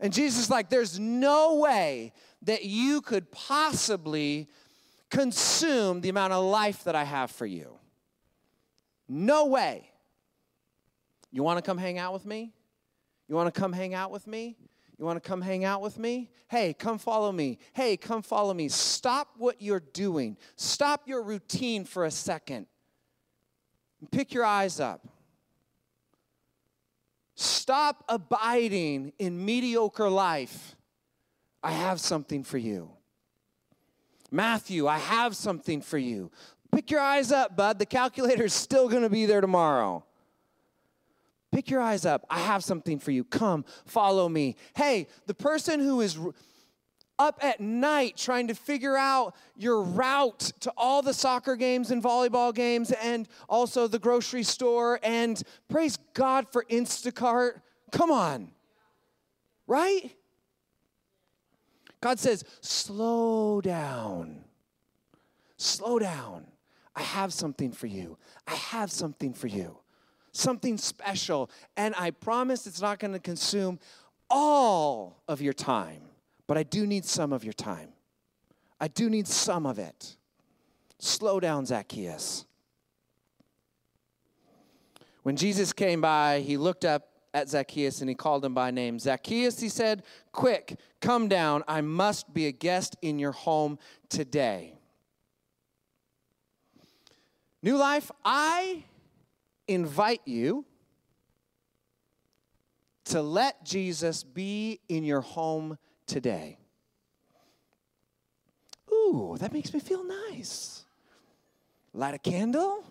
And 0.03 0.12
Jesus 0.12 0.40
is 0.42 0.50
like, 0.50 0.68
there's 0.68 0.98
no 0.98 1.55
way 1.55 2.12
that 2.42 2.64
you 2.64 3.00
could 3.00 3.30
possibly 3.30 4.48
consume 5.11 6.00
the 6.00 6.09
amount 6.09 6.32
of 6.32 6.44
life 6.44 6.84
that 6.84 6.96
I 6.96 7.05
have 7.05 7.30
for 7.30 7.46
you. 7.46 7.78
No 9.09 9.46
way. 9.46 9.88
You 11.30 11.44
want 11.44 11.59
to 11.59 11.62
come 11.62 11.78
hang 11.78 11.98
out 11.98 12.12
with 12.12 12.26
me? 12.26 12.53
You 13.28 13.36
want 13.36 13.55
to 13.55 13.59
come 13.59 13.72
hang 13.72 13.94
out 13.94 14.11
with 14.11 14.26
me? 14.26 14.57
You 14.98 15.05
want 15.05 15.22
to 15.22 15.26
come 15.26 15.40
hang 15.40 15.64
out 15.64 15.80
with 15.80 15.98
me? 15.98 16.30
Hey, 16.48 16.74
come 16.74 16.98
follow 16.98 17.30
me. 17.30 17.59
Hey, 17.72 17.96
come 17.96 18.22
follow 18.22 18.53
me. 18.53 18.68
Stop 18.68 19.28
what 19.38 19.62
you're 19.62 19.80
doing. 19.80 20.36
Stop 20.57 21.07
your 21.07 21.22
routine 21.22 21.84
for 21.84 22.05
a 22.05 22.11
second. 22.11 22.66
Pick 24.11 24.34
your 24.34 24.44
eyes 24.44 24.80
up. 24.80 25.07
Stop 27.35 28.05
abiding 28.09 29.12
in 29.18 29.45
mediocre 29.45 30.09
life. 30.09 30.76
I 31.62 31.72
have 31.72 32.01
something 32.01 32.43
for 32.43 32.59
you. 32.59 32.91
Matthew, 34.30 34.87
I 34.87 34.99
have 34.99 35.37
something 35.37 35.80
for 35.80 35.99
you. 35.99 36.30
Pick 36.72 36.91
your 36.91 37.01
eyes 37.01 37.30
up, 37.30 37.55
bud. 37.55 37.78
The 37.78 37.87
calculator 37.87 38.45
is 38.45 38.55
still 38.55 38.89
going 38.89 39.03
to 39.03 39.11
be 39.11 39.26
there 39.26 39.41
tomorrow. 39.41 40.05
Pick 41.53 41.68
your 41.68 41.83
eyes 41.83 42.07
up. 42.07 42.24
I 42.30 42.39
have 42.39 42.64
something 42.64 42.99
for 42.99 43.11
you. 43.11 43.24
Come, 43.24 43.66
follow 43.85 44.28
me. 44.28 44.57
Hey, 44.74 45.07
the 45.26 45.35
person 45.35 45.80
who 45.80 46.01
is 46.01 46.18
up 47.22 47.38
at 47.40 47.60
night 47.60 48.16
trying 48.16 48.48
to 48.48 48.54
figure 48.54 48.96
out 48.96 49.36
your 49.56 49.80
route 49.80 50.50
to 50.58 50.72
all 50.76 51.02
the 51.02 51.14
soccer 51.14 51.54
games 51.54 51.92
and 51.92 52.02
volleyball 52.02 52.52
games 52.52 52.90
and 52.90 53.28
also 53.48 53.86
the 53.86 53.98
grocery 53.98 54.42
store 54.42 54.98
and 55.04 55.40
praise 55.68 55.96
God 56.14 56.48
for 56.50 56.64
Instacart. 56.64 57.60
Come 57.92 58.10
on. 58.10 58.50
Right? 59.68 60.10
God 62.00 62.18
says, 62.18 62.44
slow 62.60 63.60
down. 63.60 64.42
Slow 65.56 66.00
down. 66.00 66.46
I 66.96 67.02
have 67.02 67.32
something 67.32 67.70
for 67.70 67.86
you. 67.86 68.18
I 68.48 68.56
have 68.56 68.90
something 68.90 69.32
for 69.32 69.46
you. 69.46 69.78
Something 70.32 70.76
special. 70.76 71.50
And 71.76 71.94
I 71.96 72.10
promise 72.10 72.66
it's 72.66 72.82
not 72.82 72.98
going 72.98 73.12
to 73.12 73.20
consume 73.20 73.78
all 74.28 75.22
of 75.28 75.40
your 75.40 75.52
time 75.52 76.02
but 76.47 76.59
I 76.59 76.62
do 76.62 76.86
need 76.86 77.05
some 77.05 77.32
of 77.32 77.45
your 77.45 77.53
time. 77.53 77.90
I 78.80 78.88
do 78.88 79.09
need 79.09 79.28
some 79.28 79.66
of 79.66 79.78
it. 79.78 80.16
Slow 80.99 81.40
down, 81.40 81.66
Zacchaeus. 81.66 82.45
When 85.22 85.36
Jesus 85.36 85.72
came 85.72 86.01
by, 86.01 86.40
he 86.40 86.57
looked 86.57 86.84
up 86.84 87.09
at 87.34 87.49
Zacchaeus 87.49 88.01
and 88.01 88.09
he 88.09 88.14
called 88.14 88.45
him 88.45 88.55
by 88.55 88.70
name. 88.70 88.99
Zacchaeus, 88.99 89.61
he 89.61 89.68
said, 89.68 90.03
Quick, 90.32 90.78
come 91.01 91.28
down. 91.28 91.62
I 91.66 91.80
must 91.80 92.32
be 92.34 92.47
a 92.47 92.53
guest 92.53 92.97
in 93.03 93.18
your 93.18 93.32
home 93.32 93.78
today. 94.09 94.78
New 97.62 97.76
Life, 97.76 98.11
I 98.24 98.84
invite 99.68 100.22
you 100.24 100.64
to 103.05 103.22
let 103.22 103.64
Jesus 103.64 104.24
be 104.24 104.80
in 104.88 105.05
your 105.05 105.20
home 105.20 105.78
today? 106.12 106.58
Ooh, 108.92 109.36
that 109.40 109.52
makes 109.52 109.72
me 109.72 109.80
feel 109.80 110.04
nice. 110.04 110.84
Light 111.94 112.14
a 112.14 112.18
candle, 112.18 112.84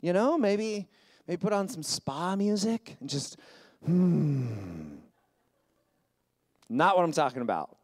you 0.00 0.12
know, 0.12 0.36
maybe 0.36 0.88
maybe 1.26 1.40
put 1.40 1.52
on 1.52 1.68
some 1.68 1.82
spa 1.82 2.36
music 2.36 2.96
and 3.00 3.08
just 3.08 3.36
hmm. 3.84 4.46
Not 6.68 6.96
what 6.96 7.04
I'm 7.04 7.12
talking 7.12 7.42
about. 7.42 7.76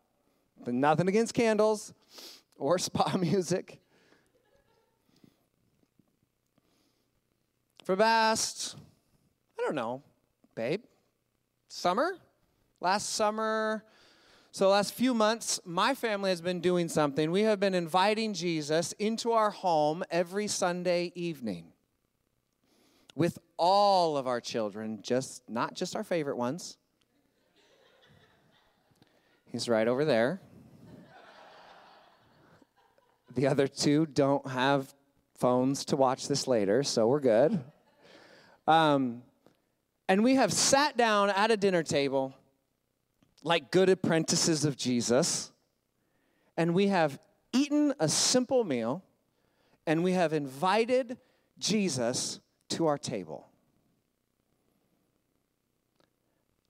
But 0.65 0.75
nothing 0.75 1.09
against 1.09 1.35
candles 1.35 1.93
or 2.59 2.79
spa 2.81 3.17
music. 3.17 3.79
For 7.85 7.97
best, 7.97 8.77
I 9.59 9.63
don't 9.63 9.75
know, 9.75 10.03
babe. 10.55 10.83
Summer? 11.69 12.17
Last 12.81 13.11
summer, 13.11 13.85
so, 14.55 14.69
last 14.69 14.93
few 14.93 15.15
months, 15.15 15.61
my 15.65 15.95
family 15.95 16.29
has 16.29 16.43
been 16.43 16.61
doing 16.61 16.91
something. 16.91 17.31
We 17.31 17.41
have 17.45 17.59
been 17.59 17.73
inviting 17.75 18.35
Jesus 18.35 18.93
into 18.99 19.33
our 19.33 19.49
home 19.49 20.05
every 20.11 20.47
Sunday 20.47 21.11
evening 21.15 21.73
with 23.15 23.39
all 23.57 24.19
of 24.19 24.27
our 24.27 24.43
children, 24.43 24.99
just 25.01 25.43
not 25.49 25.73
just 25.73 25.97
our 25.97 26.05
favorite 26.05 26.37
ones. 26.37 26.77
He's 29.47 29.71
right 29.71 29.89
over 29.89 30.05
there. 30.05 30.43
The 33.35 33.47
other 33.47 33.67
two 33.67 34.05
don't 34.05 34.47
have 34.49 34.93
phones 35.39 35.87
to 35.87 35.97
watch 35.97 36.29
this 36.29 36.47
later, 36.47 36.83
so 36.83 37.07
we're 37.07 37.21
good. 37.21 37.59
Um, 38.69 39.23
and 40.11 40.23
we 40.23 40.35
have 40.35 40.53
sat 40.53 40.99
down 40.99 41.31
at 41.31 41.51
a 41.51 41.57
dinner 41.57 41.83
table 41.83 42.35
like 43.43 43.71
good 43.71 43.89
apprentices 43.89 44.65
of 44.65 44.77
Jesus, 44.77 45.53
and 46.57 46.75
we 46.75 46.89
have 46.89 47.19
eaten 47.53 47.95
a 47.99 48.09
simple 48.09 48.65
meal, 48.65 49.03
and 49.87 50.05
we 50.05 50.13
have 50.13 50.33
invited 50.33 51.19
Jesus 51.59 52.41
to 52.71 52.87
our 52.87 52.99
table. 52.99 53.49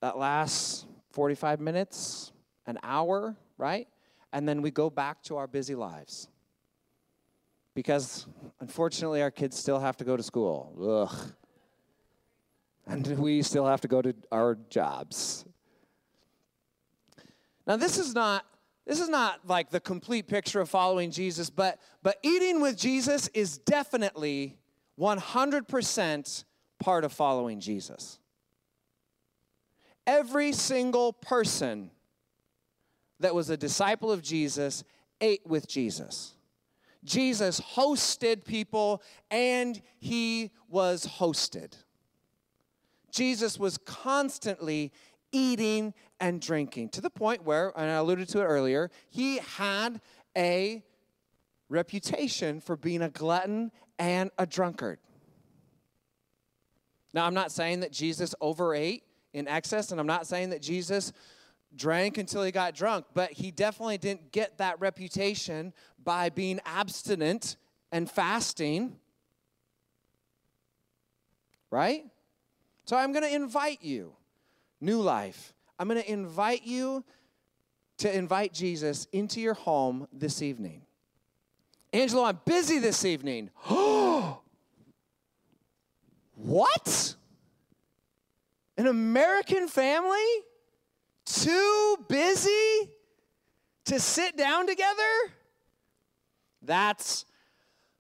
That 0.01 0.19
lasts 0.19 0.87
45 1.13 1.61
minutes, 1.61 2.33
an 2.67 2.79
hour, 2.83 3.37
right? 3.57 3.87
And 4.33 4.49
then 4.49 4.63
we 4.63 4.71
go 4.71 4.91
back 4.91 5.23
to 5.25 5.37
our 5.37 5.47
busy 5.47 5.75
lives. 5.75 6.29
Because 7.75 8.27
unfortunately, 8.61 9.23
our 9.23 9.31
kids 9.31 9.57
still 9.57 9.79
have 9.79 9.97
to 9.99 10.05
go 10.05 10.17
to 10.17 10.23
school. 10.23 11.09
Ugh. 11.11 11.33
And 12.87 13.19
we 13.19 13.43
still 13.43 13.67
have 13.67 13.81
to 13.83 13.89
go 13.89 14.03
to 14.03 14.15
our 14.31 14.57
jobs. 14.69 15.45
Now, 17.67 17.77
this 17.77 17.99
is 17.99 18.15
not 18.15 18.45
this 18.85 18.99
is 18.99 19.09
not 19.09 19.47
like 19.47 19.71
the 19.71 19.79
complete 19.79 20.27
picture 20.27 20.61
of 20.61 20.69
following 20.69 21.11
Jesus, 21.11 21.51
but 21.51 21.79
but 22.03 22.19
eating 22.23 22.61
with 22.61 22.77
Jesus 22.77 23.29
is 23.29 23.59
definitely 23.59 24.57
100% 24.99 26.45
part 26.81 27.05
of 27.05 27.13
following 27.13 27.61
Jesus. 27.61 28.19
Every 30.07 30.53
single 30.53 31.13
person 31.13 31.91
that 33.21 33.35
was 33.35 33.51
a 33.51 33.57
disciple 33.57 34.11
of 34.11 34.21
Jesus 34.21 34.83
ate 35.21 35.47
with 35.47 35.69
Jesus. 35.69 36.35
Jesus 37.05 37.61
hosted 37.61 38.45
people 38.45 39.03
and 39.31 39.81
he 39.99 40.51
was 40.69 41.07
hosted. 41.07 41.75
Jesus 43.11 43.59
was 43.59 43.79
constantly 43.79 44.93
eating 45.33 45.95
and 46.23 46.41
drinking 46.41 46.89
to 46.89 47.01
the 47.01 47.11
point 47.11 47.45
where, 47.45 47.73
and 47.77 47.91
I 47.91 47.95
alluded 47.95 48.29
to 48.29 48.41
it 48.41 48.45
earlier, 48.45 48.91
he 49.11 49.39
had 49.39 50.01
a 50.39 50.85
reputation 51.69 52.61
for 52.61 52.77
being 52.77 53.03
a 53.03 53.11
glutton 53.11 53.73
and 53.99 54.31
a 54.39 54.47
drunkard. 54.47 55.01
Now, 57.13 57.27
I'm 57.27 57.35
not 57.35 57.51
saying 57.51 57.81
that 57.81 57.91
Jesus 57.91 58.37
overate 58.41 59.03
in 59.35 59.49
excess, 59.49 59.91
and 59.91 60.01
I'm 60.01 60.07
not 60.07 60.29
saying 60.29 60.51
that 60.51 60.63
Jesus 60.63 61.13
drank 61.75 62.19
until 62.19 62.45
he 62.45 62.53
got 62.53 62.77
drunk, 62.77 63.07
but 63.15 63.33
he 63.33 63.51
definitely 63.51 63.99
didn't 63.99 64.31
get 64.31 64.59
that 64.59 64.81
reputation 64.81 65.73
by 66.03 66.31
being 66.31 66.61
abstinent 66.65 67.57
and 67.91 68.09
fasting. 68.09 68.97
Right? 71.71 72.05
So 72.85 72.97
I'm 72.97 73.13
going 73.13 73.25
to 73.25 73.35
invite 73.35 73.83
you 73.83 74.15
new 74.81 75.01
life. 75.01 75.53
I'm 75.83 75.89
going 75.89 76.01
to 76.01 76.13
invite 76.13 76.63
you 76.65 77.03
to 77.99 78.17
invite 78.17 78.53
Jesus 78.53 79.09
into 79.11 79.41
your 79.41 79.55
home 79.55 80.07
this 80.13 80.41
evening. 80.41 80.83
Angelo, 81.93 82.23
I'm 82.23 82.39
busy 82.45 82.79
this 82.79 83.05
evening. 83.05 83.51
what? 86.37 87.17
An 88.77 88.87
American 88.87 89.67
family? 89.67 90.25
Too 91.27 91.97
busy 92.09 92.89
to 93.87 93.99
sit 93.99 94.37
down 94.37 94.69
together? 94.69 95.33
That's 96.63 97.25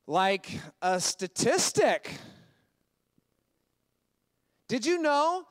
like 0.06 0.56
a 0.80 1.00
statistic. 1.00 2.12
Did 4.68 4.86
you 4.86 5.02
know 5.02 5.48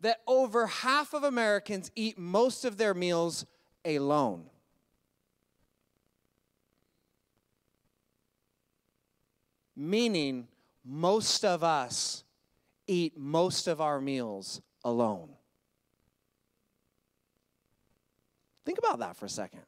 that 0.00 0.20
over 0.26 0.66
half 0.66 1.12
of 1.12 1.24
Americans 1.24 1.90
eat 1.94 2.18
most 2.18 2.64
of 2.64 2.76
their 2.76 2.94
meals 2.94 3.44
alone. 3.84 4.44
Meaning, 9.76 10.48
most 10.84 11.44
of 11.44 11.62
us 11.62 12.24
eat 12.86 13.16
most 13.16 13.66
of 13.66 13.80
our 13.80 14.00
meals 14.00 14.60
alone. 14.84 15.30
Think 18.64 18.78
about 18.78 18.98
that 18.98 19.16
for 19.16 19.26
a 19.26 19.30
second. 19.30 19.62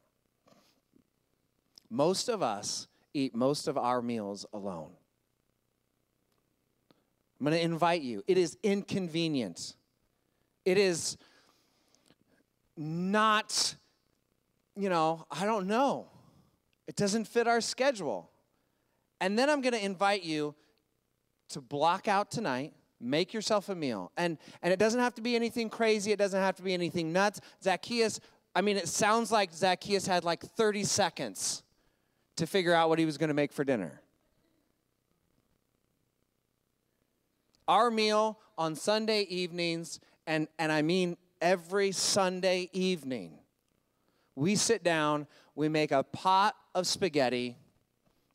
Most 1.91 2.29
of 2.29 2.43
us 2.43 2.89
eat 3.15 3.35
most 3.35 3.69
of 3.69 3.77
our 3.77 4.01
meals 4.01 4.47
alone. 4.53 4.91
I'm 7.39 7.47
going 7.47 7.57
to 7.57 7.63
invite 7.63 8.03
you. 8.03 8.23
It 8.27 8.39
is 8.39 8.57
inconvenient 8.63 9.75
it 10.65 10.79
is 10.79 11.17
not, 12.77 13.77
you 14.77 14.89
know, 14.89 15.27
I 15.31 15.45
don't 15.45 15.67
know. 15.67 16.09
It 16.87 16.97
doesn't 16.97 17.27
fit 17.27 17.47
our 17.47 17.61
schedule. 17.61 18.31
And 19.21 19.39
then 19.39 19.49
I'm 19.49 19.61
going 19.61 19.75
to 19.75 19.85
invite 19.85 20.25
you 20.25 20.55
to 21.51 21.61
block 21.61 22.09
out 22.09 22.31
tonight, 22.31 22.73
make 23.01 23.33
yourself 23.33 23.69
a 23.69 23.75
meal. 23.75 24.11
And 24.17 24.39
and 24.63 24.73
it 24.73 24.79
doesn't 24.79 25.01
have 25.01 25.15
to 25.15 25.23
be 25.23 25.37
anything 25.37 25.69
crazy, 25.69 26.13
it 26.13 26.19
doesn't 26.19 26.41
have 26.41 26.57
to 26.57 26.63
be 26.63 26.75
anything 26.75 27.13
nuts. 27.13 27.41
Zacchaeus, 27.63 28.21
I 28.55 28.63
mean, 28.63 28.77
it 28.77 28.89
sounds 28.89 29.31
like 29.31 29.53
Zacchaeus 29.53 30.07
had 30.07 30.25
like 30.25 30.43
30 30.43 30.85
seconds 30.85 31.63
to 32.37 32.47
figure 32.47 32.75
out 32.75 32.89
what 32.89 32.99
he 32.99 33.05
was 33.05 33.19
going 33.19 33.29
to 33.29 33.35
make 33.35 33.53
for 33.53 33.65
dinner. 33.65 34.01
Our 37.69 37.91
meal 37.91 38.39
on 38.59 38.75
Sunday 38.75 39.23
evenings 39.23 40.01
and, 40.27 40.49
and 40.59 40.71
I 40.71 40.83
mean 40.83 41.17
every 41.41 41.93
Sunday 41.93 42.71
evening, 42.73 43.39
we 44.35 44.55
sit 44.57 44.83
down, 44.83 45.27
we 45.55 45.69
make 45.69 45.93
a 45.93 46.03
pot 46.03 46.57
of 46.75 46.87
spaghetti, 46.87 47.57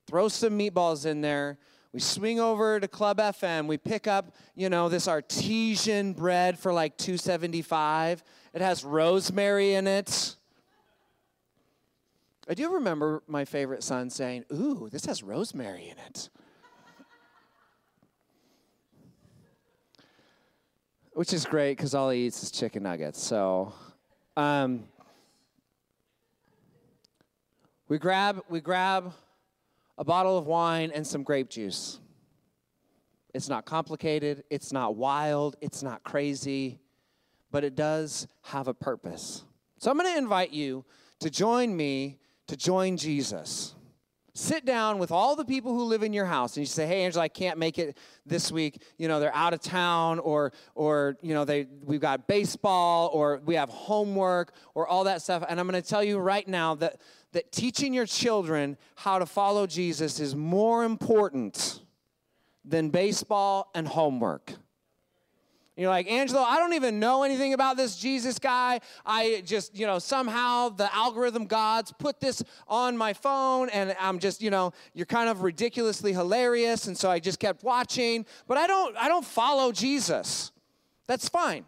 throw 0.05 0.27
some 0.27 0.57
meatballs 0.57 1.05
in 1.05 1.21
there, 1.21 1.57
we 1.93 2.01
swing 2.01 2.39
over 2.39 2.79
to 2.79 2.87
Club 2.87 3.17
FM, 3.17 3.65
we 3.65 3.77
pick 3.77 4.07
up, 4.07 4.35
you 4.55 4.69
know, 4.69 4.89
this 4.89 5.07
artesian 5.07 6.13
bread 6.13 6.59
for 6.59 6.71
like 6.73 6.97
275. 6.97 8.23
It 8.53 8.61
has 8.61 8.83
rosemary 8.83 9.73
in 9.73 9.87
it. 9.87 10.35
I 12.49 12.53
do 12.53 12.73
remember 12.73 13.23
my 13.27 13.45
favorite 13.45 13.83
son 13.83 14.09
saying, 14.09 14.45
Ooh, 14.53 14.89
this 14.91 15.05
has 15.05 15.23
rosemary 15.23 15.89
in 15.89 15.97
it. 16.07 16.29
Which 21.17 21.33
is 21.33 21.45
great 21.45 21.75
because 21.75 21.95
all 21.95 22.11
he 22.11 22.27
eats 22.27 22.43
is 22.43 22.51
chicken 22.51 22.83
nuggets. 22.83 23.19
So, 23.19 23.73
um, 24.35 24.83
we 27.87 27.97
grab 27.97 28.43
we 28.49 28.61
grab 28.61 29.11
a 29.97 30.03
bottle 30.03 30.37
of 30.37 30.45
wine 30.45 30.91
and 30.93 31.07
some 31.07 31.23
grape 31.23 31.49
juice. 31.49 31.99
It's 33.33 33.49
not 33.49 33.65
complicated. 33.65 34.43
It's 34.51 34.71
not 34.71 34.95
wild. 34.95 35.55
It's 35.59 35.81
not 35.81 36.03
crazy, 36.03 36.79
but 37.49 37.63
it 37.63 37.73
does 37.73 38.27
have 38.43 38.67
a 38.67 38.73
purpose. 38.75 39.43
So 39.79 39.89
I'm 39.89 39.97
going 39.97 40.13
to 40.13 40.19
invite 40.19 40.53
you 40.53 40.85
to 41.21 41.31
join 41.31 41.75
me 41.75 42.19
to 42.45 42.55
join 42.55 42.95
Jesus. 42.95 43.73
Sit 44.37 44.65
down 44.65 44.99
with 44.99 45.09
all 45.09 45.35
the 45.35 45.43
people 45.43 45.73
who 45.73 45.85
live 45.85 46.03
in 46.03 46.13
your 46.13 46.27
house 46.27 46.57
and 46.57 46.61
you 46.61 46.67
say 46.67 46.85
hey 46.85 47.05
Angelo 47.05 47.23
i 47.23 47.27
can't 47.27 47.57
make 47.57 47.79
it 47.79 47.97
this 48.23 48.51
week. 48.51 48.83
You 48.99 49.07
know 49.07 49.19
they're 49.19 49.33
out 49.33 49.55
of 49.55 49.61
town 49.61 50.19
or 50.19 50.53
or 50.75 51.17
you 51.23 51.33
know 51.33 51.43
they 51.43 51.65
we've 51.81 51.99
got 51.99 52.27
baseball 52.27 53.09
or 53.11 53.41
we 53.43 53.55
have 53.55 53.69
homework 53.69 54.53
or 54.75 54.87
all 54.87 55.05
that 55.05 55.23
stuff. 55.23 55.43
And 55.49 55.59
i'm 55.59 55.67
going 55.67 55.81
to 55.81 55.89
tell 55.89 56.03
you 56.03 56.19
right 56.19 56.47
now 56.47 56.75
that 56.75 57.01
that 57.31 57.51
teaching 57.51 57.95
your 57.95 58.05
children 58.05 58.77
how 58.93 59.17
to 59.17 59.25
follow 59.25 59.65
jesus 59.65 60.19
is 60.19 60.35
more 60.35 60.83
important 60.83 61.81
than 62.63 62.89
baseball 62.89 63.71
and 63.73 63.87
homework 63.87 64.53
you're 65.81 65.91
like, 65.91 66.09
Angelo, 66.09 66.41
I 66.41 66.57
don't 66.57 66.73
even 66.73 66.99
know 66.99 67.21
anything 67.21 67.53
about 67.53 67.77
this 67.77 67.97
Jesus 67.97 68.39
guy. 68.39 68.79
I 69.05 69.43
just, 69.45 69.77
you 69.77 69.85
know, 69.85 69.99
somehow 69.99 70.69
the 70.69 70.93
algorithm 70.93 71.45
gods 71.45 71.93
put 71.99 72.19
this 72.19 72.41
on 72.67 72.97
my 72.97 73.13
phone 73.13 73.69
and 73.69 73.95
I'm 73.99 74.17
just, 74.17 74.41
you 74.41 74.49
know, 74.49 74.73
you're 74.95 75.05
kind 75.05 75.29
of 75.29 75.43
ridiculously 75.43 76.13
hilarious. 76.13 76.87
And 76.87 76.97
so 76.97 77.11
I 77.11 77.19
just 77.19 77.39
kept 77.39 77.63
watching. 77.63 78.25
But 78.47 78.57
I 78.57 78.65
don't, 78.65 78.97
I 78.97 79.07
don't 79.07 79.23
follow 79.23 79.71
Jesus. 79.71 80.51
That's 81.05 81.29
fine. 81.29 81.65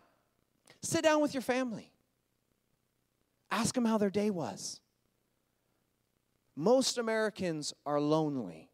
Sit 0.82 1.04
down 1.04 1.22
with 1.22 1.36
your 1.36 1.42
family. 1.42 1.92
Ask 3.52 3.76
them 3.76 3.86
how 3.86 4.00
their 4.00 4.10
day 4.10 4.32
was. 4.32 4.82
Most 6.56 6.98
Americans 6.98 7.76
are 7.86 8.02
lonely 8.02 8.70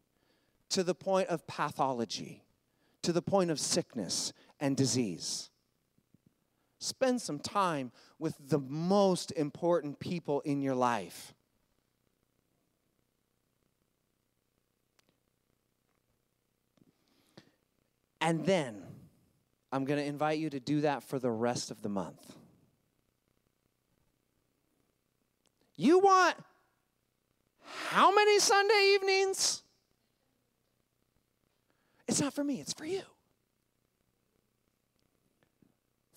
to 0.70 0.82
the 0.82 0.94
point 0.94 1.28
of 1.28 1.46
pathology, 1.46 2.42
to 3.02 3.12
the 3.12 3.22
point 3.22 3.50
of 3.50 3.60
sickness 3.60 4.32
and 4.60 4.76
disease. 4.76 5.50
Spend 6.78 7.20
some 7.20 7.38
time 7.38 7.92
with 8.18 8.34
the 8.48 8.58
most 8.58 9.32
important 9.32 9.98
people 9.98 10.40
in 10.40 10.60
your 10.60 10.74
life. 10.74 11.34
And 18.20 18.44
then 18.44 18.82
I'm 19.72 19.84
going 19.84 20.00
to 20.00 20.04
invite 20.04 20.38
you 20.38 20.50
to 20.50 20.60
do 20.60 20.80
that 20.82 21.02
for 21.02 21.18
the 21.18 21.30
rest 21.30 21.70
of 21.70 21.82
the 21.82 21.88
month. 21.88 22.34
You 25.76 25.98
want 25.98 26.36
how 27.88 28.14
many 28.14 28.38
Sunday 28.38 28.94
evenings? 28.94 29.62
It's 32.08 32.20
not 32.20 32.32
for 32.32 32.44
me, 32.44 32.60
it's 32.60 32.72
for 32.72 32.86
you. 32.86 33.02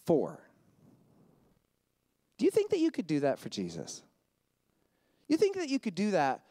Four. 0.09 0.39
Do 2.39 2.45
you 2.45 2.49
think 2.49 2.71
that 2.71 2.79
you 2.79 2.89
could 2.89 3.05
do 3.05 3.19
that 3.19 3.37
for 3.37 3.47
Jesus? 3.47 4.01
You 5.27 5.37
think 5.37 5.55
that 5.57 5.69
you 5.69 5.77
could 5.77 5.93
do 5.93 6.09
that 6.09 6.41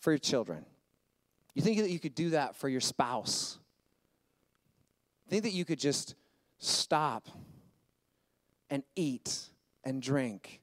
for 0.00 0.12
your 0.12 0.18
children? 0.18 0.66
You 1.54 1.62
think 1.62 1.78
that 1.78 1.88
you 1.88 1.98
could 1.98 2.14
do 2.14 2.28
that 2.30 2.56
for 2.56 2.68
your 2.68 2.82
spouse? 2.82 3.58
Think 5.30 5.44
that 5.44 5.54
you 5.54 5.64
could 5.64 5.78
just 5.78 6.14
stop 6.58 7.26
and 8.68 8.82
eat 8.96 9.48
and 9.82 10.02
drink 10.02 10.60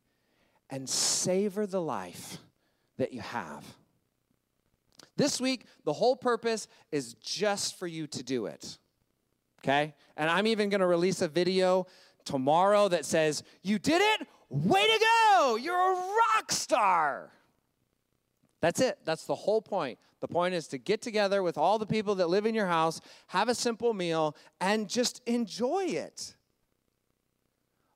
and 0.70 0.88
savor 0.88 1.66
the 1.66 1.82
life 1.82 2.38
that 3.00 3.14
you 3.14 3.22
have. 3.22 3.66
This 5.16 5.42
week, 5.42 5.66
the 5.86 5.94
whole 5.94 6.16
purpose 6.16 6.68
is 6.92 7.16
just 7.16 7.80
for 7.80 7.88
you 7.88 8.06
to 8.06 8.22
do 8.22 8.46
it. 8.46 8.78
Okay? 9.64 9.96
And 10.16 10.30
I'm 10.30 10.46
even 10.46 10.70
to 10.82 10.88
release 10.88 11.22
a 11.24 11.28
video 11.28 11.88
tomorrow 12.28 12.88
that 12.90 13.06
says, 13.06 13.44
You 13.64 13.80
did 13.80 14.02
it? 14.02 14.28
Way 14.50 14.84
to 14.84 15.00
go! 15.00 15.56
You're 15.56 15.76
a 15.76 15.96
rock 15.96 16.52
star. 16.52 17.32
That's 18.62 18.80
it. 18.80 19.00
That's 19.06 19.26
the 19.26 19.36
whole 19.36 19.62
point. 19.62 20.00
The 20.20 20.28
point 20.28 20.54
is 20.54 20.68
to 20.70 20.78
get 20.78 21.02
together 21.02 21.44
with 21.44 21.58
all 21.58 21.78
the 21.78 21.86
people 21.86 22.16
that 22.16 22.30
live 22.30 22.46
in 22.46 22.56
your 22.56 22.66
house, 22.66 23.02
have 23.28 23.50
a 23.50 23.56
simple 23.56 23.94
meal, 23.94 24.36
and 24.60 24.90
just 24.90 25.22
enjoy 25.26 25.86
it. 25.86 26.36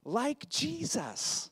Like 0.03 0.47
Jesus. 0.49 1.49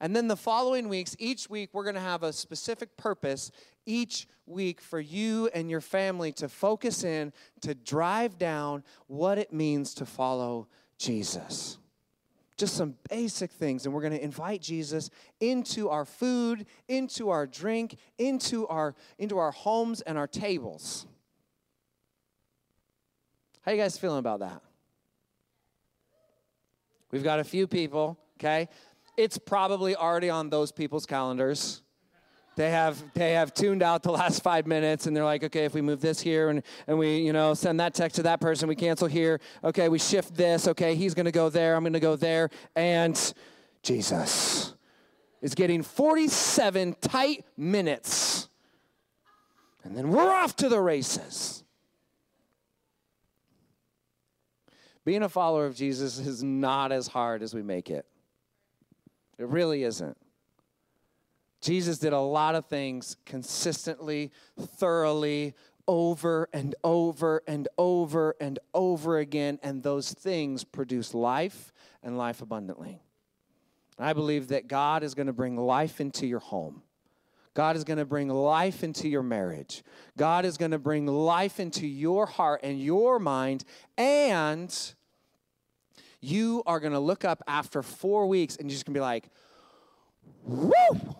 And 0.00 0.14
then 0.14 0.28
the 0.28 0.36
following 0.36 0.88
weeks, 0.88 1.16
each 1.18 1.48
week, 1.50 1.70
we're 1.72 1.84
going 1.84 1.94
to 1.94 2.00
have 2.00 2.22
a 2.22 2.32
specific 2.32 2.96
purpose 2.96 3.50
each 3.84 4.26
week 4.46 4.80
for 4.80 5.00
you 5.00 5.48
and 5.54 5.70
your 5.70 5.80
family 5.80 6.32
to 6.32 6.48
focus 6.48 7.04
in, 7.04 7.32
to 7.62 7.74
drive 7.74 8.38
down 8.38 8.84
what 9.06 9.38
it 9.38 9.52
means 9.52 9.94
to 9.94 10.06
follow 10.06 10.68
Jesus. 10.98 11.78
Just 12.56 12.74
some 12.76 12.94
basic 13.10 13.50
things. 13.50 13.84
And 13.84 13.94
we're 13.94 14.00
going 14.00 14.14
to 14.14 14.22
invite 14.22 14.62
Jesus 14.62 15.10
into 15.40 15.90
our 15.90 16.04
food, 16.04 16.66
into 16.88 17.28
our 17.28 17.46
drink, 17.46 17.96
into 18.18 18.66
our, 18.68 18.94
into 19.18 19.38
our 19.38 19.50
homes 19.50 20.00
and 20.00 20.16
our 20.16 20.26
tables. 20.26 21.06
How 23.60 23.72
you 23.72 23.78
guys 23.78 23.98
feeling 23.98 24.20
about 24.20 24.40
that? 24.40 24.62
We've 27.10 27.24
got 27.24 27.40
a 27.40 27.44
few 27.44 27.66
people, 27.66 28.18
okay? 28.38 28.68
It's 29.16 29.38
probably 29.38 29.96
already 29.96 30.30
on 30.30 30.50
those 30.50 30.72
people's 30.72 31.06
calendars. 31.06 31.82
They 32.56 32.70
have 32.70 33.02
they 33.12 33.34
have 33.34 33.52
tuned 33.52 33.82
out 33.82 34.02
the 34.02 34.10
last 34.22 34.42
five 34.42 34.66
minutes 34.66 35.06
and 35.06 35.14
they're 35.16 35.24
like, 35.24 35.44
okay, 35.44 35.66
if 35.66 35.74
we 35.74 35.82
move 35.82 36.00
this 36.00 36.20
here 36.20 36.48
and, 36.48 36.62
and 36.86 36.98
we, 36.98 37.18
you 37.18 37.32
know, 37.32 37.54
send 37.54 37.78
that 37.80 37.94
text 37.94 38.16
to 38.16 38.22
that 38.22 38.40
person, 38.40 38.68
we 38.68 38.74
cancel 38.74 39.06
here. 39.06 39.40
Okay, 39.62 39.88
we 39.88 39.98
shift 39.98 40.34
this. 40.34 40.66
Okay, 40.66 40.94
he's 40.94 41.14
gonna 41.14 41.30
go 41.30 41.50
there, 41.50 41.76
I'm 41.76 41.84
gonna 41.84 42.00
go 42.00 42.16
there. 42.16 42.50
And 42.74 43.34
Jesus 43.82 44.74
is 45.42 45.54
getting 45.54 45.82
47 45.82 46.96
tight 47.00 47.44
minutes. 47.56 48.48
And 49.84 49.96
then 49.96 50.08
we're 50.08 50.32
off 50.32 50.56
to 50.56 50.68
the 50.68 50.80
races. 50.80 51.62
Being 55.04 55.22
a 55.22 55.28
follower 55.28 55.66
of 55.66 55.76
Jesus 55.76 56.18
is 56.18 56.42
not 56.42 56.90
as 56.90 57.06
hard 57.06 57.42
as 57.42 57.54
we 57.54 57.62
make 57.62 57.90
it. 57.90 58.06
It 59.38 59.46
really 59.46 59.84
isn't. 59.84 60.16
Jesus 61.66 61.98
did 61.98 62.12
a 62.12 62.20
lot 62.20 62.54
of 62.54 62.66
things 62.66 63.16
consistently, 63.26 64.30
thoroughly, 64.56 65.52
over 65.88 66.48
and 66.52 66.76
over 66.84 67.42
and 67.48 67.66
over 67.76 68.36
and 68.40 68.60
over 68.72 69.18
again, 69.18 69.58
and 69.64 69.82
those 69.82 70.12
things 70.12 70.62
produce 70.62 71.12
life 71.12 71.72
and 72.04 72.16
life 72.16 72.40
abundantly. 72.40 73.02
I 73.98 74.12
believe 74.12 74.46
that 74.48 74.68
God 74.68 75.02
is 75.02 75.14
going 75.14 75.26
to 75.26 75.32
bring 75.32 75.56
life 75.56 76.00
into 76.00 76.24
your 76.24 76.38
home. 76.38 76.82
God 77.52 77.74
is 77.74 77.82
going 77.82 77.98
to 77.98 78.04
bring 78.04 78.28
life 78.28 78.84
into 78.84 79.08
your 79.08 79.24
marriage. 79.24 79.82
God 80.16 80.44
is 80.44 80.56
going 80.56 80.70
to 80.70 80.78
bring 80.78 81.06
life 81.06 81.58
into 81.58 81.88
your 81.88 82.26
heart 82.26 82.60
and 82.62 82.80
your 82.80 83.18
mind. 83.18 83.64
And 83.98 84.72
you 86.20 86.62
are 86.64 86.78
going 86.78 86.92
to 86.92 87.00
look 87.00 87.24
up 87.24 87.42
after 87.48 87.82
four 87.82 88.28
weeks 88.28 88.54
and 88.54 88.70
you're 88.70 88.76
just 88.76 88.86
going 88.86 88.94
to 88.94 88.98
be 88.98 89.02
like, 89.02 89.30
whoo! 90.44 91.16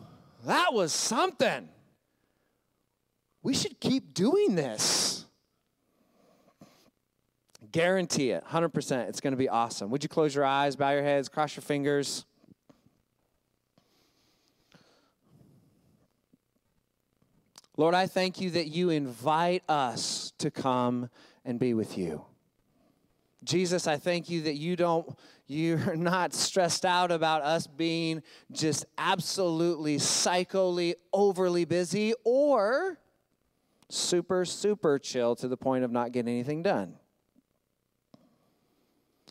That 0.46 0.72
was 0.72 0.92
something. 0.92 1.68
We 3.42 3.52
should 3.52 3.80
keep 3.80 4.14
doing 4.14 4.54
this. 4.54 5.24
Guarantee 7.72 8.30
it, 8.30 8.44
100%. 8.44 9.08
It's 9.08 9.20
going 9.20 9.32
to 9.32 9.36
be 9.36 9.48
awesome. 9.48 9.90
Would 9.90 10.04
you 10.04 10.08
close 10.08 10.36
your 10.36 10.44
eyes, 10.44 10.76
bow 10.76 10.90
your 10.92 11.02
heads, 11.02 11.28
cross 11.28 11.56
your 11.56 11.62
fingers? 11.62 12.24
Lord, 17.76 17.96
I 17.96 18.06
thank 18.06 18.40
you 18.40 18.50
that 18.50 18.68
you 18.68 18.90
invite 18.90 19.64
us 19.68 20.32
to 20.38 20.52
come 20.52 21.10
and 21.44 21.58
be 21.58 21.74
with 21.74 21.98
you. 21.98 22.24
Jesus, 23.44 23.86
I 23.86 23.96
thank 23.96 24.28
you 24.28 24.42
that 24.42 24.54
you 24.54 24.76
don't 24.76 25.16
you're 25.46 25.94
not 25.96 26.34
stressed 26.34 26.84
out 26.84 27.10
about 27.12 27.42
us 27.42 27.66
being 27.66 28.22
just 28.50 28.84
absolutely 28.98 29.98
psychically 29.98 30.96
overly 31.12 31.64
busy 31.64 32.14
or 32.24 32.98
super, 33.88 34.44
super 34.44 34.98
chill 34.98 35.36
to 35.36 35.48
the 35.48 35.56
point 35.56 35.84
of 35.84 35.92
not 35.92 36.12
getting 36.12 36.32
anything 36.32 36.62
done. 36.62 36.94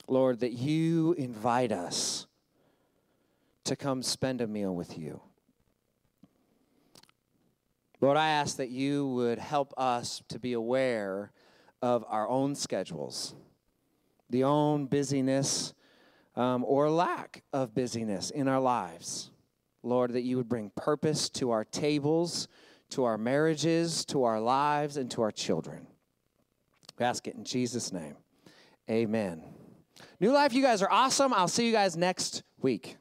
Lord, 0.07 0.39
that 0.41 0.53
you 0.53 1.13
invite 1.13 1.71
us 1.71 2.27
to 3.63 3.75
come 3.75 4.03
spend 4.03 4.39
a 4.39 4.47
meal 4.47 4.73
with 4.73 4.97
you. 4.97 5.19
Lord, 8.01 8.17
I 8.17 8.29
ask 8.29 8.57
that 8.57 8.69
you 8.69 9.07
would 9.07 9.39
help 9.39 9.73
us 9.77 10.21
to 10.27 10.37
be 10.37 10.53
aware 10.53 11.31
of 11.81 12.05
our 12.07 12.27
own 12.29 12.53
schedules, 12.53 13.33
the 14.29 14.43
own 14.43 14.85
busyness 14.87 15.73
um, 16.35 16.63
or 16.65 16.89
lack 16.89 17.43
of 17.53 17.73
busyness 17.73 18.29
in 18.29 18.47
our 18.47 18.59
lives. 18.59 19.31
Lord, 19.83 20.13
that 20.13 20.23
you 20.23 20.37
would 20.37 20.49
bring 20.49 20.71
purpose 20.75 21.29
to 21.29 21.51
our 21.51 21.63
tables, 21.63 22.47
to 22.89 23.03
our 23.03 23.17
marriages, 23.17 24.03
to 24.05 24.23
our 24.23 24.39
lives, 24.39 24.97
and 24.97 25.09
to 25.11 25.21
our 25.21 25.31
children. 25.31 25.87
We 26.97 27.05
ask 27.05 27.27
it 27.27 27.35
in 27.35 27.43
Jesus' 27.43 27.91
name. 27.91 28.15
Amen. 28.89 29.43
New 30.19 30.31
Life, 30.31 30.53
you 30.53 30.61
guys 30.61 30.81
are 30.81 30.91
awesome. 30.91 31.33
I'll 31.33 31.47
see 31.47 31.65
you 31.65 31.71
guys 31.71 31.95
next 31.95 32.43
week. 32.61 32.97